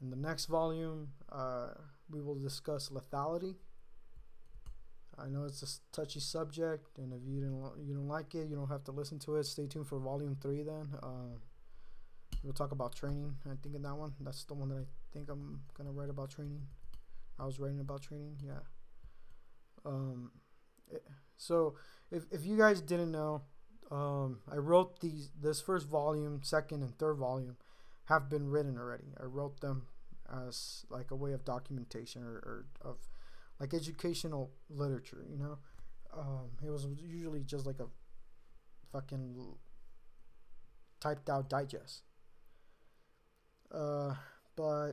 In 0.00 0.10
the 0.10 0.16
next 0.16 0.46
volume, 0.46 1.08
uh, 1.30 1.68
we 2.10 2.20
will 2.20 2.34
discuss 2.34 2.90
lethality. 2.90 3.56
I 5.18 5.28
know 5.28 5.44
it's 5.44 5.62
a 5.62 5.94
touchy 5.94 6.20
subject, 6.20 6.98
and 6.98 7.12
if 7.12 7.20
you 7.26 7.40
don't 7.40 7.86
you 7.86 7.94
don't 7.94 8.08
like 8.08 8.34
it, 8.34 8.48
you 8.48 8.56
don't 8.56 8.68
have 8.68 8.84
to 8.84 8.92
listen 8.92 9.18
to 9.20 9.36
it. 9.36 9.44
Stay 9.44 9.66
tuned 9.66 9.86
for 9.86 9.98
volume 9.98 10.36
three. 10.40 10.62
Then 10.62 10.88
uh, 11.02 11.36
we'll 12.42 12.54
talk 12.54 12.72
about 12.72 12.94
training. 12.94 13.36
I 13.46 13.54
think 13.62 13.74
in 13.74 13.82
that 13.82 13.94
one, 13.94 14.14
that's 14.20 14.44
the 14.44 14.54
one 14.54 14.68
that 14.70 14.78
I 14.78 14.86
think 15.12 15.28
I'm 15.30 15.62
gonna 15.76 15.92
write 15.92 16.10
about 16.10 16.30
training. 16.30 16.62
I 17.38 17.44
was 17.44 17.58
writing 17.58 17.80
about 17.80 18.02
training. 18.02 18.36
Yeah. 18.44 18.60
Um, 19.84 20.30
it, 20.90 21.04
so 21.36 21.74
if 22.10 22.24
if 22.30 22.46
you 22.46 22.56
guys 22.56 22.80
didn't 22.80 23.12
know, 23.12 23.42
um, 23.90 24.38
I 24.50 24.56
wrote 24.56 25.00
these 25.00 25.30
this 25.40 25.60
first 25.60 25.88
volume, 25.88 26.40
second 26.42 26.82
and 26.82 26.96
third 26.98 27.16
volume, 27.16 27.56
have 28.06 28.28
been 28.28 28.48
written 28.48 28.78
already. 28.78 29.12
I 29.20 29.24
wrote 29.24 29.60
them 29.60 29.86
as 30.48 30.86
like 30.88 31.10
a 31.10 31.16
way 31.16 31.32
of 31.32 31.44
documentation 31.44 32.22
or, 32.22 32.36
or 32.36 32.66
of 32.80 32.96
like 33.62 33.74
educational 33.74 34.50
literature, 34.68 35.24
you 35.30 35.38
know. 35.38 35.58
Um, 36.12 36.50
it 36.66 36.70
was 36.70 36.86
usually 36.98 37.44
just 37.44 37.64
like 37.64 37.80
a 37.80 37.86
fucking 38.92 39.36
typed 41.00 41.30
out 41.30 41.48
digest. 41.48 42.02
Uh, 43.72 44.14
but 44.56 44.92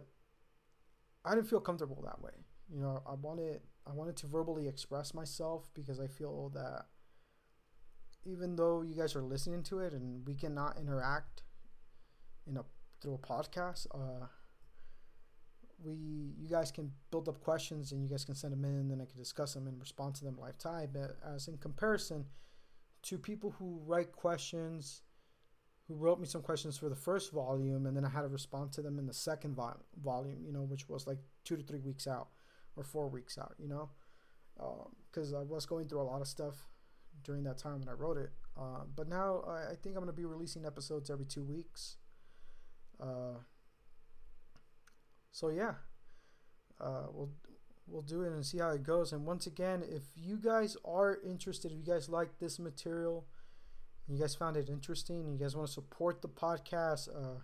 I 1.26 1.36
didn't 1.36 1.50
feel 1.50 1.60
comfortable 1.60 2.02
that 2.06 2.22
way. 2.22 2.32
You 2.72 2.82
know, 2.82 3.02
I 3.08 3.14
wanted 3.14 3.62
I 3.88 3.94
wanted 3.94 4.16
to 4.18 4.28
verbally 4.28 4.68
express 4.68 5.14
myself 5.14 5.70
because 5.74 6.00
I 6.00 6.08
feel 6.08 6.50
that 6.54 6.86
even 8.26 8.56
though 8.56 8.82
you 8.82 8.96
guys 8.96 9.16
are 9.16 9.22
listening 9.24 9.64
to 9.64 9.80
it 9.80 9.94
and 9.94 10.26
we 10.28 10.36
cannot 10.36 10.78
interact 10.78 11.44
in 12.48 12.58
a 12.58 12.66
through 13.02 13.16
a 13.16 13.18
podcast, 13.18 13.88
uh, 13.94 14.28
we 15.84 16.34
you 16.38 16.48
guys 16.50 16.72
can 16.72 16.92
build 17.12 17.30
up 17.30 17.40
questions 17.42 17.92
and 17.92 18.04
you 18.04 18.10
guys 18.10 18.26
can 18.26 18.36
send 18.36 18.54
them 18.54 18.66
in 18.66 18.76
and 18.76 18.92
then 18.92 19.02
I 19.02 19.06
can 19.06 19.18
discuss 19.18 19.54
them 19.54 19.68
and 19.68 19.80
respond 19.80 20.16
to 20.16 20.26
them 20.26 20.38
live 20.40 20.58
time. 20.58 20.90
But 20.94 21.18
as 21.36 21.48
in 21.48 21.58
comparison 21.58 22.26
to 23.04 23.18
people 23.18 23.56
who 23.58 23.80
write 23.86 24.12
questions, 24.12 25.04
who 25.88 25.96
wrote 25.96 26.20
me 26.20 26.28
some 26.28 26.42
questions 26.42 26.78
for 26.78 26.90
the 26.90 26.96
first 26.96 27.32
volume 27.32 27.86
and 27.86 27.96
then 27.96 28.06
I 28.06 28.10
had 28.10 28.22
to 28.22 28.28
respond 28.28 28.72
to 28.74 28.82
them 28.82 29.00
in 29.00 29.08
the 29.08 29.14
second 29.14 29.56
vo- 29.56 29.80
volume, 30.04 30.44
you 30.46 30.52
know, 30.52 30.62
which 30.62 30.90
was 30.90 31.08
like 31.08 31.20
two 31.46 31.56
to 31.56 31.64
three 31.64 31.80
weeks 31.80 32.08
out 32.08 32.30
or 32.76 32.84
four 32.84 33.08
weeks 33.08 33.38
out, 33.38 33.56
you 33.58 33.68
know, 33.68 33.90
because 35.12 35.34
um, 35.34 35.40
I 35.40 35.44
was 35.44 35.66
going 35.66 35.88
through 35.88 36.02
a 36.02 36.04
lot 36.04 36.22
of 36.22 36.28
stuff 36.28 36.56
during 37.24 37.44
that 37.44 37.58
time 37.58 37.80
when 37.80 37.90
I 37.90 37.94
wrote 37.94 38.18
it. 38.18 38.32
Uh, 38.58 38.84
but 38.96 39.08
now 39.08 39.44
I, 39.48 39.72
I 39.72 39.76
think 39.76 39.96
I'm 39.96 40.04
going 40.04 40.08
to 40.08 40.14
be 40.14 40.26
releasing 40.26 40.66
episodes 40.66 41.10
every 41.10 41.26
two 41.26 41.44
weeks. 41.44 41.98
Uh, 43.00 43.40
so 45.32 45.50
yeah, 45.50 45.74
uh, 46.80 47.08
we'll 47.12 47.32
we'll 47.88 48.02
do 48.02 48.22
it 48.22 48.32
and 48.32 48.46
see 48.46 48.60
how 48.60 48.70
it 48.70 48.84
goes. 48.84 49.12
And 49.12 49.26
once 49.26 49.48
again, 49.48 49.84
if 49.88 50.04
you 50.16 50.38
guys 50.38 50.78
are 50.86 51.18
interested, 51.26 51.72
if 51.72 51.78
you 51.78 51.84
guys 51.84 52.10
like 52.10 52.40
this 52.40 52.60
material, 52.60 53.26
you 54.08 54.20
guys 54.20 54.36
found 54.36 54.58
it 54.58 54.70
interesting, 54.70 55.32
you 55.32 55.38
guys 55.38 55.56
want 55.56 55.68
to 55.68 55.74
support 55.74 56.22
the 56.22 56.28
podcast, 56.30 57.10
uh, 57.10 57.40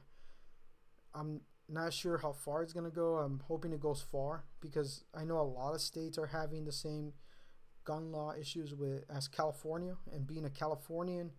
I'm 1.14 1.42
not 1.68 1.94
sure 1.94 2.18
how 2.18 2.32
far 2.32 2.62
it's 2.62 2.74
gonna 2.74 2.90
go. 2.90 3.18
I'm 3.18 3.42
hoping 3.48 3.74
it 3.74 3.80
goes 3.80 4.02
far 4.02 4.46
because 4.60 5.04
I 5.14 5.24
know 5.26 5.40
a 5.40 5.42
lot 5.42 5.74
of 5.74 5.82
states 5.82 6.18
are 6.18 6.28
having 6.28 6.66
the 6.66 6.72
same 6.72 7.14
gun 7.84 8.12
law 8.12 8.34
issues 8.40 8.74
with 8.74 9.04
as 9.10 9.28
California, 9.28 9.96
and 10.12 10.28
being 10.28 10.46
a 10.46 10.50
Californian, 10.50 11.32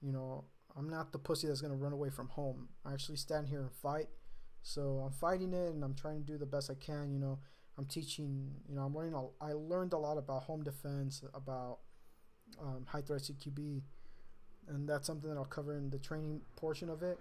you 0.00 0.12
know, 0.12 0.44
I'm 0.76 0.88
not 0.88 1.12
the 1.12 1.18
pussy 1.18 1.46
that's 1.46 1.60
gonna 1.60 1.74
run 1.74 1.92
away 1.92 2.10
from 2.10 2.28
home. 2.28 2.68
I 2.84 2.92
actually 2.92 3.16
stand 3.16 3.48
here 3.48 3.60
and 3.60 3.72
fight 3.72 4.08
so 4.62 5.02
I'm 5.04 5.12
fighting 5.12 5.52
it 5.52 5.72
and 5.72 5.82
I'm 5.82 5.94
trying 5.94 6.24
to 6.24 6.26
do 6.32 6.38
the 6.38 6.46
best 6.46 6.70
I 6.70 6.74
can. 6.74 7.12
You 7.12 7.18
know, 7.18 7.38
I'm 7.78 7.86
teaching. 7.86 8.50
You 8.68 8.76
know, 8.76 8.82
I'm 8.82 8.94
learning. 8.94 9.14
A, 9.14 9.44
I 9.44 9.52
learned 9.52 9.92
a 9.92 9.98
lot 9.98 10.18
about 10.18 10.44
home 10.44 10.62
defense, 10.62 11.22
about 11.34 11.78
um, 12.60 12.84
high 12.86 13.02
threat 13.02 13.22
CQB, 13.22 13.82
and 14.68 14.88
that's 14.88 15.06
something 15.06 15.30
that 15.30 15.36
I'll 15.36 15.44
cover 15.44 15.76
in 15.76 15.90
the 15.90 15.98
training 15.98 16.40
portion 16.56 16.88
of 16.88 17.02
it. 17.02 17.18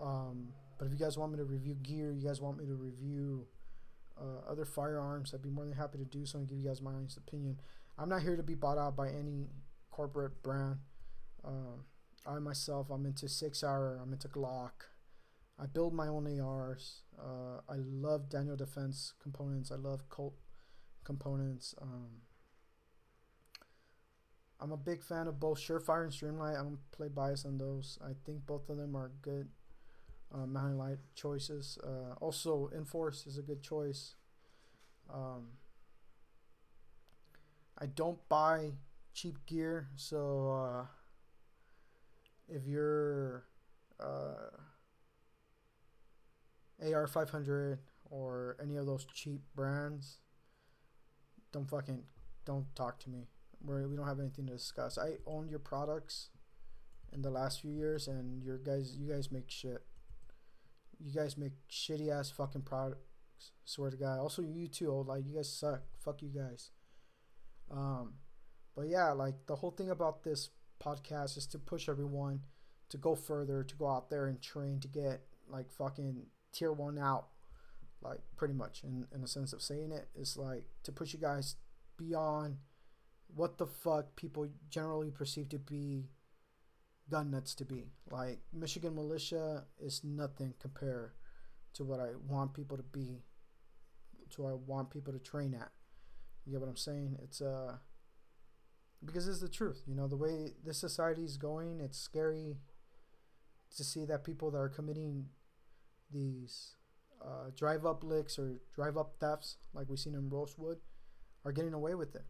Um, 0.00 0.48
but 0.78 0.86
if 0.86 0.92
you 0.92 0.98
guys 0.98 1.18
want 1.18 1.32
me 1.32 1.38
to 1.38 1.44
review 1.44 1.74
gear, 1.82 2.12
you 2.12 2.26
guys 2.26 2.40
want 2.40 2.58
me 2.58 2.66
to 2.66 2.74
review 2.74 3.46
uh, 4.20 4.50
other 4.50 4.64
firearms, 4.64 5.32
I'd 5.34 5.42
be 5.42 5.50
more 5.50 5.64
than 5.64 5.74
happy 5.74 5.98
to 5.98 6.04
do 6.04 6.26
so 6.26 6.38
and 6.38 6.48
give 6.48 6.58
you 6.58 6.66
guys 6.66 6.80
my 6.80 6.92
honest 6.92 7.16
opinion. 7.16 7.60
I'm 7.98 8.08
not 8.08 8.22
here 8.22 8.36
to 8.36 8.42
be 8.42 8.54
bought 8.54 8.78
out 8.78 8.96
by 8.96 9.08
any 9.08 9.46
corporate 9.90 10.42
brand. 10.42 10.78
Uh, 11.44 11.82
I 12.26 12.38
myself, 12.38 12.88
I'm 12.90 13.06
into 13.06 13.28
SIG 13.28 13.54
Sauer, 13.54 13.98
I'm 14.02 14.12
into 14.12 14.28
Glock. 14.28 14.90
I 15.60 15.66
build 15.66 15.92
my 15.92 16.06
own 16.06 16.40
ARs. 16.40 17.02
Uh, 17.18 17.60
I 17.68 17.76
love 17.76 18.28
Daniel 18.28 18.56
Defense 18.56 19.14
components. 19.20 19.72
I 19.72 19.76
love 19.76 20.08
Colt 20.08 20.34
components. 21.04 21.74
Um, 21.80 22.22
I'm 24.60 24.72
a 24.72 24.76
big 24.76 25.02
fan 25.02 25.26
of 25.26 25.40
both 25.40 25.58
Surefire 25.58 26.04
and 26.04 26.12
Streamlight. 26.12 26.58
I 26.58 26.62
don't 26.62 26.78
play 26.92 27.08
bias 27.08 27.44
on 27.44 27.58
those. 27.58 27.98
I 28.04 28.12
think 28.24 28.46
both 28.46 28.68
of 28.68 28.76
them 28.76 28.96
are 28.96 29.10
good 29.22 29.48
uh, 30.34 30.46
light 30.46 30.98
choices. 31.14 31.78
Uh, 31.82 32.14
also, 32.20 32.70
Inforce 32.74 33.26
is 33.26 33.38
a 33.38 33.42
good 33.42 33.62
choice. 33.62 34.14
Um, 35.12 35.48
I 37.78 37.86
don't 37.86 38.18
buy 38.28 38.72
cheap 39.14 39.46
gear, 39.46 39.88
so 39.96 40.50
uh, 40.50 40.86
if 42.48 42.66
you're 42.66 43.44
uh, 44.00 44.50
AR500 46.84 47.78
or 48.10 48.56
any 48.62 48.76
of 48.76 48.86
those 48.86 49.04
cheap 49.12 49.42
brands, 49.54 50.18
don't 51.52 51.68
fucking 51.68 52.02
don't 52.44 52.74
talk 52.74 52.98
to 53.00 53.10
me. 53.10 53.28
We're, 53.60 53.86
we 53.88 53.96
don't 53.96 54.06
have 54.06 54.20
anything 54.20 54.46
to 54.46 54.52
discuss. 54.52 54.96
I 54.98 55.16
own 55.26 55.48
your 55.48 55.58
products 55.58 56.30
in 57.12 57.22
the 57.22 57.30
last 57.30 57.60
few 57.60 57.72
years, 57.72 58.08
and 58.08 58.42
your 58.42 58.58
guys, 58.58 58.96
you 58.96 59.10
guys 59.10 59.30
make 59.30 59.50
shit. 59.50 59.82
You 60.98 61.12
guys 61.12 61.36
make 61.36 61.52
shitty 61.70 62.10
ass 62.10 62.30
fucking 62.30 62.62
products. 62.62 63.02
Swear 63.64 63.90
to 63.90 63.96
God. 63.96 64.18
Also, 64.18 64.42
you 64.42 64.66
too, 64.66 64.90
old 64.90 65.08
like 65.08 65.26
you 65.26 65.36
guys 65.36 65.52
suck. 65.52 65.82
Fuck 65.98 66.22
you 66.22 66.28
guys. 66.28 66.70
Um, 67.70 68.14
but 68.74 68.88
yeah, 68.88 69.10
like 69.12 69.46
the 69.46 69.56
whole 69.56 69.70
thing 69.70 69.90
about 69.90 70.24
this 70.24 70.50
podcast 70.82 71.36
is 71.36 71.46
to 71.48 71.58
push 71.58 71.88
everyone 71.88 72.40
to 72.88 72.96
go 72.96 73.14
further, 73.14 73.62
to 73.62 73.76
go 73.76 73.88
out 73.88 74.10
there 74.10 74.26
and 74.26 74.40
train 74.40 74.80
to 74.80 74.88
get 74.88 75.20
like 75.48 75.70
fucking 75.70 76.26
tier 76.52 76.72
one 76.72 76.98
out. 76.98 77.28
Like 78.00 78.20
pretty 78.36 78.54
much 78.54 78.84
in 78.84 79.06
in 79.12 79.22
the 79.22 79.28
sense 79.28 79.52
of 79.52 79.60
saying 79.60 79.90
it. 79.90 80.08
it 80.14 80.20
is 80.20 80.36
like 80.36 80.64
to 80.84 80.92
push 80.92 81.12
you 81.12 81.18
guys 81.18 81.56
beyond 81.96 82.58
what 83.34 83.58
the 83.58 83.66
fuck 83.66 84.16
people 84.16 84.48
generally 84.70 85.10
perceive 85.10 85.48
to 85.50 85.58
be 85.58 86.08
gun 87.10 87.30
nuts 87.30 87.54
to 87.56 87.64
be. 87.64 87.92
Like 88.10 88.40
Michigan 88.52 88.94
militia 88.94 89.64
is 89.78 90.02
nothing 90.04 90.54
compared 90.60 91.12
to 91.74 91.84
what 91.84 92.00
I 92.00 92.10
want 92.26 92.54
people 92.54 92.76
to 92.76 92.82
be, 92.82 93.22
to 94.30 94.42
what 94.42 94.50
I 94.50 94.54
want 94.54 94.90
people 94.90 95.12
to 95.12 95.18
train 95.18 95.54
at. 95.54 95.70
You 96.44 96.52
get 96.52 96.60
what 96.60 96.68
I'm 96.68 96.76
saying? 96.76 97.18
It's 97.22 97.40
uh 97.40 97.76
because 99.04 99.28
it's 99.28 99.40
the 99.40 99.48
truth. 99.48 99.82
You 99.86 99.94
know, 99.94 100.08
the 100.08 100.16
way 100.16 100.54
this 100.64 100.78
society 100.78 101.24
is 101.24 101.36
going, 101.36 101.80
it's 101.80 101.98
scary 101.98 102.56
to 103.76 103.84
see 103.84 104.04
that 104.06 104.24
people 104.24 104.50
that 104.50 104.58
are 104.58 104.68
committing 104.68 105.26
these 106.12 106.74
uh, 107.22 107.50
drive 107.56 107.84
up 107.84 108.04
licks 108.04 108.38
or 108.38 108.60
drive 108.74 108.96
up 108.96 109.14
thefts, 109.20 109.56
like 109.74 109.88
we've 109.88 109.98
seen 109.98 110.14
in 110.14 110.28
Rosewood, 110.28 110.78
are 111.44 111.52
getting 111.52 111.74
away 111.74 111.94
with 111.94 112.14
it. 112.14 112.24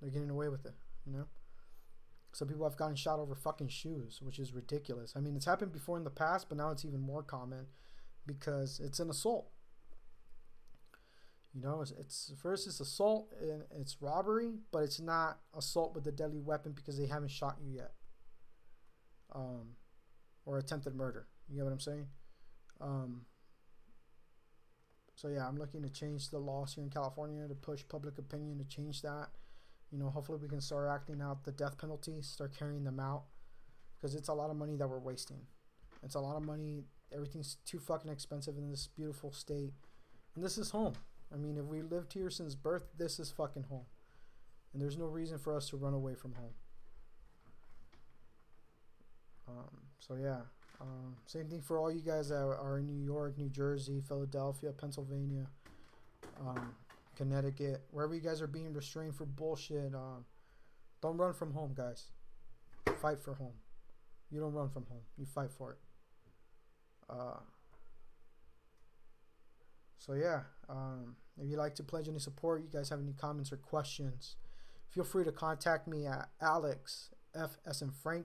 They're 0.00 0.10
getting 0.10 0.30
away 0.30 0.48
with 0.48 0.64
it, 0.64 0.74
you 1.06 1.12
know? 1.12 1.26
Some 2.32 2.48
people 2.48 2.64
have 2.64 2.76
gotten 2.76 2.96
shot 2.96 3.18
over 3.18 3.34
fucking 3.34 3.68
shoes, 3.68 4.20
which 4.22 4.38
is 4.38 4.52
ridiculous. 4.52 5.14
I 5.16 5.20
mean, 5.20 5.34
it's 5.34 5.46
happened 5.46 5.72
before 5.72 5.96
in 5.96 6.04
the 6.04 6.10
past, 6.10 6.48
but 6.48 6.58
now 6.58 6.70
it's 6.70 6.84
even 6.84 7.00
more 7.00 7.22
common 7.22 7.66
because 8.26 8.80
it's 8.80 9.00
an 9.00 9.10
assault. 9.10 9.50
You 11.52 11.60
know, 11.60 11.80
it's, 11.80 11.90
it's 11.98 12.32
first 12.40 12.68
it's 12.68 12.78
assault 12.78 13.32
and 13.40 13.64
it's 13.76 14.00
robbery, 14.00 14.52
but 14.70 14.84
it's 14.84 15.00
not 15.00 15.40
assault 15.56 15.94
with 15.94 16.06
a 16.06 16.12
deadly 16.12 16.40
weapon 16.40 16.72
because 16.72 16.96
they 16.96 17.06
haven't 17.06 17.32
shot 17.32 17.56
you 17.60 17.72
yet. 17.74 17.92
Um, 19.34 19.74
or 20.46 20.58
attempted 20.58 20.94
murder. 20.94 21.26
You 21.48 21.56
get 21.56 21.64
what 21.64 21.72
I'm 21.72 21.80
saying? 21.80 22.06
Um, 22.80 23.22
so 25.14 25.28
yeah, 25.28 25.46
I'm 25.46 25.56
looking 25.56 25.82
to 25.82 25.90
change 25.90 26.30
the 26.30 26.38
laws 26.38 26.74
here 26.74 26.84
in 26.84 26.90
California 26.90 27.46
to 27.46 27.54
push 27.54 27.82
public 27.88 28.18
opinion 28.18 28.58
to 28.58 28.64
change 28.64 29.02
that 29.02 29.28
you 29.90 29.98
know, 29.98 30.08
hopefully 30.08 30.38
we 30.40 30.48
can 30.48 30.60
start 30.60 30.88
acting 30.88 31.20
out 31.20 31.44
the 31.44 31.52
death 31.52 31.76
penalty, 31.78 32.22
start 32.22 32.56
carrying 32.56 32.84
them 32.84 33.00
out, 33.00 33.24
because 33.96 34.14
it's 34.14 34.28
a 34.28 34.34
lot 34.34 34.50
of 34.50 34.56
money 34.56 34.76
that 34.76 34.88
we're 34.88 35.00
wasting. 35.00 35.40
It's 36.02 36.14
a 36.14 36.20
lot 36.20 36.36
of 36.36 36.44
money. 36.44 36.84
Everything's 37.12 37.56
too 37.66 37.80
fucking 37.80 38.10
expensive 38.10 38.56
in 38.56 38.70
this 38.70 38.86
beautiful 38.86 39.32
state, 39.32 39.72
and 40.34 40.44
this 40.44 40.56
is 40.58 40.70
home. 40.70 40.94
I 41.32 41.36
mean, 41.36 41.56
if 41.58 41.64
we 41.64 41.82
lived 41.82 42.12
here 42.12 42.30
since 42.30 42.54
birth, 42.54 42.84
this 42.96 43.18
is 43.18 43.32
fucking 43.32 43.64
home, 43.64 43.86
and 44.72 44.80
there's 44.80 44.96
no 44.96 45.06
reason 45.06 45.38
for 45.38 45.56
us 45.56 45.68
to 45.70 45.76
run 45.76 45.92
away 45.94 46.14
from 46.14 46.34
home. 46.34 46.54
Um, 49.48 49.80
so 49.98 50.14
yeah, 50.14 50.42
um, 50.80 51.16
same 51.26 51.48
thing 51.48 51.60
for 51.60 51.78
all 51.78 51.90
you 51.90 52.00
guys 52.00 52.30
that 52.30 52.36
are 52.36 52.78
in 52.78 52.86
New 52.86 53.04
York, 53.04 53.36
New 53.36 53.50
Jersey, 53.50 54.02
Philadelphia, 54.06 54.72
Pennsylvania. 54.72 55.46
Um, 56.40 56.74
Connecticut, 57.16 57.82
wherever 57.90 58.14
you 58.14 58.20
guys 58.22 58.40
are 58.40 58.46
being 58.46 58.72
restrained 58.72 59.14
for 59.14 59.26
bullshit, 59.26 59.94
uh, 59.94 60.22
don't 61.02 61.18
run 61.18 61.34
from 61.34 61.52
home, 61.52 61.74
guys. 61.76 62.06
Fight 62.96 63.20
for 63.20 63.34
home. 63.34 63.52
You 64.30 64.40
don't 64.40 64.54
run 64.54 64.70
from 64.70 64.86
home. 64.86 65.02
You 65.18 65.26
fight 65.26 65.50
for 65.50 65.72
it. 65.72 65.78
Uh, 67.10 67.40
so 69.98 70.14
yeah, 70.14 70.40
um, 70.70 71.16
if 71.38 71.50
you'd 71.50 71.58
like 71.58 71.74
to 71.74 71.82
pledge 71.82 72.08
any 72.08 72.18
support, 72.18 72.62
you 72.62 72.70
guys 72.72 72.88
have 72.88 73.00
any 73.00 73.12
comments 73.12 73.52
or 73.52 73.58
questions, 73.58 74.36
feel 74.88 75.04
free 75.04 75.24
to 75.24 75.32
contact 75.32 75.86
me 75.86 76.06
at 76.06 76.30
Alex 76.40 77.10
F 77.34 77.58
as 77.66 77.82
in 77.82 77.90
Frank 77.90 78.24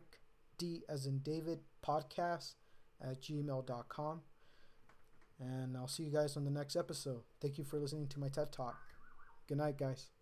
D 0.57 0.83
as 0.87 1.05
in 1.05 1.19
David 1.19 1.59
podcast 1.85 2.53
at 3.01 3.21
gmail.com. 3.21 4.21
And 5.39 5.75
I'll 5.75 5.87
see 5.87 6.03
you 6.03 6.11
guys 6.11 6.37
on 6.37 6.45
the 6.45 6.51
next 6.51 6.75
episode. 6.75 7.23
Thank 7.41 7.57
you 7.57 7.65
for 7.65 7.77
listening 7.77 8.07
to 8.07 8.19
my 8.19 8.29
TED 8.29 8.51
Talk. 8.51 8.77
Good 9.47 9.57
night, 9.57 9.77
guys. 9.77 10.14